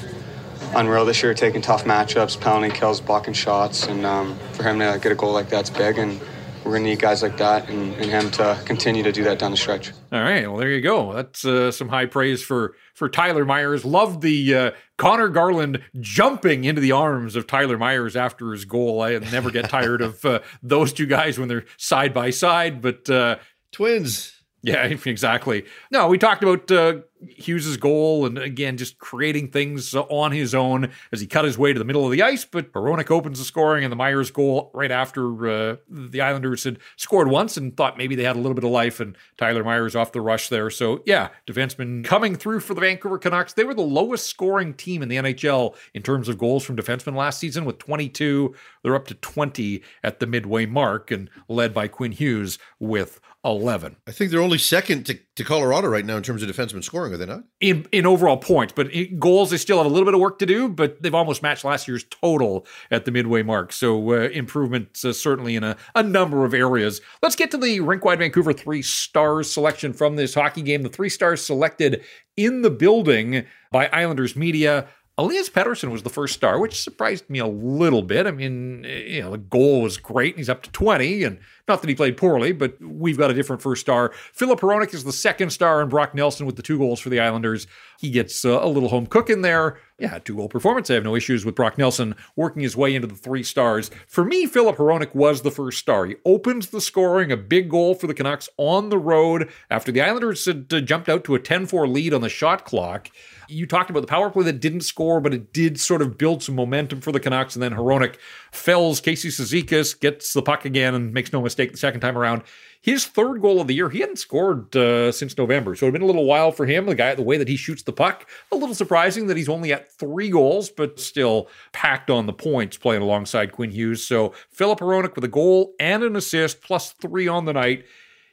unreal 0.76 1.04
this 1.04 1.20
year, 1.20 1.34
taking 1.34 1.60
tough 1.60 1.84
matchups, 1.84 2.40
penalty 2.40 2.70
kills, 2.70 3.00
blocking 3.00 3.34
shots, 3.34 3.88
and 3.88 4.06
um, 4.06 4.38
for 4.52 4.62
him 4.62 4.78
to 4.78 5.00
get 5.02 5.10
a 5.10 5.16
goal 5.16 5.32
like 5.32 5.48
that's 5.48 5.68
big. 5.68 5.98
And 5.98 6.20
we're 6.64 6.72
going 6.72 6.84
to 6.84 6.90
need 6.90 6.98
guys 6.98 7.22
like 7.22 7.36
that 7.36 7.68
and, 7.68 7.94
and, 7.94 8.10
him 8.10 8.30
to 8.30 8.58
continue 8.64 9.02
to 9.02 9.12
do 9.12 9.22
that 9.24 9.38
down 9.38 9.50
the 9.50 9.56
stretch. 9.56 9.92
All 10.10 10.20
right. 10.20 10.46
Well, 10.46 10.56
there 10.56 10.70
you 10.70 10.80
go. 10.80 11.12
That's 11.12 11.44
uh, 11.44 11.70
some 11.70 11.88
high 11.88 12.06
praise 12.06 12.42
for 12.42 12.74
for 12.94 13.08
Tyler 13.08 13.44
Myers. 13.44 13.84
Loved 13.84 14.22
the 14.22 14.54
uh, 14.54 14.70
Conor 14.96 15.28
Garland 15.28 15.82
jumping 16.00 16.64
into 16.64 16.80
the 16.80 16.92
arms 16.92 17.36
of 17.36 17.46
Tyler 17.46 17.76
Myers 17.76 18.16
after 18.16 18.52
his 18.52 18.64
goal. 18.64 19.02
I 19.02 19.18
never 19.18 19.50
get 19.50 19.68
tired 19.68 20.00
of 20.00 20.24
uh, 20.24 20.40
those 20.62 20.92
two 20.92 21.06
guys 21.06 21.38
when 21.38 21.48
they're 21.48 21.66
side 21.76 22.14
by 22.14 22.30
side. 22.30 22.80
But 22.80 23.10
uh, 23.10 23.36
twins. 23.70 24.33
Yeah, 24.64 24.84
exactly. 25.04 25.66
No, 25.90 26.08
we 26.08 26.16
talked 26.16 26.42
about 26.42 26.70
uh, 26.70 27.00
Hughes's 27.36 27.76
goal 27.76 28.24
and 28.24 28.38
again 28.38 28.76
just 28.78 28.98
creating 28.98 29.50
things 29.50 29.94
on 29.94 30.32
his 30.32 30.54
own 30.54 30.90
as 31.12 31.20
he 31.20 31.26
cut 31.26 31.44
his 31.44 31.58
way 31.58 31.72
to 31.72 31.78
the 31.78 31.84
middle 31.84 32.04
of 32.04 32.10
the 32.10 32.22
ice. 32.22 32.46
But 32.46 32.72
Hronek 32.72 33.10
opens 33.10 33.38
the 33.38 33.44
scoring 33.44 33.84
and 33.84 33.92
the 33.92 33.96
Myers 33.96 34.30
goal 34.30 34.70
right 34.72 34.90
after 34.90 35.46
uh, 35.46 35.76
the 35.88 36.22
Islanders 36.22 36.64
had 36.64 36.78
scored 36.96 37.28
once 37.28 37.58
and 37.58 37.76
thought 37.76 37.98
maybe 37.98 38.14
they 38.14 38.24
had 38.24 38.36
a 38.36 38.40
little 38.40 38.54
bit 38.54 38.64
of 38.64 38.70
life. 38.70 39.00
And 39.00 39.16
Tyler 39.36 39.64
Myers 39.64 39.94
off 39.94 40.12
the 40.12 40.22
rush 40.22 40.48
there. 40.48 40.70
So 40.70 41.02
yeah, 41.04 41.28
defensemen 41.46 42.04
coming 42.04 42.34
through 42.34 42.60
for 42.60 42.72
the 42.72 42.80
Vancouver 42.80 43.18
Canucks. 43.18 43.52
They 43.52 43.64
were 43.64 43.74
the 43.74 43.82
lowest 43.82 44.26
scoring 44.26 44.72
team 44.72 45.02
in 45.02 45.08
the 45.08 45.16
NHL 45.16 45.76
in 45.92 46.02
terms 46.02 46.28
of 46.28 46.38
goals 46.38 46.64
from 46.64 46.76
defensemen 46.76 47.14
last 47.14 47.38
season 47.38 47.66
with 47.66 47.78
22. 47.78 48.54
They're 48.82 48.94
up 48.94 49.08
to 49.08 49.14
20 49.14 49.82
at 50.02 50.20
the 50.20 50.26
midway 50.26 50.64
mark 50.64 51.10
and 51.10 51.28
led 51.48 51.74
by 51.74 51.88
Quinn 51.88 52.12
Hughes 52.12 52.58
with 52.78 53.20
11. 53.44 53.96
I 54.06 54.10
think 54.10 54.30
they're 54.30 54.40
only 54.40 54.58
second 54.58 55.04
to, 55.06 55.18
to 55.36 55.44
Colorado 55.44 55.88
right 55.88 56.04
now 56.04 56.16
in 56.16 56.22
terms 56.22 56.42
of 56.42 56.48
defenseman 56.48 56.82
scoring, 56.82 57.12
are 57.12 57.16
they 57.16 57.26
not? 57.26 57.44
In 57.60 57.86
in 57.92 58.06
overall 58.06 58.38
points, 58.38 58.72
but 58.74 58.90
in 58.90 59.18
goals, 59.18 59.50
they 59.50 59.58
still 59.58 59.76
have 59.76 59.86
a 59.86 59.90
little 59.90 60.06
bit 60.06 60.14
of 60.14 60.20
work 60.20 60.38
to 60.38 60.46
do, 60.46 60.68
but 60.68 61.02
they've 61.02 61.14
almost 61.14 61.42
matched 61.42 61.64
last 61.64 61.86
year's 61.86 62.04
total 62.04 62.66
at 62.90 63.04
the 63.04 63.10
midway 63.10 63.42
mark. 63.42 63.72
So 63.72 64.12
uh, 64.12 64.28
improvements 64.30 65.04
uh, 65.04 65.12
certainly 65.12 65.56
in 65.56 65.64
a, 65.64 65.76
a 65.94 66.02
number 66.02 66.44
of 66.44 66.54
areas. 66.54 67.00
Let's 67.22 67.36
get 67.36 67.50
to 67.50 67.58
the 67.58 67.80
Rinkwide 67.80 68.18
Vancouver 68.18 68.52
three 68.52 68.82
stars 68.82 69.52
selection 69.52 69.92
from 69.92 70.16
this 70.16 70.34
hockey 70.34 70.62
game. 70.62 70.82
The 70.82 70.88
three 70.88 71.10
stars 71.10 71.44
selected 71.44 72.02
in 72.36 72.62
the 72.62 72.70
building 72.70 73.44
by 73.70 73.88
Islanders 73.88 74.36
media. 74.36 74.88
Elias 75.16 75.48
Pettersson 75.48 75.92
was 75.92 76.02
the 76.02 76.10
first 76.10 76.34
star, 76.34 76.58
which 76.58 76.82
surprised 76.82 77.30
me 77.30 77.38
a 77.38 77.46
little 77.46 78.02
bit. 78.02 78.26
I 78.26 78.32
mean, 78.32 78.84
you 78.84 79.22
know, 79.22 79.30
the 79.30 79.38
goal 79.38 79.82
was 79.82 79.96
great, 79.96 80.34
and 80.34 80.38
he's 80.38 80.48
up 80.48 80.62
to 80.64 80.70
20, 80.72 81.22
and 81.22 81.38
not 81.66 81.80
that 81.80 81.88
he 81.88 81.94
played 81.94 82.16
poorly, 82.16 82.52
but 82.52 82.76
we've 82.80 83.16
got 83.16 83.30
a 83.30 83.34
different 83.34 83.62
first 83.62 83.80
star. 83.80 84.12
Filip 84.32 84.60
Hronek 84.60 84.92
is 84.92 85.04
the 85.04 85.12
second 85.12 85.50
star, 85.50 85.80
and 85.80 85.88
Brock 85.88 86.14
Nelson 86.14 86.44
with 86.44 86.56
the 86.56 86.62
two 86.62 86.78
goals 86.78 87.00
for 87.00 87.08
the 87.08 87.20
Islanders. 87.20 87.66
He 87.98 88.10
gets 88.10 88.44
uh, 88.44 88.60
a 88.62 88.68
little 88.68 88.90
home 88.90 89.06
cook 89.06 89.30
in 89.30 89.42
there. 89.42 89.78
Yeah, 89.98 90.18
two 90.18 90.34
goal 90.34 90.48
performance. 90.48 90.90
I 90.90 90.94
have 90.94 91.04
no 91.04 91.14
issues 91.14 91.44
with 91.44 91.54
Brock 91.54 91.78
Nelson 91.78 92.16
working 92.34 92.62
his 92.62 92.76
way 92.76 92.94
into 92.94 93.06
the 93.06 93.14
three 93.14 93.44
stars. 93.44 93.90
For 94.08 94.24
me, 94.24 94.44
Filip 94.44 94.76
Hronek 94.76 95.14
was 95.14 95.42
the 95.42 95.52
first 95.52 95.78
star. 95.78 96.04
He 96.04 96.16
opens 96.24 96.68
the 96.68 96.80
scoring, 96.80 97.30
a 97.30 97.36
big 97.36 97.70
goal 97.70 97.94
for 97.94 98.08
the 98.08 98.14
Canucks 98.14 98.48
on 98.56 98.88
the 98.88 98.98
road 98.98 99.48
after 99.70 99.92
the 99.92 100.02
Islanders 100.02 100.44
had 100.44 100.66
uh, 100.72 100.80
jumped 100.80 101.08
out 101.08 101.24
to 101.24 101.34
a 101.36 101.38
10 101.38 101.66
4 101.66 101.86
lead 101.86 102.12
on 102.12 102.22
the 102.22 102.28
shot 102.28 102.64
clock. 102.64 103.08
You 103.48 103.66
talked 103.66 103.90
about 103.90 104.00
the 104.00 104.06
power 104.06 104.30
play 104.30 104.44
that 104.44 104.60
didn't 104.60 104.80
score, 104.80 105.20
but 105.20 105.32
it 105.32 105.52
did 105.52 105.78
sort 105.78 106.02
of 106.02 106.18
build 106.18 106.42
some 106.42 106.56
momentum 106.56 107.00
for 107.00 107.12
the 107.12 107.20
Canucks. 107.20 107.54
And 107.54 107.62
then 107.62 107.72
Hronek 107.72 108.16
fells 108.50 109.00
Casey 109.00 109.28
Cizikas, 109.28 109.98
gets 109.98 110.32
the 110.32 110.42
puck 110.42 110.64
again, 110.64 110.94
and 110.94 111.12
makes 111.12 111.32
no 111.32 111.40
mistake 111.40 111.53
the 111.54 111.76
second 111.76 112.00
time 112.00 112.16
around. 112.18 112.42
His 112.80 113.06
third 113.06 113.40
goal 113.40 113.60
of 113.60 113.66
the 113.66 113.74
year, 113.74 113.88
he 113.88 114.00
hadn't 114.00 114.18
scored 114.18 114.76
uh, 114.76 115.10
since 115.10 115.38
November, 115.38 115.74
so 115.74 115.86
it 115.86 115.88
had 115.88 115.92
been 115.94 116.02
a 116.02 116.06
little 116.06 116.26
while 116.26 116.52
for 116.52 116.66
him. 116.66 116.84
The 116.84 116.94
guy, 116.94 117.14
the 117.14 117.22
way 117.22 117.38
that 117.38 117.48
he 117.48 117.56
shoots 117.56 117.82
the 117.82 117.92
puck, 117.92 118.28
a 118.52 118.56
little 118.56 118.74
surprising 118.74 119.26
that 119.28 119.38
he's 119.38 119.48
only 119.48 119.72
at 119.72 119.90
three 119.92 120.28
goals, 120.28 120.68
but 120.68 121.00
still 121.00 121.48
packed 121.72 122.10
on 122.10 122.26
the 122.26 122.32
points 122.34 122.76
playing 122.76 123.00
alongside 123.00 123.52
Quinn 123.52 123.70
Hughes. 123.70 124.06
So 124.06 124.34
Filip 124.50 124.80
Hronek 124.80 125.14
with 125.14 125.24
a 125.24 125.28
goal 125.28 125.72
and 125.80 126.02
an 126.02 126.14
assist, 126.14 126.60
plus 126.60 126.92
three 126.92 127.26
on 127.26 127.46
the 127.46 127.54
night. 127.54 127.86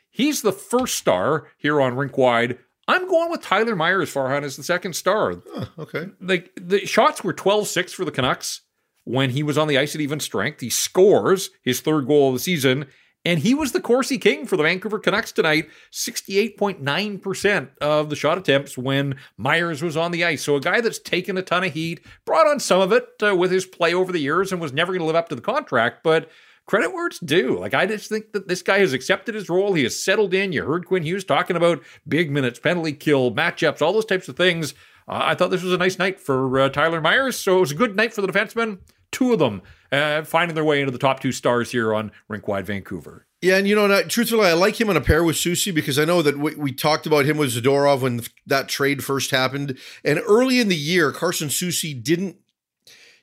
He's 0.10 0.42
the 0.42 0.52
first 0.52 0.96
star 0.96 1.48
here 1.58 1.80
on 1.80 1.96
Rinkwide 1.96 2.58
I'm 2.88 3.08
going 3.08 3.32
with 3.32 3.42
Tyler 3.42 3.76
Myers 3.76 4.14
Farhan 4.14 4.44
as 4.44 4.58
the 4.58 4.64
second 4.64 4.94
star. 4.98 5.42
Okay. 5.80 6.08
Like 6.20 6.52
the 6.60 6.86
shots 6.86 7.24
were 7.24 7.34
12-6 7.34 7.92
for 7.92 8.04
the 8.04 8.12
Canucks 8.12 8.62
when 9.06 9.30
he 9.30 9.44
was 9.44 9.58
on 9.58 9.68
the 9.68 9.78
ice 9.78 9.96
at 9.96 10.02
even 10.02 10.20
strength. 10.20 10.60
He 10.60 10.70
scores 10.70 11.52
his 11.64 11.80
third 11.80 12.08
goal 12.08 12.30
of 12.30 12.34
the 12.36 12.40
season. 12.40 12.88
And 13.24 13.40
he 13.40 13.54
was 13.54 13.72
the 13.72 13.82
Corsi 13.82 14.18
King 14.18 14.48
for 14.48 14.58
the 14.58 14.64
Vancouver 14.64 14.98
Canucks 14.98 15.32
tonight, 15.32 15.70
68.9% 15.92 17.78
of 17.80 18.10
the 18.10 18.16
shot 18.16 18.40
attempts 18.40 18.78
when 18.78 19.16
Myers 19.38 19.84
was 19.84 19.96
on 19.96 20.12
the 20.12 20.26
ice. 20.26 20.42
So 20.44 20.56
a 20.56 20.62
guy 20.62 20.82
that's 20.82 20.98
taken 20.98 21.38
a 21.38 21.44
ton 21.44 21.64
of 21.64 21.74
heat, 21.74 22.02
brought 22.26 22.48
on 22.48 22.60
some 22.60 22.82
of 22.82 22.92
it 22.92 23.08
uh, 23.24 23.36
with 23.36 23.52
his 23.52 23.66
play 23.66 23.94
over 23.94 24.12
the 24.12 24.20
years 24.20 24.52
and 24.52 24.60
was 24.60 24.74
never 24.74 24.92
going 24.92 25.02
to 25.02 25.06
live 25.06 25.16
up 25.16 25.30
to 25.30 25.36
the 25.36 25.42
contract, 25.42 26.02
but 26.04 26.32
credit 26.66 26.94
where 26.94 27.06
it's 27.08 27.20
due. 27.20 27.60
Like 27.60 27.74
I 27.74 27.86
just 27.86 28.10
think 28.10 28.32
that 28.32 28.48
this 28.48 28.64
guy 28.64 28.80
has 28.80 28.94
accepted 28.94 29.36
his 29.36 29.50
role. 29.50 29.74
He 29.74 29.84
has 29.84 30.02
settled 30.02 30.34
in. 30.34 30.52
You 30.52 30.66
heard 30.66 30.86
Quinn 30.88 31.04
Hughes 31.04 31.24
talking 31.24 31.56
about 31.56 31.84
big 32.08 32.32
minutes, 32.32 32.60
penalty 32.60 32.94
kill, 32.94 33.32
matchups, 33.32 33.82
all 33.82 33.94
those 33.94 34.06
types 34.06 34.30
of 34.30 34.38
things. 34.38 34.74
Uh, 35.08 35.20
I 35.22 35.36
thought 35.36 35.52
this 35.52 35.64
was 35.64 35.74
a 35.74 35.78
nice 35.78 36.00
night 36.00 36.20
for 36.20 36.60
uh, 36.60 36.70
Tyler 36.70 37.02
Myers. 37.02 37.36
So 37.36 37.58
it 37.58 37.62
was 37.62 37.72
a 37.72 37.76
good 37.76 37.96
night 37.96 38.14
for 38.14 38.22
the 38.22 38.28
defensemen. 38.28 38.80
Two 39.12 39.34
of 39.34 39.40
them 39.40 39.62
uh, 39.92 40.24
finding 40.24 40.56
their 40.56 40.64
way 40.64 40.80
into 40.80 40.92
the 40.92 40.98
top 40.98 41.20
two 41.20 41.32
stars 41.32 41.72
here 41.72 41.94
on 41.94 42.12
Rinkwide 42.30 42.64
Vancouver. 42.64 43.28
Yeah, 43.42 43.58
and 43.58 43.68
you 43.68 43.76
know, 43.76 44.04
truthfully, 44.04 44.48
I 44.48 44.54
like 44.54 44.80
him 44.80 44.90
on 44.90 44.98
a 44.98 45.02
pair 45.02 45.24
with 45.24 45.36
Soucy 45.36 45.74
because 45.74 45.98
I 45.98 46.06
know 46.06 46.22
that 46.22 46.38
we, 46.38 46.54
we, 46.56 46.72
talked 46.72 47.08
about 47.08 47.26
him 47.26 47.38
with 47.38 47.52
Zadorov 47.52 48.02
when 48.02 48.22
that 48.46 48.70
trade 48.70 49.04
first 49.04 49.32
happened. 49.32 49.80
And 50.06 50.22
early 50.28 50.60
in 50.60 50.68
the 50.68 50.76
year, 50.76 51.12
Carson 51.12 51.48
Soucy 51.48 52.02
didn't 52.02 52.38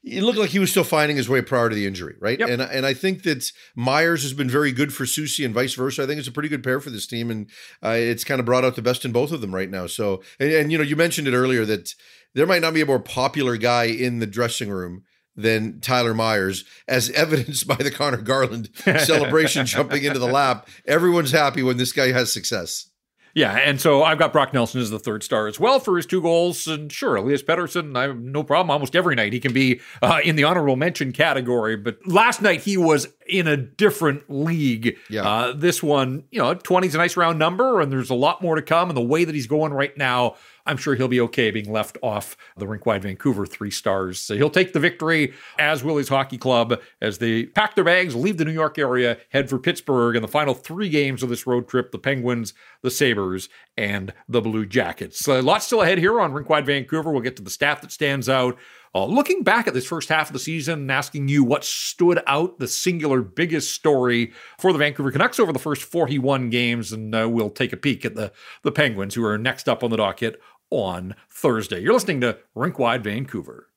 it 0.04 0.22
looked 0.22 0.38
like 0.38 0.50
he 0.50 0.58
was 0.58 0.70
still 0.70 0.84
finding 0.84 1.16
his 1.16 1.28
way 1.28 1.42
prior 1.42 1.68
to 1.68 1.74
the 1.74 1.86
injury, 1.86 2.14
right? 2.20 2.38
Yep. 2.38 2.48
And 2.48 2.62
and 2.62 2.86
I 2.86 2.94
think 2.94 3.24
that 3.24 3.50
Myers 3.74 4.22
has 4.22 4.32
been 4.32 4.48
very 4.48 4.72
good 4.72 4.92
for 4.92 5.04
Soucy 5.04 5.44
and 5.44 5.54
vice 5.54 5.74
versa. 5.74 6.02
I 6.02 6.06
think 6.06 6.18
it's 6.18 6.28
a 6.28 6.32
pretty 6.32 6.48
good 6.48 6.62
pair 6.62 6.80
for 6.80 6.90
this 6.90 7.06
team, 7.06 7.30
and 7.30 7.50
uh, 7.82 7.90
it's 7.90 8.24
kind 8.24 8.40
of 8.40 8.46
brought 8.46 8.64
out 8.64 8.76
the 8.76 8.82
best 8.82 9.04
in 9.04 9.12
both 9.12 9.32
of 9.32 9.40
them 9.40 9.54
right 9.54 9.70
now. 9.70 9.86
So, 9.86 10.22
and, 10.38 10.52
and 10.52 10.72
you 10.72 10.78
know, 10.78 10.84
you 10.84 10.96
mentioned 10.96 11.28
it 11.28 11.34
earlier 11.34 11.64
that 11.64 11.94
there 12.34 12.46
might 12.46 12.62
not 12.62 12.74
be 12.74 12.80
a 12.80 12.86
more 12.86 13.00
popular 13.00 13.56
guy 13.56 13.84
in 13.84 14.18
the 14.18 14.26
dressing 14.26 14.70
room 14.70 15.04
than 15.38 15.80
Tyler 15.80 16.12
Myers, 16.12 16.64
as 16.86 17.10
evidenced 17.14 17.66
by 17.66 17.76
the 17.76 17.90
Conor 17.90 18.18
Garland 18.18 18.70
celebration 18.84 19.64
jumping 19.66 20.04
into 20.04 20.18
the 20.18 20.26
lap. 20.26 20.68
Everyone's 20.86 21.32
happy 21.32 21.62
when 21.62 21.76
this 21.76 21.92
guy 21.92 22.12
has 22.12 22.32
success. 22.32 22.90
Yeah, 23.34 23.54
and 23.56 23.80
so 23.80 24.02
I've 24.02 24.18
got 24.18 24.32
Brock 24.32 24.52
Nelson 24.52 24.80
as 24.80 24.90
the 24.90 24.98
third 24.98 25.22
star 25.22 25.46
as 25.46 25.60
well 25.60 25.78
for 25.78 25.96
his 25.96 26.06
two 26.06 26.20
goals. 26.20 26.66
And 26.66 26.90
sure, 26.90 27.14
Elias 27.14 27.42
Pettersson, 27.42 27.96
I 27.96 28.02
have 28.02 28.18
no 28.18 28.42
problem. 28.42 28.70
Almost 28.70 28.96
every 28.96 29.14
night 29.14 29.32
he 29.32 29.38
can 29.38 29.52
be 29.52 29.80
uh, 30.02 30.18
in 30.24 30.34
the 30.34 30.42
honorable 30.42 30.74
mention 30.74 31.12
category. 31.12 31.76
But 31.76 31.98
last 32.04 32.42
night 32.42 32.62
he 32.62 32.76
was 32.76 33.06
in 33.28 33.46
a 33.46 33.56
different 33.56 34.24
league. 34.28 34.96
Yeah. 35.10 35.28
Uh, 35.28 35.52
this 35.52 35.82
one, 35.82 36.24
you 36.30 36.40
know, 36.40 36.54
20 36.54 36.86
is 36.86 36.94
a 36.94 36.98
nice 36.98 37.16
round 37.16 37.38
number, 37.38 37.80
and 37.80 37.92
there's 37.92 38.10
a 38.10 38.14
lot 38.14 38.42
more 38.42 38.54
to 38.56 38.62
come. 38.62 38.90
And 38.90 38.96
the 38.96 39.02
way 39.02 39.24
that 39.24 39.34
he's 39.34 39.46
going 39.46 39.72
right 39.72 39.96
now, 39.96 40.36
I'm 40.66 40.76
sure 40.76 40.94
he'll 40.94 41.08
be 41.08 41.20
okay 41.22 41.50
being 41.50 41.70
left 41.70 41.96
off 42.02 42.36
the 42.56 42.66
Rinkwide 42.66 43.02
Vancouver 43.02 43.46
three 43.46 43.70
stars. 43.70 44.18
So 44.18 44.36
he'll 44.36 44.50
take 44.50 44.72
the 44.72 44.80
victory, 44.80 45.32
as 45.58 45.82
will 45.82 45.96
his 45.96 46.08
hockey 46.08 46.38
club, 46.38 46.80
as 47.00 47.18
they 47.18 47.46
pack 47.46 47.74
their 47.74 47.84
bags, 47.84 48.14
leave 48.14 48.36
the 48.36 48.44
New 48.44 48.52
York 48.52 48.78
area, 48.78 49.18
head 49.30 49.48
for 49.48 49.58
Pittsburgh 49.58 50.16
in 50.16 50.22
the 50.22 50.28
final 50.28 50.54
three 50.54 50.88
games 50.88 51.22
of 51.22 51.28
this 51.28 51.46
road 51.46 51.68
trip 51.68 51.90
the 51.90 51.98
Penguins, 51.98 52.52
the 52.82 52.90
Sabres, 52.90 53.48
and 53.76 54.12
the 54.28 54.40
Blue 54.40 54.66
Jackets. 54.66 55.18
So 55.18 55.40
lots 55.40 55.66
still 55.66 55.82
ahead 55.82 55.98
here 55.98 56.20
on 56.20 56.32
Rinkwide 56.32 56.66
Vancouver. 56.66 57.12
We'll 57.12 57.22
get 57.22 57.36
to 57.36 57.42
the 57.42 57.50
staff 57.50 57.80
that 57.80 57.92
stands 57.92 58.28
out. 58.28 58.58
Uh, 58.94 59.04
looking 59.04 59.42
back 59.42 59.66
at 59.66 59.74
this 59.74 59.86
first 59.86 60.08
half 60.08 60.28
of 60.28 60.32
the 60.32 60.38
season 60.38 60.80
and 60.80 60.92
asking 60.92 61.28
you 61.28 61.44
what 61.44 61.64
stood 61.64 62.20
out, 62.26 62.58
the 62.58 62.68
singular 62.68 63.22
biggest 63.22 63.74
story 63.74 64.32
for 64.58 64.72
the 64.72 64.78
Vancouver 64.78 65.10
Canucks 65.10 65.38
over 65.38 65.52
the 65.52 65.58
first 65.58 65.82
41 65.82 66.50
games, 66.50 66.92
and 66.92 67.14
uh, 67.14 67.28
we'll 67.28 67.50
take 67.50 67.72
a 67.72 67.76
peek 67.76 68.04
at 68.04 68.14
the, 68.14 68.32
the 68.62 68.72
Penguins, 68.72 69.14
who 69.14 69.24
are 69.24 69.38
next 69.38 69.68
up 69.68 69.84
on 69.84 69.90
the 69.90 69.96
docket 69.96 70.40
on 70.70 71.14
Thursday. 71.30 71.80
You're 71.80 71.94
listening 71.94 72.20
to 72.22 72.38
Rinkwide 72.56 73.02
Vancouver. 73.02 73.67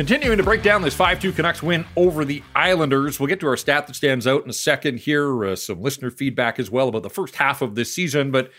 Continuing 0.00 0.38
to 0.38 0.42
break 0.42 0.62
down 0.62 0.80
this 0.80 0.94
5 0.94 1.20
2 1.20 1.32
Canucks 1.32 1.62
win 1.62 1.84
over 1.94 2.24
the 2.24 2.42
Islanders. 2.56 3.20
We'll 3.20 3.26
get 3.26 3.38
to 3.40 3.46
our 3.48 3.56
stat 3.58 3.86
that 3.86 3.94
stands 3.94 4.26
out 4.26 4.42
in 4.42 4.48
a 4.48 4.54
second 4.54 5.00
here. 5.00 5.44
Uh, 5.44 5.56
some 5.56 5.82
listener 5.82 6.10
feedback 6.10 6.58
as 6.58 6.70
well 6.70 6.88
about 6.88 7.02
the 7.02 7.10
first 7.10 7.36
half 7.36 7.60
of 7.60 7.74
this 7.74 7.92
season. 7.92 8.30
But 8.30 8.50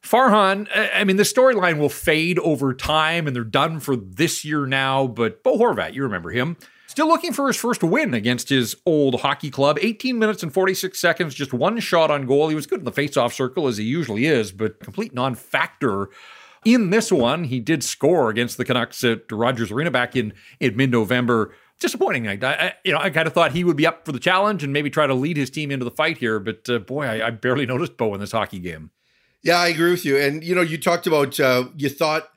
Farhan, 0.00 0.68
I 0.94 1.02
mean, 1.02 1.16
the 1.16 1.24
storyline 1.24 1.78
will 1.78 1.88
fade 1.88 2.38
over 2.38 2.72
time 2.72 3.26
and 3.26 3.34
they're 3.34 3.42
done 3.42 3.80
for 3.80 3.96
this 3.96 4.44
year 4.44 4.64
now. 4.64 5.08
But 5.08 5.42
Bo 5.42 5.58
Horvat, 5.58 5.92
you 5.94 6.04
remember 6.04 6.30
him, 6.30 6.56
still 6.86 7.08
looking 7.08 7.32
for 7.32 7.48
his 7.48 7.56
first 7.56 7.82
win 7.82 8.14
against 8.14 8.48
his 8.48 8.76
old 8.86 9.22
hockey 9.22 9.50
club. 9.50 9.80
18 9.82 10.16
minutes 10.20 10.44
and 10.44 10.54
46 10.54 10.96
seconds, 10.96 11.34
just 11.34 11.52
one 11.52 11.80
shot 11.80 12.12
on 12.12 12.26
goal. 12.26 12.48
He 12.48 12.54
was 12.54 12.68
good 12.68 12.78
in 12.78 12.84
the 12.84 12.92
faceoff 12.92 13.32
circle 13.32 13.66
as 13.66 13.76
he 13.76 13.84
usually 13.84 14.26
is, 14.26 14.52
but 14.52 14.78
complete 14.78 15.12
non 15.12 15.34
factor 15.34 16.10
in 16.66 16.90
this 16.90 17.12
one, 17.12 17.44
he 17.44 17.60
did 17.60 17.84
score 17.84 18.28
against 18.28 18.56
the 18.56 18.64
Canucks 18.64 19.04
at 19.04 19.30
Rogers 19.30 19.70
Arena 19.70 19.92
back 19.92 20.16
in, 20.16 20.32
in 20.58 20.76
mid 20.76 20.90
November. 20.90 21.54
Disappointing 21.78 22.24
night. 22.24 22.42
I, 22.42 22.74
you 22.84 22.92
know, 22.92 22.98
I 22.98 23.10
kind 23.10 23.26
of 23.26 23.34
thought 23.34 23.52
he 23.52 23.62
would 23.62 23.76
be 23.76 23.86
up 23.86 24.06
for 24.06 24.12
the 24.12 24.18
challenge 24.18 24.64
and 24.64 24.72
maybe 24.72 24.88
try 24.88 25.06
to 25.06 25.14
lead 25.14 25.36
his 25.36 25.50
team 25.50 25.70
into 25.70 25.84
the 25.84 25.90
fight 25.90 26.18
here, 26.18 26.40
but 26.40 26.68
uh, 26.70 26.78
boy, 26.78 27.04
I, 27.04 27.26
I 27.26 27.30
barely 27.30 27.66
noticed 27.66 27.96
Bo 27.96 28.14
in 28.14 28.20
this 28.20 28.32
hockey 28.32 28.58
game. 28.58 28.90
Yeah, 29.42 29.58
I 29.58 29.68
agree 29.68 29.90
with 29.90 30.04
you. 30.04 30.16
And 30.16 30.42
you 30.42 30.54
know, 30.54 30.62
you 30.62 30.78
talked 30.78 31.06
about 31.06 31.38
uh, 31.38 31.68
you 31.76 31.88
thought 31.88 32.30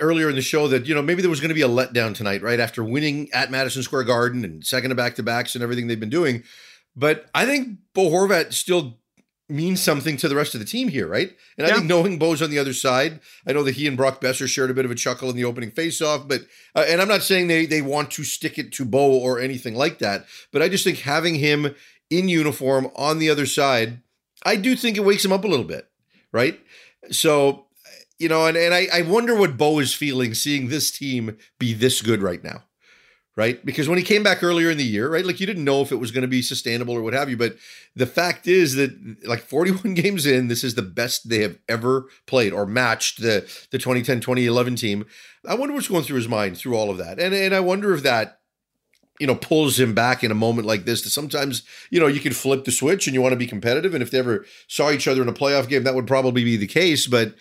earlier 0.00 0.30
in 0.30 0.34
the 0.34 0.42
show 0.42 0.66
that 0.68 0.86
you 0.86 0.94
know 0.94 1.02
maybe 1.02 1.20
there 1.20 1.30
was 1.30 1.40
going 1.40 1.50
to 1.50 1.54
be 1.54 1.62
a 1.62 1.68
letdown 1.68 2.14
tonight, 2.14 2.42
right? 2.42 2.58
After 2.58 2.82
winning 2.82 3.30
at 3.32 3.50
Madison 3.50 3.82
Square 3.82 4.04
Garden 4.04 4.44
and 4.44 4.66
second 4.66 4.90
to 4.90 4.96
back 4.96 5.14
to 5.16 5.22
backs 5.22 5.54
and 5.54 5.62
everything 5.62 5.86
they've 5.86 6.00
been 6.00 6.08
doing, 6.08 6.42
but 6.96 7.26
I 7.34 7.44
think 7.44 7.78
Bo 7.92 8.08
Horvat 8.10 8.54
still 8.54 8.98
means 9.48 9.80
something 9.80 10.16
to 10.16 10.28
the 10.28 10.34
rest 10.34 10.54
of 10.54 10.60
the 10.60 10.66
team 10.66 10.88
here, 10.88 11.06
right? 11.06 11.28
And 11.56 11.66
yeah. 11.66 11.74
I 11.74 11.76
think 11.76 11.86
knowing 11.86 12.18
Bo's 12.18 12.42
on 12.42 12.50
the 12.50 12.58
other 12.58 12.72
side, 12.72 13.20
I 13.46 13.52
know 13.52 13.62
that 13.62 13.76
he 13.76 13.86
and 13.86 13.96
Brock 13.96 14.20
Boeser 14.20 14.48
shared 14.48 14.70
a 14.70 14.74
bit 14.74 14.84
of 14.84 14.90
a 14.90 14.96
chuckle 14.96 15.30
in 15.30 15.36
the 15.36 15.44
opening 15.44 15.70
faceoff, 15.70 16.26
but 16.26 16.42
uh, 16.74 16.84
and 16.88 17.00
I'm 17.00 17.08
not 17.08 17.22
saying 17.22 17.46
they 17.46 17.66
they 17.66 17.82
want 17.82 18.10
to 18.12 18.24
stick 18.24 18.58
it 18.58 18.72
to 18.72 18.84
Bo 18.84 19.18
or 19.18 19.38
anything 19.38 19.74
like 19.74 19.98
that, 19.98 20.26
but 20.52 20.62
I 20.62 20.68
just 20.68 20.84
think 20.84 20.98
having 20.98 21.36
him 21.36 21.74
in 22.10 22.28
uniform 22.28 22.90
on 22.96 23.18
the 23.18 23.30
other 23.30 23.46
side, 23.46 24.00
I 24.44 24.56
do 24.56 24.74
think 24.76 24.96
it 24.96 25.04
wakes 25.04 25.24
him 25.24 25.32
up 25.32 25.44
a 25.44 25.48
little 25.48 25.64
bit, 25.64 25.88
right? 26.32 26.60
So, 27.10 27.66
you 28.18 28.28
know, 28.28 28.46
and, 28.46 28.56
and 28.56 28.74
I, 28.74 28.88
I 28.92 29.02
wonder 29.02 29.34
what 29.34 29.56
Bo 29.56 29.78
is 29.78 29.94
feeling 29.94 30.34
seeing 30.34 30.68
this 30.68 30.90
team 30.90 31.36
be 31.58 31.72
this 31.72 32.02
good 32.02 32.22
right 32.22 32.42
now 32.42 32.64
right? 33.36 33.64
Because 33.64 33.88
when 33.88 33.98
he 33.98 34.04
came 34.04 34.22
back 34.22 34.42
earlier 34.42 34.70
in 34.70 34.78
the 34.78 34.84
year, 34.84 35.10
right, 35.10 35.24
like 35.24 35.38
you 35.38 35.46
didn't 35.46 35.64
know 35.64 35.82
if 35.82 35.92
it 35.92 35.96
was 35.96 36.10
going 36.10 36.22
to 36.22 36.28
be 36.28 36.40
sustainable 36.40 36.94
or 36.94 37.02
what 37.02 37.12
have 37.12 37.28
you. 37.28 37.36
But 37.36 37.56
the 37.94 38.06
fact 38.06 38.48
is 38.48 38.74
that, 38.74 39.26
like 39.26 39.42
41 39.42 39.94
games 39.94 40.26
in, 40.26 40.48
this 40.48 40.64
is 40.64 40.74
the 40.74 40.82
best 40.82 41.28
they 41.28 41.42
have 41.42 41.58
ever 41.68 42.06
played 42.26 42.52
or 42.52 42.66
matched 42.66 43.20
the 43.20 43.40
the 43.70 43.78
2010 43.78 44.20
2011 44.20 44.76
team. 44.76 45.04
I 45.46 45.54
wonder 45.54 45.74
what's 45.74 45.88
going 45.88 46.02
through 46.02 46.16
his 46.16 46.28
mind 46.28 46.56
through 46.56 46.74
all 46.74 46.90
of 46.90 46.98
that, 46.98 47.20
and 47.20 47.34
and 47.34 47.54
I 47.54 47.60
wonder 47.60 47.94
if 47.94 48.02
that. 48.02 48.40
You 49.18 49.26
know, 49.26 49.34
pulls 49.34 49.80
him 49.80 49.94
back 49.94 50.22
in 50.22 50.30
a 50.30 50.34
moment 50.34 50.66
like 50.66 50.84
this. 50.84 51.00
That 51.00 51.08
sometimes, 51.08 51.62
you 51.88 51.98
know, 51.98 52.06
you 52.06 52.20
can 52.20 52.34
flip 52.34 52.66
the 52.66 52.70
switch 52.70 53.06
and 53.06 53.14
you 53.14 53.22
want 53.22 53.32
to 53.32 53.38
be 53.38 53.46
competitive. 53.46 53.94
And 53.94 54.02
if 54.02 54.10
they 54.10 54.18
ever 54.18 54.44
saw 54.68 54.90
each 54.90 55.08
other 55.08 55.22
in 55.22 55.28
a 55.28 55.32
playoff 55.32 55.70
game, 55.70 55.84
that 55.84 55.94
would 55.94 56.06
probably 56.06 56.44
be 56.44 56.58
the 56.58 56.66
case. 56.66 57.06
But 57.06 57.34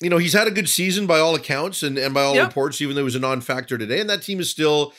you 0.00 0.10
know, 0.10 0.18
he's 0.18 0.34
had 0.34 0.46
a 0.46 0.50
good 0.50 0.68
season 0.68 1.06
by 1.06 1.18
all 1.18 1.34
accounts 1.34 1.82
and, 1.82 1.96
and 1.96 2.12
by 2.12 2.22
all 2.22 2.34
yep. 2.34 2.48
reports, 2.48 2.82
even 2.82 2.94
though 2.94 3.02
it 3.02 3.04
was 3.04 3.14
a 3.14 3.20
non 3.20 3.40
factor 3.40 3.78
today. 3.78 4.00
And 4.00 4.10
that 4.10 4.22
team 4.22 4.40
is 4.40 4.50
still 4.50 4.92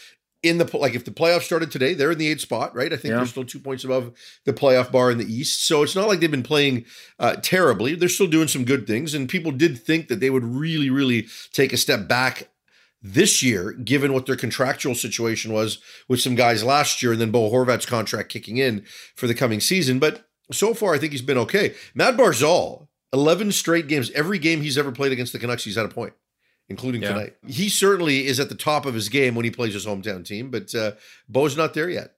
in 0.44 0.58
the 0.60 0.78
like 0.78 0.94
if 0.94 1.06
the 1.06 1.12
playoffs 1.12 1.44
started 1.44 1.72
today, 1.72 1.94
they're 1.94 2.12
in 2.12 2.18
the 2.18 2.28
eighth 2.28 2.42
spot, 2.42 2.76
right? 2.76 2.94
I 2.94 2.98
think 2.98 3.12
yeah. 3.12 3.18
they're 3.18 3.26
still 3.26 3.44
two 3.44 3.60
points 3.60 3.84
above 3.84 4.12
the 4.46 4.54
playoff 4.54 4.92
bar 4.92 5.10
in 5.12 5.18
the 5.18 5.32
East. 5.32 5.66
So 5.66 5.84
it's 5.84 5.96
not 5.96 6.08
like 6.08 6.20
they've 6.20 6.30
been 6.30 6.44
playing 6.44 6.86
uh, 7.20 7.38
terribly. 7.42 7.96
They're 7.96 8.10
still 8.10 8.28
doing 8.28 8.48
some 8.48 8.64
good 8.64 8.86
things, 8.86 9.14
and 9.14 9.28
people 9.28 9.52
did 9.52 9.80
think 9.80 10.08
that 10.08 10.20
they 10.20 10.30
would 10.30 10.44
really, 10.44 10.90
really 10.90 11.28
take 11.54 11.74
a 11.74 11.78
step 11.78 12.08
back 12.08 12.50
this 13.02 13.42
year, 13.42 13.74
given 13.74 14.14
what 14.14 14.26
their 14.26 14.36
contractual 14.36 14.96
situation 14.96 15.54
was 15.54 15.80
with 16.08 16.22
some 16.22 16.36
guys 16.36 16.64
last 16.64 17.02
year, 17.02 17.12
and 17.12 17.22
then 17.22 17.32
Bo 17.32 17.52
Horvat's 17.52 17.86
contract 17.86 18.30
kicking 18.30 18.58
in 18.58 18.86
for 19.16 19.28
the 19.28 19.36
coming 19.36 19.60
season. 19.60 20.00
But 20.00 20.28
so 20.52 20.74
far, 20.74 20.94
I 20.94 20.98
think 20.98 21.12
he's 21.12 21.22
been 21.22 21.38
okay. 21.40 21.74
Matt 21.96 22.16
Barzal, 22.16 22.88
eleven 23.12 23.52
straight 23.52 23.88
games, 23.88 24.12
every 24.12 24.40
game 24.40 24.62
he's 24.62 24.78
ever 24.78 24.92
played 24.92 25.12
against 25.12 25.34
the 25.34 25.40
Canucks, 25.40 25.64
he's 25.64 25.76
had 25.76 25.86
a 25.86 25.90
point 25.90 26.14
including 26.70 27.02
yeah. 27.02 27.10
tonight. 27.10 27.36
He 27.46 27.70
certainly 27.70 28.28
is 28.28 28.40
at 28.40 28.50
the 28.50 28.56
top 28.56 28.86
of 28.86 28.94
his 28.94 29.10
game 29.10 29.36
when 29.36 29.46
he 29.46 29.52
plays 29.52 29.74
his 29.74 29.86
hometown 29.86 30.26
team, 30.26 30.52
but 30.52 30.74
uh, 30.76 30.94
Bo's 31.28 31.58
not 31.58 31.74
there 31.74 31.90
yet. 31.90 32.14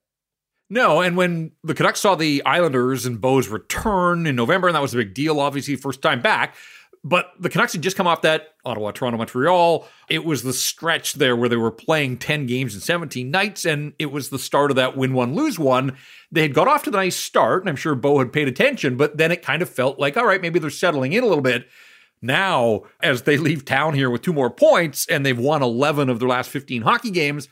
No, 0.69 1.01
and 1.01 1.17
when 1.17 1.51
the 1.63 1.73
Canucks 1.73 1.99
saw 1.99 2.13
the 2.15 2.43
Islanders 2.45 3.05
and 3.05 3.19
Bo's 3.19 3.47
return 3.47 4.27
in 4.27 4.35
November, 4.35 4.67
and 4.67 4.75
that 4.75 4.81
was 4.81 4.93
a 4.93 4.97
big 4.97 5.15
deal, 5.15 5.39
obviously, 5.39 5.75
first 5.75 6.01
time 6.01 6.21
back. 6.21 6.55
But 7.03 7.31
the 7.39 7.49
Canucks 7.49 7.73
had 7.73 7.81
just 7.81 7.95
come 7.95 8.07
off 8.07 8.23
that 8.23 8.55
Ottawa, 8.65 8.91
Toronto, 8.91 9.17
Montreal. 9.17 9.87
It 10.09 10.25
was 10.25 10.43
the 10.43 10.51
stretch 10.51 11.13
there 11.13 11.35
where 11.35 11.47
they 11.47 11.55
were 11.55 11.71
playing 11.71 12.17
10 12.17 12.45
games 12.45 12.75
in 12.75 12.81
17 12.81 13.31
nights, 13.31 13.65
and 13.65 13.93
it 13.97 14.11
was 14.11 14.29
the 14.29 14.37
start 14.37 14.69
of 14.69 14.75
that 14.75 14.97
win 14.97 15.13
one, 15.13 15.33
lose 15.33 15.57
one. 15.57 15.95
They 16.29 16.41
had 16.41 16.53
got 16.53 16.67
off 16.67 16.83
to 16.83 16.91
the 16.91 16.97
nice 16.97 17.15
start, 17.15 17.63
and 17.63 17.69
I'm 17.69 17.77
sure 17.77 17.95
Bo 17.95 18.19
had 18.19 18.33
paid 18.33 18.49
attention, 18.49 18.97
but 18.97 19.17
then 19.17 19.31
it 19.31 19.41
kind 19.41 19.61
of 19.61 19.69
felt 19.69 19.97
like, 19.97 20.17
all 20.17 20.25
right, 20.25 20.41
maybe 20.41 20.59
they're 20.59 20.69
settling 20.69 21.13
in 21.13 21.23
a 21.23 21.27
little 21.27 21.41
bit. 21.41 21.67
Now, 22.21 22.83
as 23.01 23.23
they 23.23 23.37
leave 23.37 23.65
town 23.65 23.93
here 23.93 24.09
with 24.09 24.21
two 24.21 24.33
more 24.33 24.49
points 24.49 25.07
and 25.07 25.25
they've 25.25 25.37
won 25.37 25.63
11 25.63 26.09
of 26.09 26.19
their 26.19 26.27
last 26.27 26.49
15 26.49 26.81
hockey 26.81 27.11
games, 27.11 27.47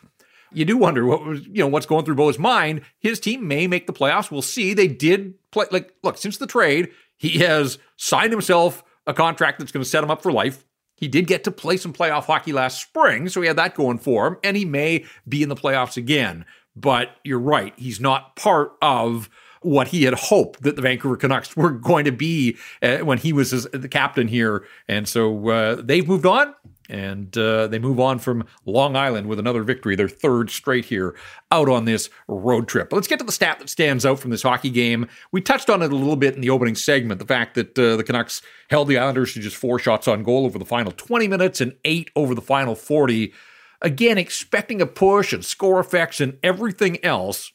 you 0.51 0.65
do 0.65 0.77
wonder 0.77 1.05
what 1.05 1.25
was, 1.25 1.45
you 1.45 1.59
know, 1.59 1.67
what's 1.67 1.85
going 1.85 2.05
through 2.05 2.15
Bo's 2.15 2.39
mind. 2.39 2.81
His 2.99 3.19
team 3.19 3.47
may 3.47 3.67
make 3.67 3.87
the 3.87 3.93
playoffs. 3.93 4.31
We'll 4.31 4.41
see. 4.41 4.73
They 4.73 4.87
did 4.87 5.35
play, 5.51 5.65
like, 5.71 5.93
look, 6.03 6.17
since 6.17 6.37
the 6.37 6.47
trade, 6.47 6.89
he 7.17 7.39
has 7.39 7.77
signed 7.95 8.31
himself 8.31 8.83
a 9.05 9.13
contract 9.13 9.59
that's 9.59 9.71
going 9.71 9.83
to 9.83 9.89
set 9.89 10.03
him 10.03 10.11
up 10.11 10.21
for 10.21 10.31
life. 10.31 10.65
He 10.95 11.07
did 11.07 11.27
get 11.27 11.43
to 11.43 11.51
play 11.51 11.77
some 11.77 11.93
playoff 11.93 12.25
hockey 12.25 12.51
last 12.51 12.81
spring, 12.81 13.29
so 13.29 13.41
he 13.41 13.47
had 13.47 13.57
that 13.57 13.75
going 13.75 13.99
for 13.99 14.27
him, 14.27 14.37
and 14.43 14.57
he 14.57 14.65
may 14.65 15.05
be 15.27 15.43
in 15.43 15.49
the 15.49 15.55
playoffs 15.55 15.95
again. 15.95 16.45
But 16.75 17.09
you're 17.23 17.39
right, 17.39 17.73
he's 17.77 17.99
not 17.99 18.35
part 18.35 18.71
of 18.81 19.29
what 19.61 19.89
he 19.89 20.03
had 20.03 20.13
hoped 20.13 20.61
that 20.63 20.75
the 20.75 20.81
Vancouver 20.81 21.17
Canucks 21.17 21.55
were 21.55 21.71
going 21.71 22.05
to 22.05 22.11
be 22.11 22.57
uh, 22.81 22.99
when 22.99 23.17
he 23.17 23.33
was 23.33 23.51
the 23.71 23.89
captain 23.89 24.27
here. 24.27 24.65
And 24.87 25.07
so 25.07 25.49
uh, 25.49 25.81
they've 25.81 26.07
moved 26.07 26.25
on. 26.25 26.53
And 26.89 27.37
uh, 27.37 27.67
they 27.67 27.79
move 27.79 27.99
on 27.99 28.17
from 28.17 28.45
Long 28.65 28.95
Island 28.95 29.27
with 29.27 29.39
another 29.39 29.61
victory, 29.61 29.97
their 29.97 30.07
third 30.07 30.49
straight 30.49 30.85
here 30.85 31.15
out 31.51 31.67
on 31.67 31.83
this 31.83 32.09
road 32.29 32.69
trip. 32.69 32.89
But 32.89 32.95
let's 32.95 33.09
get 33.09 33.19
to 33.19 33.25
the 33.25 33.31
stat 33.33 33.59
that 33.59 33.69
stands 33.69 34.05
out 34.05 34.19
from 34.19 34.31
this 34.31 34.43
hockey 34.43 34.69
game. 34.69 35.07
We 35.33 35.41
touched 35.41 35.69
on 35.69 35.81
it 35.81 35.91
a 35.91 35.95
little 35.97 36.15
bit 36.15 36.35
in 36.35 36.39
the 36.41 36.49
opening 36.49 36.75
segment 36.75 37.19
the 37.19 37.25
fact 37.25 37.55
that 37.55 37.77
uh, 37.77 37.97
the 37.97 38.05
Canucks 38.05 38.41
held 38.69 38.87
the 38.87 38.97
Islanders 38.97 39.33
to 39.33 39.41
just 39.41 39.57
four 39.57 39.79
shots 39.79 40.07
on 40.07 40.23
goal 40.23 40.45
over 40.45 40.57
the 40.57 40.63
final 40.63 40.93
20 40.93 41.27
minutes 41.27 41.59
and 41.59 41.75
eight 41.83 42.09
over 42.15 42.33
the 42.33 42.41
final 42.41 42.73
40. 42.73 43.33
Again, 43.81 44.17
expecting 44.17 44.81
a 44.81 44.87
push 44.87 45.33
and 45.33 45.43
score 45.43 45.79
effects 45.79 46.21
and 46.21 46.37
everything 46.41 47.03
else. 47.03 47.51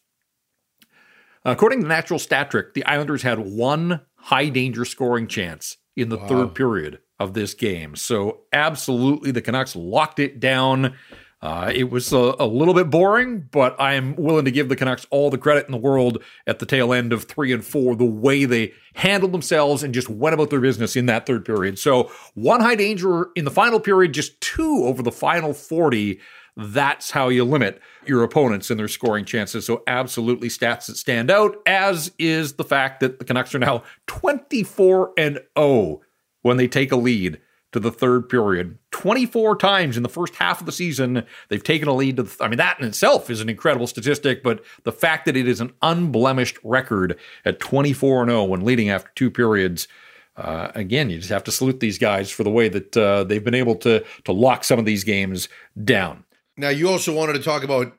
According 1.45 1.83
to 1.83 1.89
Natural 1.89 2.19
Stat 2.19 2.51
Trick, 2.51 2.75
the 2.75 2.85
Islanders 2.85 3.23
had 3.23 3.39
one 3.39 4.01
high 4.15 4.49
danger 4.49 4.85
scoring 4.85 5.27
chance 5.27 5.77
in 5.97 6.09
the 6.09 6.19
wow. 6.19 6.29
third 6.29 6.55
period 6.55 7.01
of 7.19 7.35
this 7.35 7.55
game. 7.55 7.97
So, 7.97 8.43
absolutely, 8.53 9.31
the 9.31 9.43
Canucks 9.43 9.75
locked 9.75 10.19
it 10.19 10.41
down. 10.41 10.95
Uh, 11.41 11.73
it 11.75 11.91
was 11.91 12.13
a, 12.13 12.37
a, 12.39 12.47
little 12.47 12.73
bit 12.73 12.89
boring, 12.89 13.49
but 13.51 13.75
I'm 13.81 14.15
willing 14.15 14.45
to 14.45 14.53
give 14.53 14.69
the 14.69 14.77
Canucks 14.77 15.09
all 15.11 15.29
the 15.29 15.39
credit 15.39 15.67
in 15.67 15.73
the 15.73 15.79
world 15.79 16.23
at 16.47 16.61
the 16.61 16.67
tail 16.67 16.93
end 16.93 17.13
of 17.13 17.25
three 17.25 17.53
and 17.53 17.65
four, 17.65 17.97
the 17.97 18.05
way 18.05 18.45
they 18.45 18.73
handled 18.95 19.33
themselves 19.33 19.83
and 19.83 19.93
just 19.93 20.09
went 20.09 20.35
about 20.35 20.51
their 20.51 20.61
business 20.61 20.95
in 20.95 21.07
that 21.07 21.27
third 21.27 21.45
period. 21.45 21.81
So, 21.81 22.13
one 22.35 22.61
high 22.61 22.77
danger 22.77 23.31
in 23.35 23.45
the 23.45 23.51
final 23.51 23.81
period, 23.81 24.15
just 24.15 24.41
two 24.41 24.85
over 24.85 25.03
the 25.03 25.11
final 25.11 25.53
40. 25.53 26.21
That's 26.57 27.11
how 27.11 27.29
you 27.29 27.45
limit 27.45 27.81
your 28.07 28.23
opponents 28.23 28.71
and 28.71 28.79
their 28.79 28.89
scoring 28.89 29.25
chances. 29.25 29.65
So, 29.65 29.83
absolutely 29.87 30.49
stats 30.49 30.87
that 30.87 30.97
stand 30.97 31.31
out, 31.31 31.57
as 31.67 32.13
is 32.19 32.55
the 32.55 32.65
fact 32.65 33.01
that 33.01 33.19
the 33.19 33.25
Canucks 33.25 33.55
are 33.55 33.59
now 33.59 33.85
24 34.07 35.13
and 35.17 35.41
0 35.59 36.01
when 36.43 36.57
they 36.59 36.69
take 36.69 36.93
a 36.93 36.97
lead 36.97 37.41
to 37.73 37.81
the 37.81 37.91
third 37.91 38.29
period. 38.29 38.79
24 38.91 39.57
times 39.57 39.97
in 39.97 40.03
the 40.03 40.09
first 40.09 40.35
half 40.37 40.61
of 40.61 40.67
the 40.67 40.73
season, 40.73 41.25
they've 41.49 41.65
taken 41.65 41.89
a 41.89 41.95
lead 41.95 42.17
to 42.17 42.25
the, 42.25 42.45
I 42.45 42.49
mean, 42.49 42.59
that 42.59 42.79
in 42.79 42.87
itself 42.87 43.31
is 43.31 43.41
an 43.41 43.49
incredible 43.49 43.87
statistic, 43.87 44.43
but 44.43 44.63
the 44.85 44.93
fact 44.93 45.25
that 45.25 45.37
it 45.37 45.49
is 45.49 45.61
an 45.61 45.73
unblemished 45.81 46.59
record 46.63 47.19
at 47.45 47.61
24 47.61 48.23
and 48.23 48.31
0 48.31 48.45
when 48.45 48.65
leading 48.65 48.91
after 48.91 49.11
two 49.15 49.31
periods. 49.31 49.89
Uh, 50.35 50.73
again, 50.75 51.11
you 51.11 51.19
just 51.19 51.29
have 51.31 51.45
to 51.45 51.53
salute 51.53 51.81
these 51.81 51.99
guys 51.99 52.31
for 52.31 52.43
the 52.43 52.51
way 52.51 52.67
that 52.67 52.97
uh, 52.97 53.23
they've 53.23 53.45
been 53.45 53.55
able 53.55 53.75
to 53.75 54.03
to 54.25 54.33
lock 54.33 54.65
some 54.65 54.79
of 54.79 54.87
these 54.87 55.05
games 55.05 55.47
down. 55.85 56.25
Now, 56.63 56.69
you 56.69 56.89
also 56.89 57.13
wanted 57.13 57.33
to 57.33 57.43
talk 57.43 57.65
about 57.65 57.93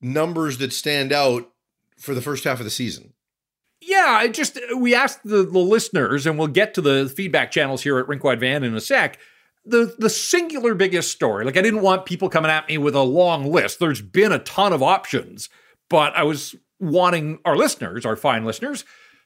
numbers 0.00 0.58
that 0.58 0.72
stand 0.72 1.12
out 1.12 1.48
for 1.96 2.12
the 2.12 2.20
first 2.20 2.42
half 2.42 2.58
of 2.58 2.64
the 2.64 2.70
season. 2.70 3.12
Yeah, 3.80 4.16
I 4.18 4.26
just 4.26 4.58
we 4.76 4.96
asked 4.96 5.20
the, 5.22 5.44
the 5.44 5.60
listeners, 5.60 6.26
and 6.26 6.36
we'll 6.36 6.48
get 6.48 6.74
to 6.74 6.80
the 6.80 7.08
feedback 7.08 7.52
channels 7.52 7.82
here 7.84 7.98
at 8.00 8.06
Rinkwide 8.08 8.40
Van 8.40 8.64
in 8.64 8.74
a 8.74 8.80
sec. 8.80 9.20
The 9.64 9.94
the 9.96 10.10
singular 10.10 10.74
biggest 10.74 11.12
story. 11.12 11.44
Like 11.44 11.56
I 11.56 11.62
didn't 11.62 11.82
want 11.82 12.04
people 12.04 12.28
coming 12.28 12.50
at 12.50 12.68
me 12.68 12.78
with 12.78 12.96
a 12.96 13.02
long 13.02 13.50
list. 13.50 13.78
There's 13.78 14.02
been 14.02 14.32
a 14.32 14.40
ton 14.40 14.72
of 14.72 14.82
options, 14.82 15.48
but 15.88 16.14
I 16.16 16.24
was 16.24 16.56
wanting 16.80 17.38
our 17.44 17.56
listeners, 17.56 18.04
our 18.04 18.16
fine 18.16 18.44
listeners, 18.44 18.84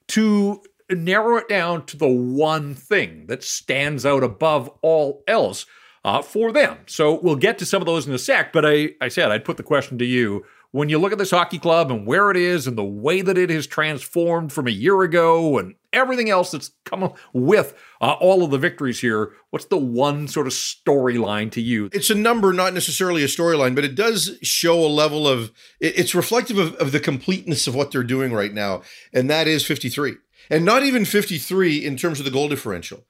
to 0.08 0.62
narrow 0.90 1.38
it 1.38 1.48
down 1.48 1.86
to 1.86 1.96
the 1.96 2.08
one 2.08 2.74
thing 2.74 3.28
that 3.28 3.42
stands 3.42 4.04
out 4.04 4.22
above 4.22 4.68
all 4.82 5.24
else 5.26 5.64
uh, 6.04 6.22
for 6.22 6.52
them. 6.52 6.78
So 6.86 7.18
we'll 7.20 7.36
get 7.36 7.58
to 7.58 7.66
some 7.66 7.80
of 7.80 7.86
those 7.86 8.06
in 8.06 8.12
a 8.12 8.18
sec, 8.18 8.52
but 8.52 8.64
I, 8.66 8.90
I 9.00 9.08
said 9.08 9.30
I'd 9.30 9.44
put 9.44 9.56
the 9.56 9.62
question 9.62 9.98
to 9.98 10.04
you. 10.04 10.44
When 10.70 10.88
you 10.88 10.98
look 10.98 11.12
at 11.12 11.18
this 11.18 11.30
hockey 11.30 11.60
club 11.60 11.92
and 11.92 12.04
where 12.04 12.32
it 12.32 12.36
is 12.36 12.66
and 12.66 12.76
the 12.76 12.84
way 12.84 13.22
that 13.22 13.38
it 13.38 13.48
has 13.48 13.64
transformed 13.64 14.52
from 14.52 14.66
a 14.66 14.72
year 14.72 15.02
ago 15.02 15.56
and 15.56 15.76
everything 15.92 16.30
else 16.30 16.50
that's 16.50 16.72
come 16.84 17.12
with 17.32 17.74
uh, 18.00 18.14
all 18.14 18.42
of 18.42 18.50
the 18.50 18.58
victories 18.58 19.00
here, 19.00 19.34
what's 19.50 19.66
the 19.66 19.78
one 19.78 20.26
sort 20.26 20.48
of 20.48 20.52
storyline 20.52 21.52
to 21.52 21.60
you? 21.60 21.88
It's 21.92 22.10
a 22.10 22.14
number, 22.16 22.52
not 22.52 22.74
necessarily 22.74 23.22
a 23.22 23.28
storyline, 23.28 23.76
but 23.76 23.84
it 23.84 23.94
does 23.94 24.36
show 24.42 24.84
a 24.84 24.88
level 24.88 25.28
of, 25.28 25.52
it's 25.78 26.12
reflective 26.12 26.58
of, 26.58 26.74
of 26.74 26.90
the 26.90 26.98
completeness 26.98 27.68
of 27.68 27.76
what 27.76 27.92
they're 27.92 28.02
doing 28.02 28.32
right 28.32 28.52
now. 28.52 28.82
And 29.12 29.30
that 29.30 29.46
is 29.46 29.64
53. 29.64 30.16
And 30.50 30.64
not 30.64 30.82
even 30.82 31.04
53 31.04 31.84
in 31.86 31.96
terms 31.96 32.18
of 32.18 32.24
the 32.24 32.32
goal 32.32 32.48
differential 32.48 33.04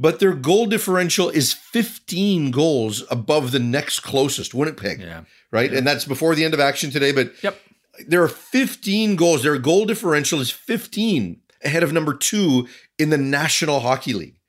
but 0.00 0.18
their 0.18 0.32
goal 0.32 0.64
differential 0.64 1.28
is 1.28 1.52
15 1.52 2.50
goals 2.50 3.04
above 3.10 3.52
the 3.52 3.58
next 3.58 4.00
closest 4.00 4.54
Winnipeg. 4.54 4.98
Yeah. 4.98 5.24
Right. 5.50 5.70
Yeah. 5.70 5.78
And 5.78 5.86
that's 5.86 6.06
before 6.06 6.34
the 6.34 6.42
end 6.42 6.54
of 6.54 6.60
action 6.60 6.90
today. 6.90 7.12
But 7.12 7.34
yep. 7.42 7.60
there 8.08 8.22
are 8.22 8.28
15 8.28 9.16
goals. 9.16 9.42
Their 9.42 9.58
goal 9.58 9.84
differential 9.84 10.40
is 10.40 10.50
15 10.50 11.42
ahead 11.62 11.82
of 11.82 11.92
number 11.92 12.14
two 12.14 12.66
in 12.98 13.10
the 13.10 13.18
National 13.18 13.80
Hockey 13.80 14.14
League. 14.14 14.40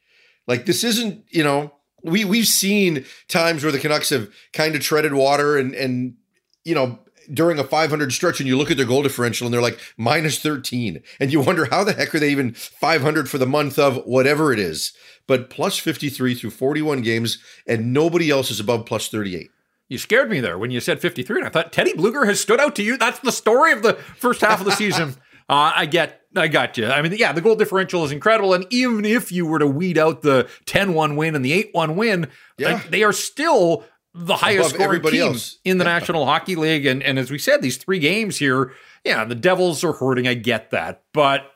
Like 0.47 0.65
this 0.65 0.85
isn't, 0.85 1.25
you 1.27 1.43
know, 1.43 1.73
we 2.01 2.23
we've 2.23 2.47
seen 2.47 3.05
times 3.27 3.61
where 3.61 3.73
the 3.73 3.77
Canucks 3.79 4.09
have 4.09 4.29
kind 4.53 4.73
of 4.73 4.81
treaded 4.81 5.13
water 5.13 5.57
and 5.57 5.75
and 5.75 6.15
you 6.63 6.73
know 6.73 6.97
during 7.33 7.59
a 7.59 7.63
500 7.63 8.13
stretch 8.13 8.39
and 8.39 8.47
you 8.47 8.57
look 8.57 8.71
at 8.71 8.77
their 8.77 8.85
goal 8.85 9.03
differential 9.03 9.45
and 9.45 9.53
they're 9.53 9.61
like 9.61 9.79
minus 9.97 10.39
13 10.39 11.01
and 11.19 11.31
you 11.31 11.41
wonder 11.41 11.65
how 11.65 11.83
the 11.83 11.93
heck 11.93 12.13
are 12.13 12.19
they 12.19 12.29
even 12.29 12.53
500 12.53 13.29
for 13.29 13.37
the 13.37 13.45
month 13.45 13.79
of 13.79 13.97
whatever 14.05 14.51
it 14.51 14.59
is 14.59 14.93
but 15.27 15.49
plus 15.49 15.77
53 15.77 16.35
through 16.35 16.49
41 16.49 17.01
games 17.01 17.37
and 17.67 17.93
nobody 17.93 18.29
else 18.29 18.51
is 18.51 18.59
above 18.59 18.85
plus 18.85 19.07
38 19.07 19.49
you 19.87 19.97
scared 19.97 20.29
me 20.29 20.39
there 20.39 20.57
when 20.57 20.71
you 20.71 20.79
said 20.79 20.99
53 20.99 21.39
and 21.39 21.47
i 21.47 21.49
thought 21.49 21.71
teddy 21.71 21.93
Blueger 21.93 22.25
has 22.25 22.39
stood 22.39 22.59
out 22.59 22.75
to 22.75 22.83
you 22.83 22.97
that's 22.97 23.19
the 23.19 23.31
story 23.31 23.71
of 23.71 23.83
the 23.83 23.93
first 23.93 24.41
half 24.41 24.59
of 24.59 24.65
the 24.65 24.75
season 24.75 25.15
uh, 25.49 25.71
i 25.75 25.85
get 25.85 26.21
I 26.35 26.47
got 26.47 26.77
you. 26.77 26.87
I 26.87 27.01
mean, 27.01 27.13
yeah, 27.13 27.33
the 27.33 27.41
goal 27.41 27.55
differential 27.55 28.05
is 28.05 28.11
incredible. 28.11 28.53
And 28.53 28.65
even 28.69 29.03
if 29.03 29.31
you 29.31 29.45
were 29.45 29.59
to 29.59 29.67
weed 29.67 29.97
out 29.97 30.21
the 30.21 30.49
10 30.65 30.93
1 30.93 31.15
win 31.15 31.35
and 31.35 31.43
the 31.43 31.51
8 31.53 31.69
1 31.73 31.95
win, 31.95 32.27
yeah. 32.57 32.73
like, 32.73 32.89
they 32.89 33.03
are 33.03 33.11
still 33.11 33.83
the 34.13 34.35
highest 34.35 34.71
scoring 34.71 35.01
team 35.01 35.21
else. 35.21 35.57
in 35.63 35.77
the 35.77 35.85
yeah. 35.85 35.99
National 35.99 36.25
Hockey 36.25 36.55
League. 36.55 36.85
And, 36.85 37.01
and 37.01 37.17
as 37.17 37.31
we 37.31 37.37
said, 37.37 37.61
these 37.61 37.77
three 37.77 37.99
games 37.99 38.37
here, 38.37 38.73
yeah, 39.03 39.23
the 39.25 39.35
Devils 39.35 39.83
are 39.83 39.93
hurting. 39.93 40.27
I 40.27 40.33
get 40.33 40.71
that. 40.71 41.03
But 41.13 41.51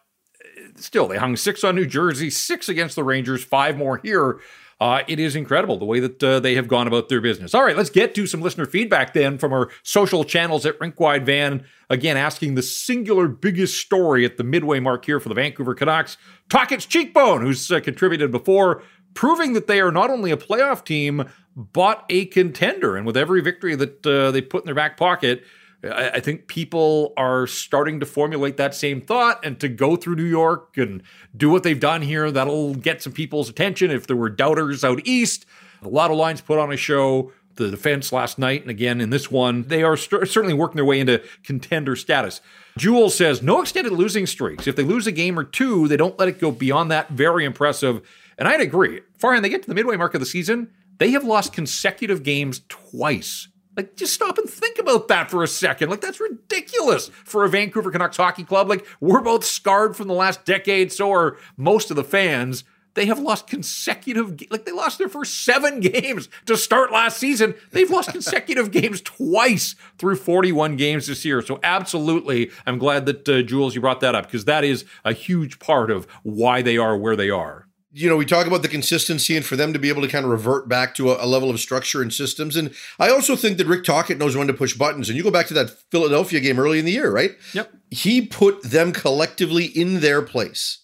still, 0.76 1.08
they 1.08 1.18
hung 1.18 1.36
six 1.36 1.64
on 1.64 1.76
New 1.76 1.86
Jersey, 1.86 2.30
six 2.30 2.70
against 2.70 2.96
the 2.96 3.04
Rangers, 3.04 3.44
five 3.44 3.78
more 3.78 3.98
here. 3.98 4.40
Uh, 4.80 5.04
it 5.08 5.20
is 5.20 5.38
incredible 5.38 5.78
the 5.78 5.86
way 5.86 6.02
that 6.02 6.22
uh, 6.22 6.40
they 6.40 6.56
have 6.56 6.68
gone 6.68 6.86
about 6.86 7.08
their 7.08 7.22
business. 7.22 7.54
All 7.54 7.64
right, 7.64 7.78
let's 7.78 7.90
get 7.90 8.14
to 8.16 8.28
some 8.28 8.42
listener 8.42 8.66
feedback 8.66 9.14
then 9.14 9.38
from 9.38 9.54
our 9.54 9.70
social 9.84 10.26
channels 10.26 10.66
at 10.66 10.78
Rinkwide 10.80 11.26
Van. 11.26 11.64
Again, 11.90 12.18
asking 12.18 12.56
the 12.56 12.62
singular 12.62 13.30
biggest 13.30 13.80
story 13.80 14.26
at 14.26 14.36
the 14.36 14.44
midway 14.44 14.82
mark 14.82 15.06
here 15.06 15.22
for 15.22 15.30
the 15.30 15.36
Vancouver 15.36 15.76
Canucks. 15.76 16.18
Tocchet's 16.50 16.86
Cheekbone, 16.86 17.42
who's 17.42 17.72
uh, 17.72 17.80
contributed 17.80 18.32
before, 18.32 18.84
proving 19.14 19.54
that 19.54 19.68
they 19.68 19.80
are 19.80 19.94
not 19.94 20.10
only 20.10 20.30
a 20.32 20.38
playoff 20.38 20.84
team, 20.84 21.24
but 21.56 22.06
a 22.10 22.26
contender. 22.26 22.96
And 22.96 23.06
with 23.06 23.18
every 23.18 23.42
victory 23.42 23.76
that 23.76 24.06
uh, 24.06 24.32
they 24.32 24.42
put 24.42 24.64
in 24.64 24.66
their 24.66 24.76
back 24.76 24.98
pocket, 24.98 25.44
I, 25.84 26.12
I 26.16 26.20
think 26.20 26.48
people 26.48 27.14
are 27.18 27.48
starting 27.48 28.00
to 28.00 28.06
formulate 28.06 28.58
that 28.58 28.76
same 28.76 29.02
thought 29.02 29.46
and 29.46 29.60
to 29.60 29.70
go 29.70 29.96
through 29.96 30.16
New 30.16 30.24
York 30.24 30.78
and 30.78 31.02
do 31.36 31.50
what 31.50 31.64
they've 31.64 31.80
done 31.80 32.02
here. 32.02 32.32
That'll 32.32 32.76
get 32.76 33.02
some 33.02 33.14
people's 33.14 33.50
attention. 33.50 33.92
If 33.92 34.08
there 34.08 34.18
were 34.18 34.30
doubters 34.30 34.84
out 34.84 35.02
east, 35.06 35.46
a 35.82 35.88
lot 35.88 36.12
of 36.12 36.18
lines 36.18 36.42
put 36.42 36.60
on 36.60 36.72
a 36.72 36.78
show. 36.78 37.32
The 37.56 37.72
defense 37.72 38.12
last 38.12 38.38
night 38.38 38.64
and 38.64 38.70
again 38.70 39.00
in 39.00 39.12
this 39.12 39.32
one, 39.32 39.64
they 39.64 39.82
are 39.82 39.96
st- 39.96 40.28
certainly 40.28 40.54
working 40.54 40.76
their 40.76 40.84
way 40.84 41.00
into 41.00 41.24
contender 41.42 41.96
status. 41.96 42.42
Jewel 42.78 43.10
says 43.10 43.42
no 43.42 43.62
extended 43.62 43.94
losing 43.94 44.26
streaks. 44.28 44.68
If 44.68 44.76
they 44.76 44.84
lose 44.84 45.08
a 45.08 45.12
game 45.14 45.40
or 45.40 45.46
two, 45.46 45.88
they 45.88 45.96
don't 45.96 46.20
let 46.20 46.28
it 46.28 46.42
go 46.42 46.52
beyond 46.52 46.92
that. 46.92 47.12
Very 47.12 47.46
impressive. 47.46 48.02
And 48.38 48.50
I'd 48.50 48.60
agree. 48.60 49.00
Far 49.18 49.40
they 49.40 49.48
get 49.48 49.62
to 49.62 49.70
the 49.70 49.74
midway 49.74 49.96
mark 49.96 50.14
of 50.14 50.20
the 50.20 50.26
season, 50.26 50.70
they 50.98 51.12
have 51.12 51.24
lost 51.24 51.54
consecutive 51.54 52.24
games 52.24 52.62
twice. 52.70 53.48
Like, 53.76 53.98
just 53.98 54.14
stop 54.14 54.38
and 54.38 54.50
think 54.50 54.80
about 54.80 55.10
that 55.10 55.30
for 55.30 55.44
a 55.44 55.48
second. 55.48 55.90
Like, 55.90 56.02
that's 56.02 56.22
ridiculous 56.22 57.10
for 57.10 57.44
a 57.44 57.50
Vancouver 57.50 57.92
Canucks 57.92 58.18
hockey 58.18 58.46
club. 58.46 58.70
Like, 58.70 58.86
we're 59.02 59.22
both 59.22 59.44
scarred 59.44 59.98
from 59.98 60.08
the 60.08 60.14
last 60.14 60.46
decade, 60.46 60.92
so 60.92 61.12
are 61.12 61.38
most 61.58 61.90
of 61.90 61.98
the 61.98 62.04
fans. 62.04 62.64
They 62.94 63.08
have 63.08 63.20
lost 63.20 63.48
consecutive, 63.48 64.40
like, 64.50 64.64
they 64.64 64.72
lost 64.72 64.98
their 64.98 65.10
first 65.10 65.44
seven 65.44 65.80
games 65.82 66.30
to 66.46 66.56
start 66.56 66.94
last 66.94 67.18
season. 67.18 67.56
They've 67.72 67.90
lost 67.90 68.12
consecutive 68.12 68.72
games 68.72 69.02
twice 69.02 69.76
through 69.98 70.16
41 70.16 70.78
games 70.78 71.08
this 71.08 71.26
year. 71.26 71.42
So, 71.42 71.60
absolutely, 71.62 72.52
I'm 72.66 72.78
glad 72.78 73.06
that, 73.08 73.28
uh, 73.28 73.42
Jules, 73.42 73.76
you 73.76 73.82
brought 73.82 74.00
that 74.00 74.16
up 74.16 74.28
because 74.28 74.46
that 74.46 74.64
is 74.64 74.86
a 75.04 75.12
huge 75.12 75.60
part 75.60 75.92
of 75.92 76.08
why 76.24 76.62
they 76.62 76.78
are 76.78 76.98
where 76.98 77.18
they 77.18 77.30
are 77.30 77.65
you 77.98 78.10
know, 78.10 78.18
we 78.18 78.26
talk 78.26 78.46
about 78.46 78.62
the 78.62 78.68
consistency 78.68 79.38
and 79.38 79.46
for 79.46 79.56
them 79.56 79.72
to 79.72 79.80
be 79.80 79.88
able 79.88 80.02
to 80.02 80.10
kind 80.10 80.26
of 80.26 80.32
revert 80.32 80.68
back 80.68 80.94
to 80.96 81.12
a, 81.12 81.24
a, 81.24 81.26
level 81.26 81.50
of 81.50 81.62
structure 81.62 82.02
and 82.02 82.12
systems. 82.12 82.58
And 82.58 82.74
I 83.00 83.10
also 83.10 83.38
think 83.38 83.58
that 83.58 83.68
Rick 83.68 83.86
Tocchet 83.86 84.18
knows 84.18 84.36
when 84.36 84.48
to 84.48 84.54
push 84.54 84.74
buttons. 84.74 85.08
And 85.08 85.16
you 85.16 85.24
go 85.24 85.32
back 85.32 85.48
to 85.48 85.54
that 85.54 85.70
Philadelphia 85.92 86.42
game 86.42 86.60
early 86.60 86.78
in 86.78 86.84
the 86.84 86.92
year, 86.92 87.10
right? 87.10 87.32
Yep. 87.54 87.72
He 87.92 88.26
put 88.26 88.64
them 88.64 88.92
collectively 88.92 89.64
in 89.64 90.02
their 90.02 90.22
place, 90.22 90.84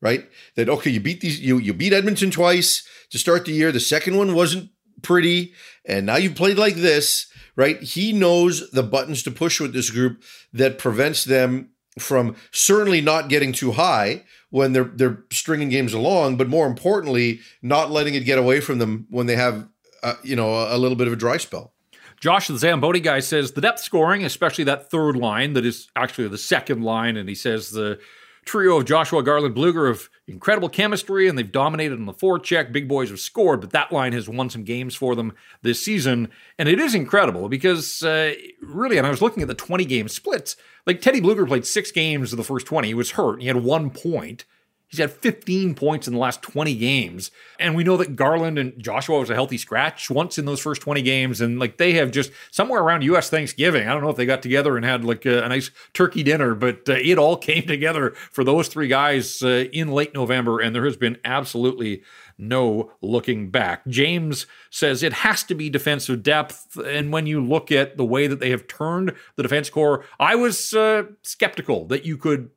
right? 0.00 0.30
That 0.54 0.70
okay, 0.70 0.88
you 0.88 0.98
beat 0.98 1.20
these, 1.20 1.40
you 1.40 1.58
you 1.58 1.74
beat 1.74 1.92
Edmonton 1.92 2.30
twice 2.30 2.88
to 3.10 3.18
start 3.18 3.44
the 3.44 3.52
year. 3.52 3.70
The 3.70 3.78
second 3.78 4.16
one 4.16 4.34
wasn't 4.34 4.70
pretty, 5.02 5.52
and 5.84 6.06
now 6.06 6.16
you've 6.16 6.36
played 6.36 6.56
like 6.56 6.76
this, 6.76 7.30
right? 7.54 7.82
He 7.82 8.14
knows 8.14 8.70
the 8.70 8.82
buttons 8.82 9.22
to 9.24 9.30
push 9.30 9.60
with 9.60 9.74
this 9.74 9.90
group 9.90 10.22
that 10.54 10.78
prevents 10.78 11.22
them 11.24 11.72
from 11.98 12.34
certainly 12.50 13.02
not 13.02 13.28
getting 13.28 13.52
too 13.52 13.72
high 13.72 14.24
when 14.50 14.72
they're 14.72 14.84
they're 14.84 15.24
stringing 15.32 15.68
games 15.68 15.92
along, 15.92 16.36
but 16.36 16.48
more 16.48 16.66
importantly, 16.66 17.40
not 17.62 17.90
letting 17.90 18.14
it 18.14 18.20
get 18.20 18.38
away 18.38 18.60
from 18.60 18.78
them 18.78 19.06
when 19.10 19.26
they 19.26 19.36
have 19.36 19.68
uh, 20.02 20.14
you 20.22 20.36
know 20.36 20.54
a, 20.54 20.76
a 20.76 20.78
little 20.78 20.96
bit 20.96 21.06
of 21.06 21.12
a 21.12 21.16
dry 21.16 21.36
spell. 21.36 21.72
Josh, 22.20 22.48
the 22.48 22.58
Zamboni 22.58 23.00
guy, 23.00 23.20
says 23.20 23.52
the 23.52 23.60
depth 23.60 23.80
scoring, 23.80 24.24
especially 24.24 24.64
that 24.64 24.90
third 24.90 25.16
line 25.16 25.52
that 25.52 25.66
is 25.66 25.88
actually 25.96 26.28
the 26.28 26.38
second 26.38 26.82
line, 26.82 27.16
and 27.16 27.28
he 27.28 27.34
says 27.34 27.70
the 27.70 27.98
trio 28.46 28.78
of 28.78 28.86
Joshua 28.86 29.22
Garland 29.22 29.54
Blueger 29.54 29.90
of 29.90 30.08
incredible 30.26 30.68
chemistry 30.68 31.28
and 31.28 31.36
they've 31.36 31.50
dominated 31.50 31.98
on 31.98 32.06
the 32.06 32.14
forecheck. 32.14 32.72
Big 32.72 32.88
boys 32.88 33.10
have 33.10 33.20
scored, 33.20 33.60
but 33.60 33.70
that 33.70 33.92
line 33.92 34.12
has 34.12 34.28
won 34.28 34.48
some 34.48 34.64
games 34.64 34.94
for 34.94 35.14
them 35.14 35.34
this 35.62 35.82
season. 35.82 36.28
And 36.58 36.68
it 36.68 36.78
is 36.78 36.94
incredible 36.94 37.48
because 37.48 38.02
uh, 38.02 38.34
really, 38.62 38.96
and 38.96 39.06
I 39.06 39.10
was 39.10 39.20
looking 39.20 39.42
at 39.42 39.48
the 39.48 39.54
20 39.54 39.84
game 39.84 40.08
splits, 40.08 40.56
like 40.86 41.00
Teddy 41.00 41.20
Blueger 41.20 41.46
played 41.46 41.66
six 41.66 41.90
games 41.90 42.32
of 42.32 42.36
the 42.38 42.44
first 42.44 42.66
20. 42.66 42.88
He 42.88 42.94
was 42.94 43.12
hurt. 43.12 43.40
He 43.40 43.48
had 43.48 43.56
one 43.56 43.90
point. 43.90 44.44
He's 44.88 45.00
had 45.00 45.10
15 45.10 45.74
points 45.74 46.06
in 46.06 46.14
the 46.14 46.20
last 46.20 46.42
20 46.42 46.74
games. 46.76 47.32
And 47.58 47.74
we 47.74 47.82
know 47.82 47.96
that 47.96 48.14
Garland 48.14 48.56
and 48.56 48.72
Joshua 48.80 49.18
was 49.18 49.30
a 49.30 49.34
healthy 49.34 49.58
scratch 49.58 50.10
once 50.10 50.38
in 50.38 50.44
those 50.44 50.60
first 50.60 50.80
20 50.80 51.02
games. 51.02 51.40
And 51.40 51.58
like 51.58 51.76
they 51.76 51.94
have 51.94 52.12
just 52.12 52.30
somewhere 52.52 52.80
around 52.80 53.02
US 53.02 53.28
Thanksgiving, 53.28 53.88
I 53.88 53.92
don't 53.92 54.02
know 54.02 54.10
if 54.10 54.16
they 54.16 54.26
got 54.26 54.42
together 54.42 54.76
and 54.76 54.84
had 54.84 55.04
like 55.04 55.26
a, 55.26 55.42
a 55.42 55.48
nice 55.48 55.72
turkey 55.92 56.22
dinner, 56.22 56.54
but 56.54 56.88
uh, 56.88 56.94
it 56.94 57.18
all 57.18 57.36
came 57.46 57.66
together 57.66 58.10
for 58.30 58.44
those 58.44 58.68
three 58.68 58.88
guys 58.88 59.42
uh, 59.42 59.64
in 59.72 59.88
late 59.88 60.14
November. 60.14 60.60
And 60.60 60.74
there 60.74 60.84
has 60.84 60.96
been 60.96 61.18
absolutely 61.24 62.02
no 62.38 62.92
looking 63.00 63.50
back. 63.50 63.86
James 63.88 64.46
says 64.70 65.02
it 65.02 65.12
has 65.12 65.42
to 65.44 65.54
be 65.54 65.68
defensive 65.68 66.22
depth. 66.22 66.76
And 66.76 67.12
when 67.12 67.26
you 67.26 67.44
look 67.44 67.72
at 67.72 67.96
the 67.96 68.04
way 68.04 68.26
that 68.26 68.40
they 68.40 68.50
have 68.50 68.68
turned 68.68 69.14
the 69.36 69.42
defense 69.42 69.70
core, 69.70 70.04
I 70.20 70.34
was 70.36 70.72
uh, 70.74 71.04
skeptical 71.22 71.86
that 71.86 72.04
you 72.04 72.16
could 72.16 72.50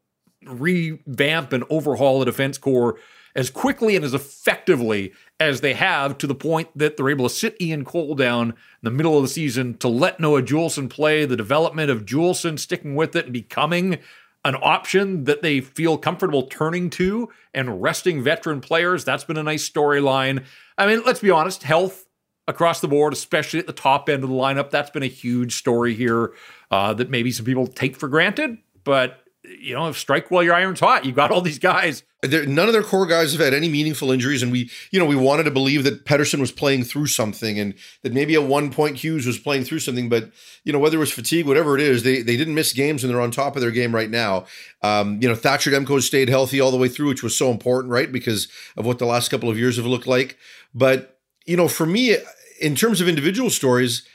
revamp 0.46 1.54
and 1.54 1.64
overhaul 1.70 2.20
the 2.20 2.26
defense 2.26 2.58
core 2.58 2.98
as 3.36 3.50
quickly 3.50 3.96
and 3.96 4.04
as 4.04 4.14
effectively 4.14 5.14
as 5.40 5.62
they 5.62 5.74
have 5.74 6.18
to 6.18 6.28
the 6.28 6.36
point 6.36 6.70
that 6.76 6.98
they're 6.98 7.10
able 7.10 7.28
to 7.28 7.34
sit 7.34 7.60
Ian 7.62 7.86
Cole 7.86 8.16
down 8.16 8.50
in 8.50 8.56
the 8.82 8.92
middle 8.92 9.18
of 9.18 9.24
the 9.24 9.30
season 9.30 9.78
to 9.78 9.88
let 9.88 10.20
Noah 10.20 10.42
Juulsen 10.42 10.90
play, 10.90 11.26
the 11.26 11.38
development 11.38 11.92
of 11.92 12.06
Juulsen 12.06 12.58
sticking 12.58 12.96
with 12.96 13.16
it 13.16 13.26
and 13.26 13.34
becoming 13.34 14.00
an 14.46 14.56
option 14.62 15.26
that 15.26 15.42
they 15.42 15.62
feel 15.62 15.98
comfortable 15.98 16.44
turning 16.44 16.90
to 16.90 17.30
and 17.54 17.82
resting 17.82 18.24
veteran 18.24 18.62
players. 18.62 19.04
That's 19.04 19.26
been 19.26 19.38
a 19.38 19.44
nice 19.44 19.70
storyline. 19.70 20.44
I 20.78 20.88
mean, 20.88 21.04
let's 21.06 21.20
be 21.20 21.30
honest, 21.30 21.64
health 21.64 22.06
across 22.48 22.80
the 22.80 22.88
board, 22.88 23.14
especially 23.14 23.60
at 23.60 23.68
the 23.68 23.74
top 23.74 24.10
end 24.10 24.24
of 24.24 24.30
the 24.30 24.36
lineup, 24.36 24.72
that's 24.72 24.90
been 24.90 25.04
a 25.04 25.08
huge 25.08 25.56
story 25.56 25.94
here 25.94 26.34
uh, 26.72 26.94
that 26.96 27.10
maybe 27.10 27.32
some 27.32 27.46
people 27.46 27.68
take 27.68 27.96
for 27.96 28.08
granted. 28.08 28.58
But 28.84 29.24
you 29.44 29.74
know, 29.74 29.92
strike 29.94 30.30
while 30.30 30.44
your 30.44 30.54
iron's 30.54 30.80
hot. 30.80 31.06
You 31.06 31.12
got 31.12 31.32
all 31.32 31.42
these 31.42 31.60
guys. 31.60 32.04
None 32.24 32.68
of 32.68 32.74
their 32.74 32.84
core 32.84 33.06
guys 33.06 33.32
have 33.32 33.40
had 33.40 33.54
any 33.54 33.70
meaningful 33.70 34.12
injuries, 34.12 34.44
and 34.44 34.52
we, 34.52 34.70
you 34.92 35.00
know, 35.00 35.06
we 35.06 35.16
wanted 35.16 35.44
to 35.44 35.52
believe 35.52 35.86
that 35.86 36.04
Pettersson 36.04 36.42
was 36.42 36.52
playing 36.52 36.84
through 36.84 37.08
something, 37.08 37.58
and 37.58 37.74
that 38.04 38.12
maybe 38.12 38.36
a 38.36 38.42
one 38.42 38.72
point 38.72 38.98
Hughes 38.98 39.26
was 39.26 39.40
playing 39.40 39.64
through 39.64 39.80
something. 39.80 40.10
But 40.10 40.32
you 40.66 40.74
know, 40.74 40.80
whether 40.80 40.98
it 40.98 41.00
was 41.00 41.14
fatigue, 41.14 41.48
whatever 41.48 41.76
it 41.76 41.82
is, 41.82 42.04
they 42.04 42.22
they 42.22 42.36
didn't 42.36 42.56
miss 42.56 42.74
games, 42.74 43.04
and 43.04 43.12
they're 43.12 43.22
on 43.22 43.32
top 43.32 43.56
of 43.56 43.62
their 43.62 43.72
game 43.72 43.96
right 43.96 44.10
now. 44.10 44.46
Um, 44.82 45.20
you 45.22 45.30
know, 45.30 45.36
Thatcher 45.36 45.72
Demko 45.72 46.02
stayed 46.02 46.28
healthy 46.28 46.60
all 46.60 46.72
the 46.72 46.78
way 46.78 46.90
through, 46.90 47.08
which 47.08 47.24
was 47.24 47.38
so 47.38 47.52
important, 47.52 47.94
right, 47.94 48.12
because 48.12 48.50
of 48.76 48.86
what 48.86 49.00
the 49.00 49.06
last 49.06 49.30
couple 49.30 49.50
of 49.50 49.58
years 49.58 49.78
have 49.78 49.86
looked 49.86 50.08
like. 50.08 50.38
But 50.74 51.18
you 51.46 51.56
know, 51.56 51.70
for 51.70 51.86
me, 51.86 52.18
in 52.60 52.76
terms 52.76 53.00
of 53.00 53.08
individual 53.08 53.50
stories, 53.50 54.06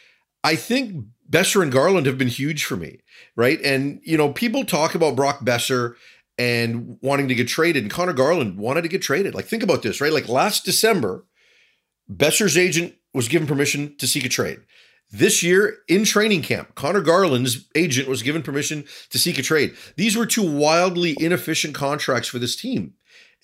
I 0.45 0.57
think 0.57 1.07
Boeser 1.35 1.63
and 1.63 1.73
Garland 1.73 2.07
have 2.07 2.17
been 2.17 2.29
huge 2.29 2.65
for 2.65 2.77
me, 2.77 3.01
right? 3.35 3.61
And, 3.65 4.01
you 4.05 4.17
know, 4.17 4.33
people 4.33 4.65
talk 4.65 4.95
about 4.95 5.17
Brock 5.17 5.41
Boeser 5.41 5.95
and 6.39 6.97
wanting 7.03 7.27
to 7.27 7.35
get 7.35 7.49
traded, 7.49 7.83
and 7.83 7.91
Conor 7.91 8.13
Garland 8.13 8.57
wanted 8.57 8.83
to 8.83 8.89
get 8.89 9.03
traded. 9.03 9.35
Like, 9.35 9.47
think 9.47 9.65
about 9.65 9.83
this, 9.83 10.01
right? 10.01 10.13
Like 10.13 10.29
last 10.29 10.65
December, 10.65 11.25
Boeser's 12.09 12.57
agent 12.57 12.95
was 13.13 13.27
given 13.27 13.49
permission 13.49 13.97
to 13.99 14.07
seek 14.07 14.25
a 14.25 14.29
trade. 14.29 14.61
This 15.11 15.43
year 15.43 15.79
in 15.89 16.05
training 16.05 16.43
camp, 16.43 16.75
Conor 16.77 17.01
Garland's 17.01 17.69
agent 17.75 18.09
was 18.09 18.23
given 18.23 18.43
permission 18.43 18.85
to 19.11 19.19
seek 19.19 19.39
a 19.39 19.43
trade. 19.43 19.75
These 19.97 20.17
were 20.17 20.27
two 20.27 20.49
wildly 20.49 21.17
inefficient 21.19 21.75
contracts 21.75 22.29
for 22.29 22.39
this 22.39 22.57
team. 22.57 22.95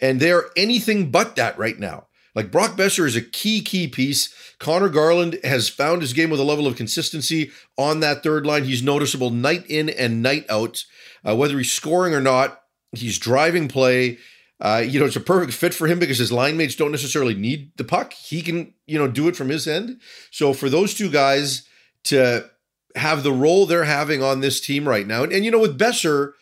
And 0.00 0.18
they're 0.18 0.46
anything 0.56 1.10
but 1.10 1.36
that 1.36 1.58
right 1.58 1.78
now. 1.78 2.06
Like 2.34 2.52
Brock 2.52 2.76
Boeser 2.76 3.06
is 3.06 3.16
a 3.16 3.22
key, 3.22 3.60
key 3.60 3.88
piece. 3.88 4.32
Conor 4.58 4.88
Garland 4.88 5.38
has 5.42 5.68
found 5.68 6.02
his 6.02 6.12
game 6.12 6.30
with 6.30 6.40
a 6.40 6.44
level 6.44 6.66
of 6.66 6.76
consistency 6.76 7.50
on 7.76 8.00
that 8.00 8.22
third 8.22 8.46
line. 8.46 8.64
He's 8.64 8.82
noticeable 8.82 9.30
night 9.30 9.64
in 9.68 9.88
and 9.90 10.22
night 10.22 10.46
out. 10.48 10.84
Uh, 11.26 11.34
whether 11.34 11.58
he's 11.58 11.72
scoring 11.72 12.14
or 12.14 12.20
not, 12.20 12.60
he's 12.92 13.18
driving 13.18 13.68
play. 13.68 14.18
Uh, 14.60 14.82
you 14.86 15.00
know, 15.00 15.06
it's 15.06 15.16
a 15.16 15.20
perfect 15.20 15.54
fit 15.54 15.72
for 15.72 15.86
him 15.86 15.98
because 15.98 16.18
his 16.18 16.30
line 16.30 16.56
mates 16.56 16.76
don't 16.76 16.90
necessarily 16.90 17.34
need 17.34 17.72
the 17.76 17.84
puck. 17.84 18.12
He 18.12 18.42
can, 18.42 18.74
you 18.86 18.98
know, 18.98 19.08
do 19.08 19.26
it 19.26 19.36
from 19.36 19.48
his 19.48 19.66
end. 19.66 20.00
So 20.30 20.52
for 20.52 20.68
those 20.68 20.94
two 20.94 21.10
guys 21.10 21.66
to 22.04 22.48
have 22.94 23.22
the 23.22 23.32
role 23.32 23.64
they're 23.66 23.84
having 23.84 24.22
on 24.22 24.40
this 24.40 24.60
team 24.60 24.86
right 24.86 25.06
now, 25.06 25.22
and, 25.22 25.32
and 25.32 25.44
you 25.44 25.50
know, 25.50 25.58
with 25.58 25.78
Boeser, 25.78 26.32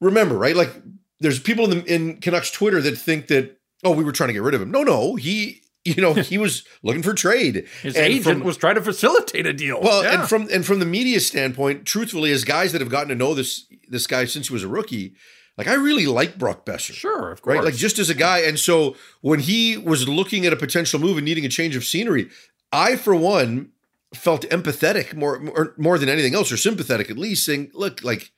remember, 0.00 0.36
right? 0.38 0.54
Like 0.54 0.70
there's 1.18 1.40
people 1.40 1.64
in, 1.64 1.70
the, 1.70 1.94
in 1.94 2.20
Canucks 2.20 2.50
Twitter 2.50 2.80
that 2.80 2.96
think 2.96 3.26
that, 3.26 3.58
oh, 3.84 3.92
we 3.92 4.04
were 4.04 4.12
trying 4.12 4.28
to 4.28 4.34
get 4.34 4.42
rid 4.42 4.54
of 4.54 4.62
him. 4.62 4.70
No, 4.70 4.82
no, 4.82 5.16
he 5.16 5.62
you 5.84 6.00
know 6.00 6.14
he 6.14 6.38
was 6.38 6.64
looking 6.82 7.02
for 7.02 7.14
trade 7.14 7.66
his 7.82 7.96
and 7.96 8.06
agent 8.06 8.38
from, 8.38 8.46
was 8.46 8.56
trying 8.56 8.76
to 8.76 8.80
facilitate 8.80 9.46
a 9.46 9.52
deal 9.52 9.80
well 9.80 10.04
yeah. 10.04 10.20
and 10.20 10.28
from 10.28 10.48
and 10.52 10.64
from 10.64 10.78
the 10.78 10.86
media 10.86 11.18
standpoint 11.18 11.84
truthfully 11.84 12.30
as 12.30 12.44
guys 12.44 12.70
that 12.70 12.80
have 12.80 12.88
gotten 12.88 13.08
to 13.08 13.16
know 13.16 13.34
this 13.34 13.66
this 13.88 14.06
guy 14.06 14.24
since 14.24 14.46
he 14.46 14.52
was 14.52 14.62
a 14.62 14.68
rookie 14.68 15.16
like 15.58 15.68
I 15.68 15.74
really 15.74 16.06
like 16.06 16.38
Brock 16.38 16.64
Boeser. 16.64 16.92
Sure, 16.92 17.30
of 17.30 17.42
course. 17.42 17.56
Right? 17.56 17.64
Like 17.64 17.74
just 17.74 17.98
as 17.98 18.08
a 18.08 18.14
guy. 18.14 18.38
And 18.38 18.58
so 18.58 18.96
when 19.20 19.40
he 19.40 19.76
was 19.76 20.08
looking 20.08 20.46
at 20.46 20.52
a 20.52 20.56
potential 20.56 20.98
move 20.98 21.18
and 21.18 21.24
needing 21.24 21.44
a 21.44 21.48
change 21.48 21.76
of 21.76 21.84
scenery, 21.84 22.30
I 22.72 22.96
for 22.96 23.14
one 23.14 23.70
felt 24.14 24.48
empathetic 24.48 25.14
more 25.14 25.38
more, 25.38 25.74
more 25.76 25.98
than 25.98 26.08
anything 26.08 26.34
else, 26.34 26.50
or 26.50 26.56
sympathetic 26.56 27.10
at 27.10 27.18
least, 27.18 27.44
saying, 27.44 27.70
look, 27.74 28.02
like 28.02 28.32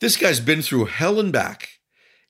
this 0.00 0.16
guy's 0.16 0.40
been 0.40 0.62
through 0.62 0.86
hell 0.86 1.20
and 1.20 1.32
back. 1.32 1.71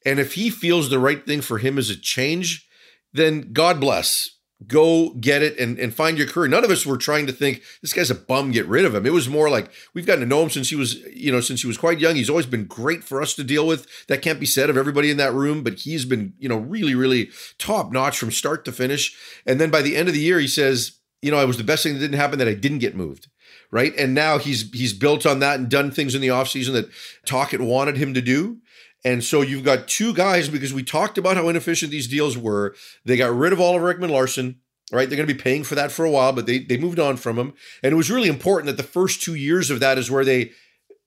And 0.05 0.19
if 0.19 0.35
he 0.35 0.51
feels 0.51 0.89
the 0.89 0.99
right 0.99 1.25
thing 1.25 1.41
for 1.41 1.59
him 1.59 1.79
is 1.79 1.91
a 1.91 1.97
change, 1.97 2.69
then 3.13 3.53
God 3.53 3.81
bless 3.81 4.37
go 4.67 5.11
get 5.15 5.43
it 5.43 5.59
and, 5.59 5.79
and 5.79 5.95
find 5.95 6.19
your 6.19 6.27
career. 6.27 6.49
None 6.49 6.65
of 6.65 6.71
us 6.71 6.87
were 6.87 6.97
trying 6.97 7.27
to 7.27 7.33
think 7.33 7.63
this 7.81 7.93
guy's 7.93 8.11
a 8.11 8.15
bum, 8.15 8.51
get 8.51 8.67
rid 8.67 8.85
of 8.85 8.95
him. 8.95 9.07
It 9.07 9.13
was 9.13 9.29
more 9.29 9.49
like 9.51 9.71
we've 9.95 10.07
gotten 10.07 10.21
to 10.21 10.27
know 10.27 10.43
him 10.43 10.51
since 10.51 10.71
he 10.71 10.77
was, 10.77 10.97
you 11.15 11.33
know, 11.33 11.41
since 11.41 11.63
he 11.63 11.67
was 11.67 11.79
quite 11.79 12.01
young. 12.01 12.17
He's 12.17 12.31
always 12.31 12.47
been 12.47 12.65
great 12.65 13.05
for 13.05 13.23
us 13.23 13.35
to 13.35 13.45
deal 13.45 13.67
with. 13.67 13.87
That 14.07 14.23
can't 14.23 14.41
be 14.41 14.47
said 14.47 14.71
of 14.71 14.77
everybody 14.77 15.11
in 15.11 15.17
that 15.17 15.33
room, 15.33 15.63
but 15.63 15.81
he's 15.81 16.05
been, 16.05 16.35
you 16.39 16.49
know, 16.49 16.59
really, 16.59 16.95
really 16.95 17.31
top 17.59 17.93
notch 17.93 18.19
from 18.19 18.31
start 18.31 18.65
to 18.65 18.73
finish. 18.73 19.17
And 19.47 19.61
then 19.61 19.71
by 19.71 19.83
the 19.83 19.97
end 19.97 20.09
of 20.09 20.15
the 20.15 20.21
year, 20.21 20.39
he 20.39 20.49
says, 20.49 20.99
you 21.21 21.31
know, 21.31 21.41
it 21.41 21.47
was 21.47 21.59
the 21.59 21.65
best 21.65 21.83
thing 21.83 21.95
that 21.95 22.01
didn't 22.01 22.19
happen 22.19 22.39
that 22.39 22.49
I 22.49 22.55
didn't 22.55 22.79
get 22.79 22.97
moved. 22.97 23.29
Right. 23.71 23.97
And 23.97 24.13
now 24.13 24.37
he's 24.37 24.71
he's 24.73 24.93
built 24.93 25.25
on 25.25 25.41
that 25.41 25.59
and 25.59 25.67
done 25.67 25.91
things 25.91 26.15
in 26.15 26.21
the 26.21 26.29
offseason 26.29 26.75
that 26.75 26.91
Tocchet 27.25 27.61
wanted 27.61 27.97
him 27.97 28.13
to 28.13 28.21
do. 28.21 28.59
And 29.05 29.25
so 29.25 29.41
you've 29.41 29.65
got 29.65 29.89
two 29.89 30.15
guys 30.15 30.49
because 30.49 30.73
we 30.73 30.83
talked 30.83 31.19
about 31.19 31.37
how 31.37 31.49
inefficient 31.49 31.91
these 31.91 32.07
deals 32.07 32.39
were. 32.39 32.75
They 33.05 33.17
got 33.17 33.35
rid 33.35 33.53
of 33.53 33.61
Oliver 33.61 33.93
Ekman-Larsson 33.93 34.61
right? 34.93 35.09
They're 35.09 35.17
going 35.17 35.27
to 35.27 35.35
be 35.35 35.41
paying 35.41 35.65
for 35.65 35.75
that 35.75 35.91
for 35.91 36.05
a 36.05 36.11
while, 36.11 36.33
but 36.33 36.47
they 36.47 36.59
they 36.59 36.77
moved 36.77 37.01
on 37.01 37.17
from 37.17 37.39
him, 37.39 37.55
and 37.83 37.93
it 37.93 37.97
was 37.97 38.11
really 38.11 38.29
important 38.29 38.67
that 38.67 38.77
the 38.77 38.89
first 38.89 39.23
two 39.23 39.35
years 39.35 39.71
of 39.71 39.81
that 39.81 39.99
is 39.99 40.11
where 40.11 40.25
they 40.25 40.53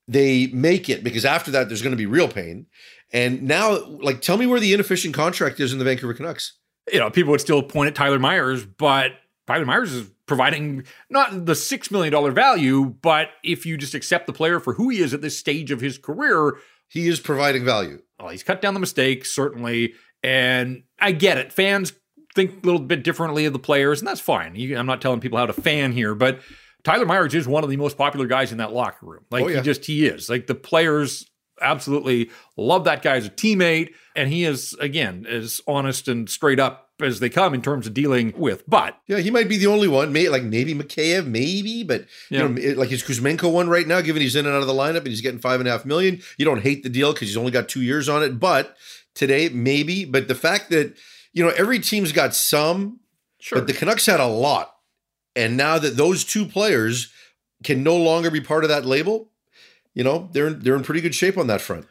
they 0.08 0.48
make 0.48 0.90
it 0.90 1.04
because 1.04 1.24
after 1.26 1.52
that 1.52 1.70
there's 1.70 1.82
going 1.82 1.92
to 1.92 1.98
be 1.98 2.06
real 2.06 2.28
pain. 2.28 2.66
And 3.14 3.44
now, 3.44 3.78
like, 3.86 4.22
tell 4.22 4.38
me 4.38 4.48
where 4.48 4.60
the 4.60 4.74
inefficient 4.74 5.14
contract 5.14 5.60
is 5.60 5.72
in 5.72 5.80
the 5.80 5.86
Vancouver 5.86 6.14
Canucks. 6.14 6.54
You 6.92 7.00
know, 7.00 7.10
people 7.10 7.32
would 7.32 7.42
still 7.42 7.64
point 7.64 7.88
at 7.88 7.96
Tyler 7.96 8.20
Myers, 8.20 8.66
but 8.66 9.12
Tyler 9.48 9.66
Myers 9.66 9.94
is 9.94 10.10
providing 10.26 10.84
not 11.10 11.46
the 11.46 11.56
six 11.56 11.92
million 11.92 12.12
dollar 12.12 12.32
value, 12.32 12.96
but 13.02 13.30
if 13.44 13.66
you 13.66 13.78
just 13.78 13.94
accept 13.94 14.28
the 14.28 14.34
player 14.34 14.60
for 14.60 14.74
who 14.74 14.90
he 14.90 15.00
is 15.00 15.14
at 15.14 15.22
this 15.22 15.38
stage 15.38 15.72
of 15.72 15.82
his 15.82 15.98
career, 15.98 16.58
he 16.88 17.08
is 17.08 17.20
providing 17.20 17.66
value. 17.66 18.02
Well, 18.20 18.30
he's 18.30 18.44
cut 18.44 18.62
down 18.62 18.74
the 18.74 18.80
mistakes 18.80 19.34
certainly, 19.34 19.94
and 20.24 20.84
I 21.00 21.12
get 21.12 21.38
it. 21.38 21.52
Fans 21.52 21.94
think 22.34 22.64
a 22.64 22.66
little 22.66 22.82
bit 22.82 23.04
differently 23.04 23.46
of 23.46 23.54
the 23.54 23.60
players, 23.60 24.00
and 24.00 24.08
that's 24.08 24.22
fine. 24.22 24.56
You, 24.56 24.78
I'm 24.78 24.86
not 24.86 25.02
telling 25.02 25.20
people 25.20 25.38
how 25.38 25.46
to 25.46 25.54
fan 25.54 25.92
here, 25.92 26.16
but 26.16 26.42
Tyler 26.84 27.06
Myers 27.06 27.34
is 27.34 27.48
one 27.48 27.64
of 27.64 27.70
the 27.70 27.78
most 27.78 27.98
popular 27.98 28.28
guys 28.28 28.52
in 28.52 28.60
that 28.60 28.74
locker 28.74 29.06
room. 29.06 29.26
Like 29.32 29.46
oh, 29.46 29.48
yeah. 29.48 29.58
he 29.58 29.64
just 29.64 29.86
he 29.86 30.06
is. 30.06 30.30
Like 30.30 30.48
the 30.48 30.56
players 30.56 31.30
absolutely 31.62 32.30
love 32.58 32.84
that 32.84 33.02
guy 33.02 33.16
as 33.16 33.26
a 33.26 33.30
teammate, 33.30 33.94
and 34.16 34.30
he 34.30 34.44
is 34.46 34.74
again 34.80 35.26
as 35.26 35.62
honest 35.68 36.08
and 36.08 36.30
straight 36.30 36.60
up 36.60 36.85
as 37.02 37.20
they 37.20 37.30
come 37.30 37.54
in 37.54 37.62
terms 37.62 37.88
of 37.88 37.94
dealing 37.94 38.34
with. 38.38 38.68
But 38.68 38.98
yeah, 39.08 39.18
he 39.18 39.30
might 39.30 39.50
be 39.50 39.58
the 39.58 39.68
only 39.68 39.88
one. 39.88 40.14
May 40.14 40.30
like 40.30 40.44
maybe 40.44 40.74
Mikheyev, 40.74 41.28
maybe, 41.28 41.84
but 41.84 42.06
yeah. 42.30 42.48
you 42.48 42.50
know, 42.50 42.80
like 42.80 42.90
his 42.90 43.04
Kuzmenko 43.04 43.52
one 43.52 43.70
right 43.70 43.88
now, 43.88 44.02
given 44.02 44.22
he's 44.22 44.36
in 44.36 44.46
and 44.46 44.56
out 44.56 44.62
of 44.62 44.68
the 44.68 44.74
lineup 44.74 45.00
and 45.00 45.08
he's 45.08 45.22
getting 45.22 45.40
five 45.40 45.60
and 45.60 45.68
a 45.68 45.72
half 45.72 45.86
million. 45.86 46.22
You 46.38 46.46
don't 46.46 46.62
hate 46.62 46.84
the 46.84 46.90
deal 46.90 47.14
because 47.14 47.28
he's 47.28 47.38
only 47.38 47.52
got 47.52 47.68
two 47.68 47.82
years 47.82 48.08
on 48.08 48.24
it, 48.24 48.40
but 48.40 48.76
today 49.14 49.50
maybe. 49.50 50.06
But 50.06 50.28
the 50.28 50.36
fact 50.36 50.70
that 50.70 50.96
you 51.36 51.44
know, 51.44 51.54
every 51.58 51.80
team's 51.80 52.14
got 52.14 52.34
some, 52.34 53.02
sure. 53.40 53.60
but 53.60 53.68
the 53.68 53.74
Canucks 53.74 54.06
had 54.06 54.22
a 54.22 54.26
lot. 54.26 54.74
And 55.36 55.58
now 55.58 55.78
that 55.78 55.98
those 55.98 56.24
two 56.24 56.46
players 56.46 57.12
can 57.64 57.84
no 57.84 57.98
longer 57.98 58.32
be 58.32 58.40
part 58.40 58.64
of 58.64 58.70
that 58.70 58.86
label, 58.86 59.30
you 59.94 60.04
know, 60.04 60.30
they're 60.32 60.54
they're 60.54 60.76
in 60.76 60.84
pretty 60.84 61.02
good 61.02 61.14
shape 61.14 61.38
on 61.38 61.48
that 61.48 61.62
front. 61.62 61.86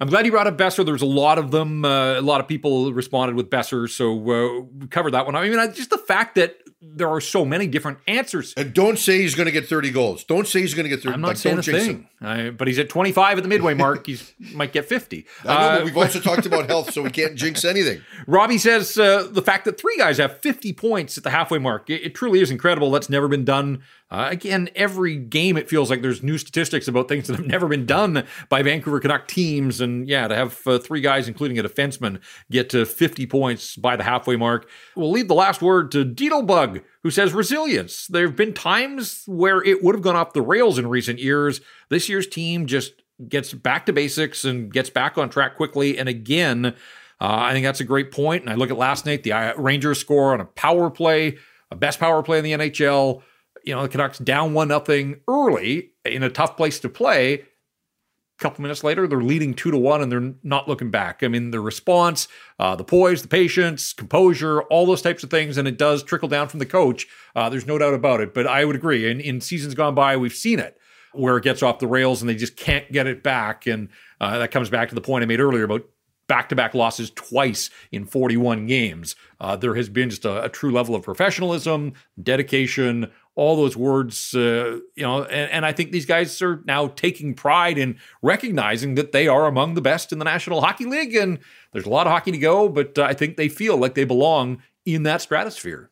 I'm 0.00 0.08
glad 0.08 0.24
you 0.24 0.32
brought 0.32 0.46
up 0.46 0.56
Boeser. 0.56 0.84
There's 0.84 1.02
a 1.02 1.06
lot 1.06 1.38
of 1.38 1.50
them. 1.50 1.84
Uh, 1.84 2.18
a 2.18 2.22
lot 2.22 2.40
of 2.40 2.48
people 2.48 2.92
responded 2.92 3.36
with 3.36 3.50
Boeser, 3.50 3.88
so 3.88 4.12
uh, 4.12 4.62
we 4.78 4.86
covered 4.86 5.10
that 5.12 5.26
one. 5.26 5.36
I 5.36 5.48
mean, 5.48 5.74
just 5.74 5.90
the 5.90 5.98
fact 5.98 6.36
that 6.36 6.56
there 6.82 7.08
are 7.08 7.20
so 7.20 7.44
many 7.44 7.66
different 7.66 7.98
answers. 8.08 8.54
And 8.56 8.72
don't 8.72 8.98
say 8.98 9.20
he's 9.20 9.34
going 9.34 9.44
to 9.46 9.52
get 9.52 9.68
30 9.68 9.90
goals. 9.90 10.24
Don't 10.24 10.48
say 10.48 10.60
he's 10.60 10.72
going 10.72 10.84
to 10.84 10.88
get 10.88 11.02
30. 11.02 11.14
I'm 11.14 11.20
not 11.20 11.28
like, 11.28 11.36
saying 11.36 11.58
a 11.58 11.62
thing. 11.62 12.08
I, 12.22 12.48
but 12.48 12.68
he's 12.68 12.78
at 12.78 12.88
25 12.88 13.36
at 13.36 13.42
the 13.42 13.48
midway 13.48 13.74
mark. 13.74 14.06
He 14.10 14.18
might 14.54 14.72
get 14.72 14.86
50. 14.86 15.26
I 15.44 15.46
know, 15.46 15.52
uh, 15.52 15.76
but 15.76 15.84
we've 15.84 15.96
also 15.96 16.20
talked 16.20 16.46
about 16.46 16.66
health, 16.66 16.92
so 16.92 17.02
we 17.02 17.10
can't 17.10 17.36
jinx 17.36 17.64
anything. 17.64 18.00
Robbie 18.26 18.58
says 18.58 18.98
uh, 18.98 19.28
the 19.30 19.42
fact 19.42 19.66
that 19.66 19.78
three 19.78 19.96
guys 19.98 20.18
have 20.18 20.40
50 20.40 20.72
points 20.72 21.18
at 21.18 21.22
the 21.22 21.30
halfway 21.30 21.58
mark, 21.58 21.90
it, 21.90 22.02
it 22.02 22.14
truly 22.14 22.40
is 22.40 22.50
incredible. 22.50 22.90
That's 22.90 23.10
never 23.10 23.28
been 23.28 23.44
done 23.44 23.82
uh, 24.10 24.26
again, 24.28 24.68
every 24.74 25.16
game 25.16 25.56
it 25.56 25.68
feels 25.68 25.88
like 25.88 26.02
there's 26.02 26.22
new 26.22 26.36
statistics 26.36 26.88
about 26.88 27.08
things 27.08 27.28
that 27.28 27.36
have 27.36 27.46
never 27.46 27.68
been 27.68 27.86
done 27.86 28.26
by 28.48 28.60
Vancouver 28.60 28.98
Canuck 28.98 29.28
teams. 29.28 29.80
And 29.80 30.08
yeah, 30.08 30.26
to 30.26 30.34
have 30.34 30.60
uh, 30.66 30.78
three 30.78 31.00
guys, 31.00 31.28
including 31.28 31.58
a 31.58 31.62
defenseman, 31.62 32.20
get 32.50 32.68
to 32.70 32.84
50 32.84 33.26
points 33.26 33.76
by 33.76 33.94
the 33.94 34.02
halfway 34.02 34.34
mark. 34.34 34.68
We'll 34.96 35.12
leave 35.12 35.28
the 35.28 35.34
last 35.34 35.62
word 35.62 35.92
to 35.92 36.04
Deedlebug, 36.04 36.82
who 37.04 37.10
says 37.10 37.32
resilience. 37.32 38.08
There 38.08 38.26
have 38.26 38.34
been 38.34 38.52
times 38.52 39.22
where 39.26 39.62
it 39.62 39.84
would 39.84 39.94
have 39.94 40.02
gone 40.02 40.16
off 40.16 40.32
the 40.32 40.42
rails 40.42 40.76
in 40.76 40.88
recent 40.88 41.20
years. 41.20 41.60
This 41.88 42.08
year's 42.08 42.26
team 42.26 42.66
just 42.66 42.94
gets 43.28 43.52
back 43.52 43.86
to 43.86 43.92
basics 43.92 44.44
and 44.44 44.72
gets 44.72 44.90
back 44.90 45.18
on 45.18 45.30
track 45.30 45.56
quickly. 45.56 45.98
And 45.98 46.08
again, 46.08 46.66
uh, 46.66 46.72
I 47.20 47.52
think 47.52 47.64
that's 47.64 47.80
a 47.80 47.84
great 47.84 48.10
point. 48.10 48.42
And 48.42 48.50
I 48.50 48.56
look 48.56 48.70
at 48.70 48.76
last 48.76 49.06
night, 49.06 49.22
the 49.22 49.54
Rangers 49.56 50.00
score 50.00 50.32
on 50.32 50.40
a 50.40 50.46
power 50.46 50.90
play, 50.90 51.38
a 51.70 51.76
best 51.76 52.00
power 52.00 52.24
play 52.24 52.38
in 52.38 52.44
the 52.44 52.52
NHL 52.52 53.22
you 53.64 53.74
know, 53.74 53.82
the 53.82 53.88
Canucks 53.88 54.18
down 54.18 54.54
one 54.54 54.68
nothing 54.68 55.20
early 55.28 55.92
in 56.04 56.22
a 56.22 56.30
tough 56.30 56.56
place 56.56 56.78
to 56.80 56.88
play. 56.88 57.34
A 57.34 58.42
couple 58.42 58.62
minutes 58.62 58.82
later, 58.82 59.06
they're 59.06 59.20
leading 59.20 59.52
two 59.52 59.70
to 59.70 59.76
one, 59.76 60.00
and 60.00 60.10
they're 60.10 60.34
not 60.42 60.66
looking 60.66 60.90
back. 60.90 61.22
I 61.22 61.28
mean, 61.28 61.50
the 61.50 61.60
response, 61.60 62.26
uh, 62.58 62.74
the 62.74 62.84
poise, 62.84 63.20
the 63.20 63.28
patience, 63.28 63.92
composure, 63.92 64.62
all 64.62 64.86
those 64.86 65.02
types 65.02 65.22
of 65.22 65.30
things, 65.30 65.58
and 65.58 65.68
it 65.68 65.76
does 65.76 66.02
trickle 66.02 66.28
down 66.28 66.48
from 66.48 66.58
the 66.58 66.66
coach. 66.66 67.06
Uh, 67.36 67.50
there's 67.50 67.66
no 67.66 67.76
doubt 67.76 67.92
about 67.92 68.20
it. 68.20 68.32
But 68.32 68.46
I 68.46 68.64
would 68.64 68.76
agree. 68.76 69.10
In, 69.10 69.20
in 69.20 69.42
seasons 69.42 69.74
gone 69.74 69.94
by, 69.94 70.16
we've 70.16 70.32
seen 70.32 70.58
it 70.58 70.78
where 71.12 71.36
it 71.36 71.44
gets 71.44 71.62
off 71.62 71.78
the 71.78 71.86
rails 71.86 72.22
and 72.22 72.28
they 72.28 72.34
just 72.34 72.56
can't 72.56 72.90
get 72.92 73.06
it 73.06 73.22
back. 73.22 73.66
And 73.66 73.88
uh, 74.20 74.38
that 74.38 74.50
comes 74.50 74.70
back 74.70 74.88
to 74.90 74.94
the 74.94 75.00
point 75.00 75.22
I 75.22 75.26
made 75.26 75.40
earlier 75.40 75.64
about 75.64 75.84
back 76.30 76.48
to 76.48 76.54
back 76.54 76.74
losses 76.74 77.10
twice 77.10 77.70
in 77.90 78.04
41 78.04 78.66
games. 78.66 79.16
Uh, 79.40 79.56
there 79.56 79.74
has 79.74 79.88
been 79.88 80.10
just 80.10 80.24
a, 80.24 80.44
a, 80.44 80.48
true 80.48 80.70
level 80.70 80.94
of 80.94 81.02
professionalism, 81.02 81.92
dedication, 82.22 83.10
all 83.36 83.56
those 83.56 83.76
words, 83.76 84.34
uh, 84.34 84.80
you 84.96 85.02
know, 85.02 85.22
and, 85.22 85.50
and, 85.50 85.66
I 85.66 85.72
think 85.72 85.92
these 85.92 86.04
guys 86.04 86.42
are 86.42 86.62
now 86.66 86.88
taking 86.88 87.34
pride 87.34 87.78
in 87.78 87.98
recognizing 88.22 88.96
that 88.96 89.12
they 89.12 89.28
are 89.28 89.46
among 89.46 89.74
the 89.74 89.80
best 89.80 90.12
in 90.12 90.18
the 90.18 90.24
National 90.24 90.60
Hockey 90.60 90.84
League. 90.84 91.14
And 91.14 91.38
there's 91.72 91.86
a 91.86 91.90
lot 91.90 92.06
of 92.06 92.12
hockey 92.12 92.32
to 92.32 92.38
go, 92.38 92.68
but 92.68 92.98
uh, 92.98 93.04
I 93.04 93.14
think 93.14 93.36
they 93.36 93.48
feel 93.48 93.76
like 93.76 93.94
they 93.94 94.04
belong 94.04 94.62
in 94.84 95.04
that 95.04 95.22
stratosphere. 95.22 95.90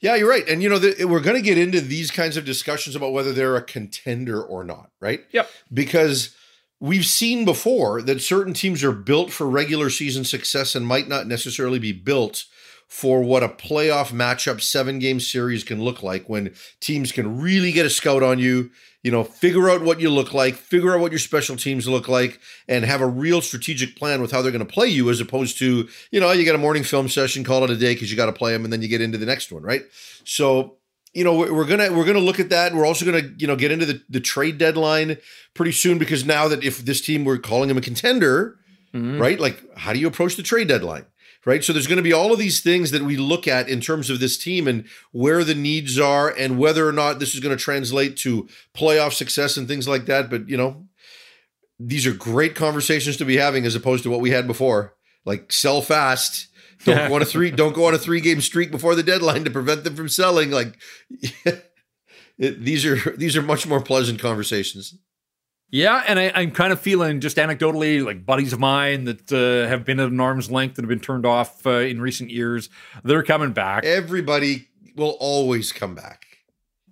Yeah, 0.00 0.16
you're 0.16 0.28
right. 0.28 0.46
And, 0.48 0.62
you 0.62 0.68
know, 0.68 0.80
the, 0.80 1.04
we're 1.04 1.20
going 1.20 1.36
to 1.36 1.42
get 1.42 1.58
into 1.58 1.80
these 1.80 2.10
kinds 2.10 2.36
of 2.36 2.44
discussions 2.44 2.96
about 2.96 3.12
whether 3.12 3.32
they're 3.32 3.56
a 3.56 3.62
contender 3.62 4.42
or 4.42 4.64
not, 4.64 4.90
right? 5.00 5.20
Yep. 5.30 5.48
Because 5.72 6.34
we've 6.80 7.06
seen 7.06 7.44
before 7.44 8.02
that 8.02 8.20
certain 8.20 8.52
teams 8.52 8.82
are 8.82 8.92
built 8.92 9.30
for 9.30 9.48
regular 9.48 9.88
season 9.88 10.24
success 10.24 10.74
and 10.74 10.84
might 10.84 11.06
not 11.06 11.28
necessarily 11.28 11.78
be 11.78 11.92
built 11.92 12.46
for 12.92 13.22
what 13.22 13.42
a 13.42 13.48
playoff 13.48 14.12
matchup 14.12 14.60
seven 14.60 14.98
game 14.98 15.18
series 15.18 15.64
can 15.64 15.82
look 15.82 16.02
like 16.02 16.28
when 16.28 16.54
teams 16.78 17.10
can 17.10 17.40
really 17.40 17.72
get 17.72 17.86
a 17.86 17.90
scout 17.90 18.22
on 18.22 18.38
you 18.38 18.70
you 19.02 19.10
know 19.10 19.24
figure 19.24 19.70
out 19.70 19.80
what 19.80 19.98
you 19.98 20.10
look 20.10 20.34
like 20.34 20.54
figure 20.54 20.94
out 20.94 21.00
what 21.00 21.10
your 21.10 21.18
special 21.18 21.56
teams 21.56 21.88
look 21.88 22.06
like 22.06 22.38
and 22.68 22.84
have 22.84 23.00
a 23.00 23.06
real 23.06 23.40
strategic 23.40 23.96
plan 23.96 24.20
with 24.20 24.30
how 24.30 24.42
they're 24.42 24.52
going 24.52 24.64
to 24.64 24.70
play 24.70 24.86
you 24.86 25.08
as 25.08 25.22
opposed 25.22 25.58
to 25.58 25.88
you 26.10 26.20
know 26.20 26.30
you 26.32 26.44
got 26.44 26.54
a 26.54 26.58
morning 26.58 26.84
film 26.84 27.08
session 27.08 27.42
call 27.42 27.64
it 27.64 27.70
a 27.70 27.76
day 27.76 27.94
because 27.94 28.10
you 28.10 28.16
got 28.16 28.26
to 28.26 28.32
play 28.32 28.52
them 28.52 28.62
and 28.62 28.70
then 28.70 28.82
you 28.82 28.88
get 28.88 29.00
into 29.00 29.16
the 29.16 29.26
next 29.26 29.50
one 29.50 29.62
right? 29.62 29.84
So 30.24 30.76
you 31.14 31.24
know 31.24 31.34
we're 31.34 31.64
gonna 31.64 31.90
we're 31.90 32.04
gonna 32.04 32.18
look 32.18 32.40
at 32.40 32.50
that. 32.50 32.74
We're 32.74 32.86
also 32.86 33.06
gonna 33.06 33.30
you 33.38 33.46
know 33.46 33.56
get 33.56 33.72
into 33.72 33.86
the, 33.86 34.02
the 34.10 34.20
trade 34.20 34.58
deadline 34.58 35.16
pretty 35.54 35.72
soon 35.72 35.96
because 35.96 36.26
now 36.26 36.46
that 36.46 36.62
if 36.62 36.84
this 36.84 37.00
team 37.00 37.24
we're 37.24 37.38
calling 37.38 37.68
them 37.68 37.78
a 37.78 37.82
contender 37.82 38.58
mm-hmm. 38.94 39.20
right? 39.20 39.40
Like 39.40 39.62
how 39.76 39.92
do 39.92 39.98
you 39.98 40.06
approach 40.06 40.36
the 40.36 40.42
trade 40.42 40.68
deadline 40.68 41.06
right 41.44 41.64
so 41.64 41.72
there's 41.72 41.86
going 41.86 41.96
to 41.96 42.02
be 42.02 42.12
all 42.12 42.32
of 42.32 42.38
these 42.38 42.60
things 42.60 42.90
that 42.90 43.02
we 43.02 43.16
look 43.16 43.48
at 43.48 43.68
in 43.68 43.80
terms 43.80 44.10
of 44.10 44.20
this 44.20 44.38
team 44.38 44.68
and 44.68 44.86
where 45.12 45.44
the 45.44 45.54
needs 45.54 45.98
are 45.98 46.28
and 46.28 46.58
whether 46.58 46.86
or 46.88 46.92
not 46.92 47.18
this 47.18 47.34
is 47.34 47.40
going 47.40 47.56
to 47.56 47.62
translate 47.62 48.16
to 48.16 48.48
playoff 48.74 49.12
success 49.12 49.56
and 49.56 49.68
things 49.68 49.88
like 49.88 50.06
that 50.06 50.30
but 50.30 50.48
you 50.48 50.56
know 50.56 50.86
these 51.88 52.06
are 52.06 52.12
great 52.12 52.54
conversations 52.54 53.16
to 53.16 53.24
be 53.24 53.36
having 53.36 53.64
as 53.64 53.74
opposed 53.74 54.02
to 54.04 54.10
what 54.10 54.20
we 54.20 54.30
had 54.30 54.46
before 54.46 54.94
Like 55.24 55.52
sell 55.52 55.82
fast. 55.82 56.48
Don't 56.84 57.08
go 57.08 57.14
on 57.14 57.22
a 57.22 57.24
three. 57.24 57.50
Don't 57.50 57.74
go 57.74 57.86
on 57.86 57.94
a 57.94 57.98
three 57.98 58.20
game 58.20 58.40
streak 58.40 58.72
before 58.72 58.96
the 58.96 59.04
deadline 59.04 59.44
to 59.44 59.50
prevent 59.50 59.84
them 59.84 59.94
from 59.94 60.08
selling. 60.08 60.50
Like 60.50 60.76
it, 61.10 62.64
these 62.64 62.84
are 62.84 63.16
these 63.16 63.36
are 63.36 63.42
much 63.42 63.66
more 63.66 63.80
pleasant 63.80 64.18
conversations. 64.18 64.96
Yeah, 65.72 66.04
and 66.06 66.18
I, 66.18 66.24
am 66.42 66.50
kind 66.50 66.70
of 66.70 66.80
feeling 66.80 67.20
just 67.20 67.38
anecdotally, 67.38 68.04
like 68.04 68.26
buddies 68.26 68.52
of 68.52 68.60
mine 68.60 69.04
that 69.04 69.32
uh, 69.32 69.66
have 69.66 69.86
been 69.86 69.98
at 70.00 70.10
an 70.10 70.20
arm's 70.20 70.50
length 70.50 70.76
and 70.76 70.84
have 70.84 70.90
been 70.90 71.00
turned 71.00 71.24
off 71.24 71.66
uh, 71.66 71.70
in 71.70 71.98
recent 71.98 72.28
years, 72.28 72.68
they're 73.02 73.22
coming 73.22 73.52
back. 73.52 73.82
Everybody 73.82 74.68
will 74.94 75.16
always 75.18 75.72
come 75.72 75.94
back. 75.94 76.26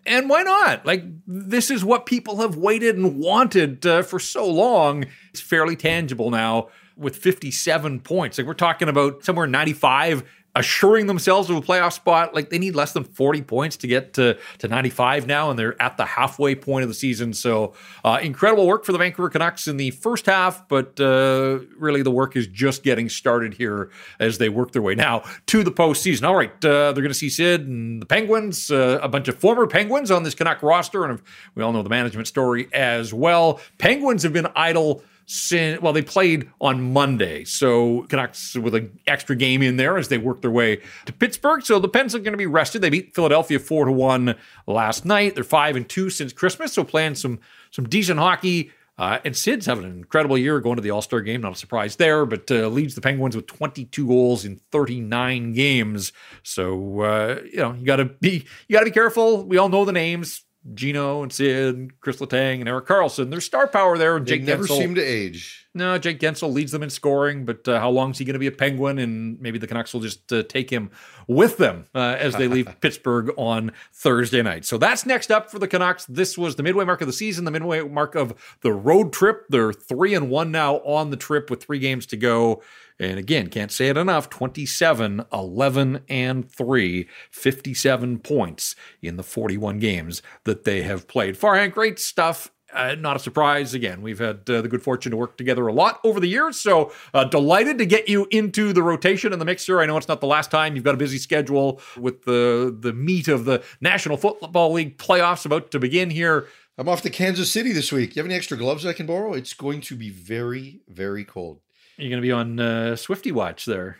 And 0.07 0.31
why 0.31 0.45
not? 0.45 0.87
Like, 0.87 1.05
this 1.27 1.71
is 1.71 1.85
what 1.85 2.07
people 2.07 2.39
have 2.39 2.57
waited 2.57 2.97
and 2.97 3.19
wanted 3.19 3.85
uh, 3.85 4.01
for 4.01 4.19
so 4.19 4.49
long. 4.49 5.05
It's 5.29 5.43
fairly 5.43 5.77
tangible 5.77 6.31
now 6.31 6.71
with 6.97 7.17
57 7.17 8.01
points. 8.01 8.39
Like, 8.39 8.47
we're 8.47 8.55
talking 8.55 8.89
about 8.89 9.27
somewhere 9.27 9.47
95 9.47 10.25
assuring 10.55 11.07
themselves 11.07 11.49
of 11.49 11.57
a 11.57 11.61
playoff 11.61 11.93
spot. 11.93 12.35
Like 12.35 12.51
they 12.51 12.59
need 12.59 12.75
less 12.75 12.93
than 12.93 13.05
40 13.05 13.43
points 13.43 13.77
to 13.79 13.87
get 13.87 14.15
to, 14.15 14.39
to 14.59 14.69
95 14.69 15.27
now, 15.27 15.51
and 15.51 15.59
they're 15.59 15.81
at 15.81 15.97
the 15.97 16.05
halfway 16.05 16.55
point 16.55 16.83
of 16.83 16.89
the 16.89 16.95
season. 16.95 17.33
So 17.33 17.75
uh, 18.05 18.19
incredible 18.23 18.67
work 18.67 18.85
for 18.85 18.93
the 18.93 18.99
Vancouver 18.99 19.31
Canucks 19.31 19.69
in 19.69 19.77
the 19.77 19.91
first 19.91 20.27
half, 20.27 20.69
but 20.69 20.99
uh, 21.01 21.61
really 21.77 22.03
the 22.03 22.11
work 22.11 22.37
is 22.37 22.47
just 22.47 22.83
getting 22.83 23.09
started 23.09 23.55
here 23.55 23.91
as 24.19 24.39
they 24.39 24.49
work 24.49 24.73
their 24.73 24.83
way 24.83 24.95
now 24.95 25.23
to 25.47 25.63
the 25.63 25.73
postseason. 25.73 26.25
All 26.27 26.37
right, 26.37 26.53
uh, 26.65 26.93
they're 26.93 27.03
going 27.03 27.09
to 27.09 27.15
see 27.15 27.31
Sid 27.31 27.67
and 27.67 28.03
the 28.03 28.07
Penguins, 28.07 28.71
uh, 28.71 28.99
a 29.03 29.09
bunch 29.09 29.29
of 29.29 29.37
former 29.37 29.67
Penguins 29.67 30.11
on 30.11 30.23
this 30.23 30.35
Canuck 30.35 30.63
roster, 30.63 31.05
and 31.05 31.21
we 31.55 31.63
all 31.63 31.73
know 31.73 31.83
the 31.83 31.91
management 31.91 32.27
story 32.27 32.69
as 32.73 33.15
well. 33.15 33.61
Penguins 33.79 34.23
have 34.23 34.33
been 34.33 34.49
idle 34.55 35.03
since 35.33 35.81
well 35.81 35.93
they 35.93 36.03
played 36.03 36.51
on 36.61 36.93
Monday, 36.93 37.45
so 37.45 38.05
Canucks 38.09 38.57
with 38.57 38.75
an 38.75 38.99
extra 39.07 39.37
game 39.37 39.63
in 39.63 39.77
there 39.77 39.97
as 39.97 40.09
they 40.09 40.19
work 40.19 40.43
their 40.43 40.51
way 40.51 40.81
to 41.07 41.13
Pittsburgh. 41.13 41.63
So 41.65 41.79
the 41.79 41.89
Pens 41.89 42.17
are 42.17 42.19
going 42.19 42.33
to 42.33 42.37
be 42.37 42.47
rested. 42.47 42.83
They 42.83 42.91
beat 42.91 43.15
Philadelphia 43.15 43.61
four 43.61 43.85
to 43.85 43.93
one 43.93 44.35
last 44.67 45.05
night. 45.05 45.37
They're 45.37 45.45
five 45.45 45.77
and 45.77 45.89
two 45.89 46.11
since 46.11 46.33
Christmas, 46.33 46.73
so 46.73 46.83
playing 46.83 47.15
some 47.15 47.39
some 47.71 47.89
decent 47.89 48.19
hockey. 48.19 48.73
Uh, 48.99 49.21
and 49.25 49.37
Sid's 49.37 49.67
having 49.67 49.85
an 49.85 49.93
incredible 49.93 50.37
year 50.37 50.59
going 50.61 50.77
to 50.77 50.83
the 50.83 50.91
All 50.91 51.01
Star 51.01 51.21
game. 51.21 51.43
Not 51.43 51.53
a 51.53 51.57
surprise 51.57 51.95
there, 51.95 52.27
but 52.27 52.51
uh, 52.51 52.67
leads 52.67 52.97
the 52.97 53.01
Penguins 53.01 53.37
with 53.37 53.47
22 53.47 54.09
goals 54.09 54.45
in 54.45 54.61
39 54.73 55.53
games. 55.53 56.13
So 56.43 57.03
uh, 57.03 57.41
you 57.45 57.59
know 57.59 57.73
you 57.75 57.87
got 57.87 57.97
to 57.97 58.07
be 58.07 58.47
you 58.67 58.73
got 58.73 58.81
to 58.81 58.87
be 58.87 58.91
careful. 58.91 59.45
We 59.45 59.59
all 59.59 59.69
know 59.69 59.85
the 59.85 59.93
names. 59.93 60.43
Geno 60.75 61.23
and 61.23 61.33
Sid, 61.33 62.01
Chris 62.01 62.19
Letang, 62.19 62.61
and 62.61 62.69
Erik 62.69 62.87
Karlsson. 62.87 63.31
There's 63.31 63.47
star 63.47 63.67
power 63.67 63.97
there. 63.97 64.17
And 64.17 64.27
they 64.27 64.37
Jake 64.39 64.43
never 64.43 64.65
Guentzel. 64.65 64.79
seem 64.79 64.95
to 64.95 65.03
age. 65.03 65.67
No, 65.73 65.97
Jake 65.99 66.19
Guentzel 66.19 66.53
leads 66.53 66.73
them 66.73 66.83
in 66.83 66.91
scoring, 66.91 67.45
but 67.45 67.67
uh, 67.67 67.79
how 67.79 67.91
long 67.91 68.11
is 68.11 68.19
he 68.19 68.25
going 68.25 68.35
to 68.35 68.41
be 68.41 68.49
a 68.49 68.53
Penguin? 68.53 68.99
And 68.99 69.41
maybe 69.41 69.59
the 69.59 69.67
Canucks 69.67 69.95
will 69.95 70.01
just 70.01 70.33
uh, 70.33 70.43
take 70.43 70.69
him 70.69 70.91
with 71.29 71.57
them 71.59 71.87
uh, 71.95 72.17
as 72.19 72.35
they 72.35 72.49
leave 72.49 72.69
Pittsburgh 72.81 73.33
on 73.37 73.73
Thursday 73.93 74.43
night. 74.43 74.65
So 74.65 74.79
that's 74.79 75.07
next 75.07 75.31
up 75.31 75.51
for 75.51 75.59
the 75.59 75.69
Canucks. 75.69 76.05
This 76.07 76.37
was 76.37 76.57
the 76.57 76.63
midway 76.63 76.85
mark 76.85 77.01
of 77.01 77.07
the 77.07 77.13
season, 77.13 77.45
the 77.45 77.51
midway 77.53 77.83
mark 77.83 78.15
of 78.15 78.35
the 78.63 78.73
road 78.73 79.13
trip. 79.13 79.47
They're 79.49 79.73
three 79.73 80.13
and 80.15 80.29
one 80.29 80.51
now 80.51 80.77
on 80.79 81.11
the 81.11 81.17
trip 81.17 81.51
with 81.51 81.63
three 81.63 81.79
games 81.79 82.05
to 82.07 82.17
go. 82.17 82.63
And 83.01 83.19
again, 83.19 83.49
can't 83.49 83.73
say 83.73 83.89
it 83.89 83.97
enough 83.97 84.29
27, 84.29 85.25
11, 85.33 86.01
and 86.11 86.51
3, 86.53 87.09
57 87.31 88.19
points 88.19 88.77
in 89.01 89.17
the 89.17 89.23
41 89.23 89.79
games 89.79 90.21
that 90.45 90.65
they 90.65 90.83
have 90.83 91.09
played. 91.09 91.37
Farhan, 91.37 91.73
great 91.73 91.99
stuff. 91.99 92.53
Uh, 92.73 92.95
not 92.95 93.17
a 93.17 93.19
surprise. 93.19 93.75
Again, 93.75 94.03
we've 94.03 94.19
had 94.19 94.49
uh, 94.49 94.61
the 94.61 94.69
good 94.69 94.83
fortune 94.83 95.11
to 95.11 95.17
work 95.17 95.37
together 95.37 95.67
a 95.67 95.73
lot 95.73 95.99
over 96.05 96.21
the 96.21 96.29
years. 96.29 96.61
So 96.61 96.93
uh, 97.15 97.25
delighted 97.25 97.79
to 97.79 97.87
get 97.87 98.09
you 98.09 98.29
into 98.31 98.73
the 98.73 98.83
rotation 98.83 99.33
and 99.33 99.41
the 99.41 99.47
mixer. 99.47 99.81
I 99.81 99.87
know 99.87 99.97
it's 99.97 100.07
not 100.07 100.21
the 100.21 100.29
last 100.29 100.51
time. 100.51 100.77
You've 100.77 100.85
got 100.85 100.95
a 100.95 100.99
busy 100.99 101.19
schedule 101.19 101.81
with 101.97 102.27
the 102.27 102.77
the 102.79 102.93
meat 102.93 103.27
of 103.27 103.45
the 103.45 103.65
National 103.81 104.17
Football 104.17 104.73
League 104.73 104.99
playoffs 104.99 105.45
about 105.45 105.73
to 105.73 105.81
begin 105.81 106.11
here. 106.11 106.47
I'm 106.79 106.89
off 106.89 107.03
to 107.03 107.11
Kansas 107.11 107.51
City 107.51 107.73
this 107.73 107.91
week. 107.91 108.15
You 108.15 108.21
have 108.21 108.27
any 108.27 108.37
extra 108.37 108.57
gloves 108.57 108.87
I 108.87 108.93
can 108.93 109.07
borrow? 109.07 109.33
It's 109.33 109.53
going 109.53 109.81
to 109.83 109.97
be 109.97 110.11
very, 110.11 110.81
very 110.89 111.25
cold. 111.25 111.61
You're 112.01 112.11
going 112.11 112.23
to 112.23 112.27
be 112.27 112.33
on 112.33 112.59
uh, 112.59 112.97
Swifty 112.97 113.31
Watch 113.33 113.67
there. 113.67 113.99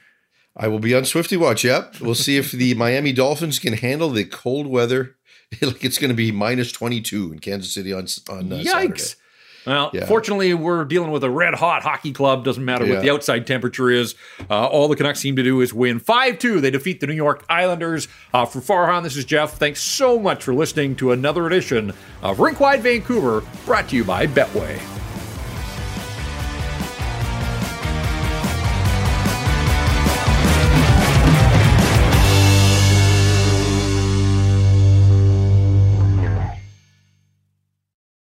I 0.57 0.69
will 0.69 0.79
be 0.81 0.95
on 0.95 1.05
Swifty 1.05 1.37
Watch. 1.37 1.65
Yep. 1.65 2.01
We'll 2.01 2.15
see 2.15 2.37
if 2.37 2.51
the 2.53 2.75
Miami 2.75 3.13
Dolphins 3.13 3.59
can 3.59 3.75
handle 3.75 4.11
the 4.11 4.25
cold 4.25 4.67
weather. 4.67 5.17
like 5.63 5.85
it's 5.85 5.99
going 5.99 6.11
to 6.11 6.15
be 6.15 6.33
minus 6.33 6.73
22 6.73 7.33
in 7.33 7.39
Kansas 7.39 7.73
City 7.75 7.93
on 7.93 8.07
on 8.29 8.53
uh, 8.53 8.57
Yikes. 8.57 8.67
Saturday. 8.67 9.05
Well, 9.67 9.91
Yeah. 9.93 10.07
fortunately, 10.07 10.55
we're 10.55 10.85
dealing 10.87 11.11
with 11.11 11.23
a 11.23 11.29
red 11.31 11.55
hot 11.55 11.83
hockey 11.83 12.13
club. 12.13 12.45
Doesn't 12.45 12.65
matter 12.65 12.87
Yeah. 12.87 12.95
what 12.95 13.03
the 13.03 13.11
outside 13.11 13.47
temperature 13.47 13.91
is. 13.91 14.15
Uh, 14.49 14.67
all 14.67 14.89
the 14.89 14.97
Canucks 14.97 15.21
seem 15.21 15.37
to 15.37 15.43
do 15.43 15.61
is 15.61 15.75
win 15.75 15.99
5 15.99 16.39
2. 16.39 16.61
They 16.61 16.71
defeat 16.71 17.01
the 17.01 17.07
New 17.07 17.15
York 17.15 17.45
Islanders. 17.51 18.09
Uh, 18.33 18.47
for 18.47 18.61
Farhan, 18.61 19.03
this 19.03 19.17
is 19.17 19.25
Jeff. 19.27 19.59
Thanks 19.59 19.83
so 19.83 20.19
much 20.19 20.43
for 20.45 20.55
listening 20.55 20.97
to 20.97 21.13
another 21.13 21.47
edition 21.47 21.93
of 22.23 22.39
Rinkwide 22.39 22.81
Vancouver, 22.81 23.43
brought 23.67 23.89
to 23.91 23.97
you 23.97 24.05
by 24.05 24.27
Betway. 24.27 24.81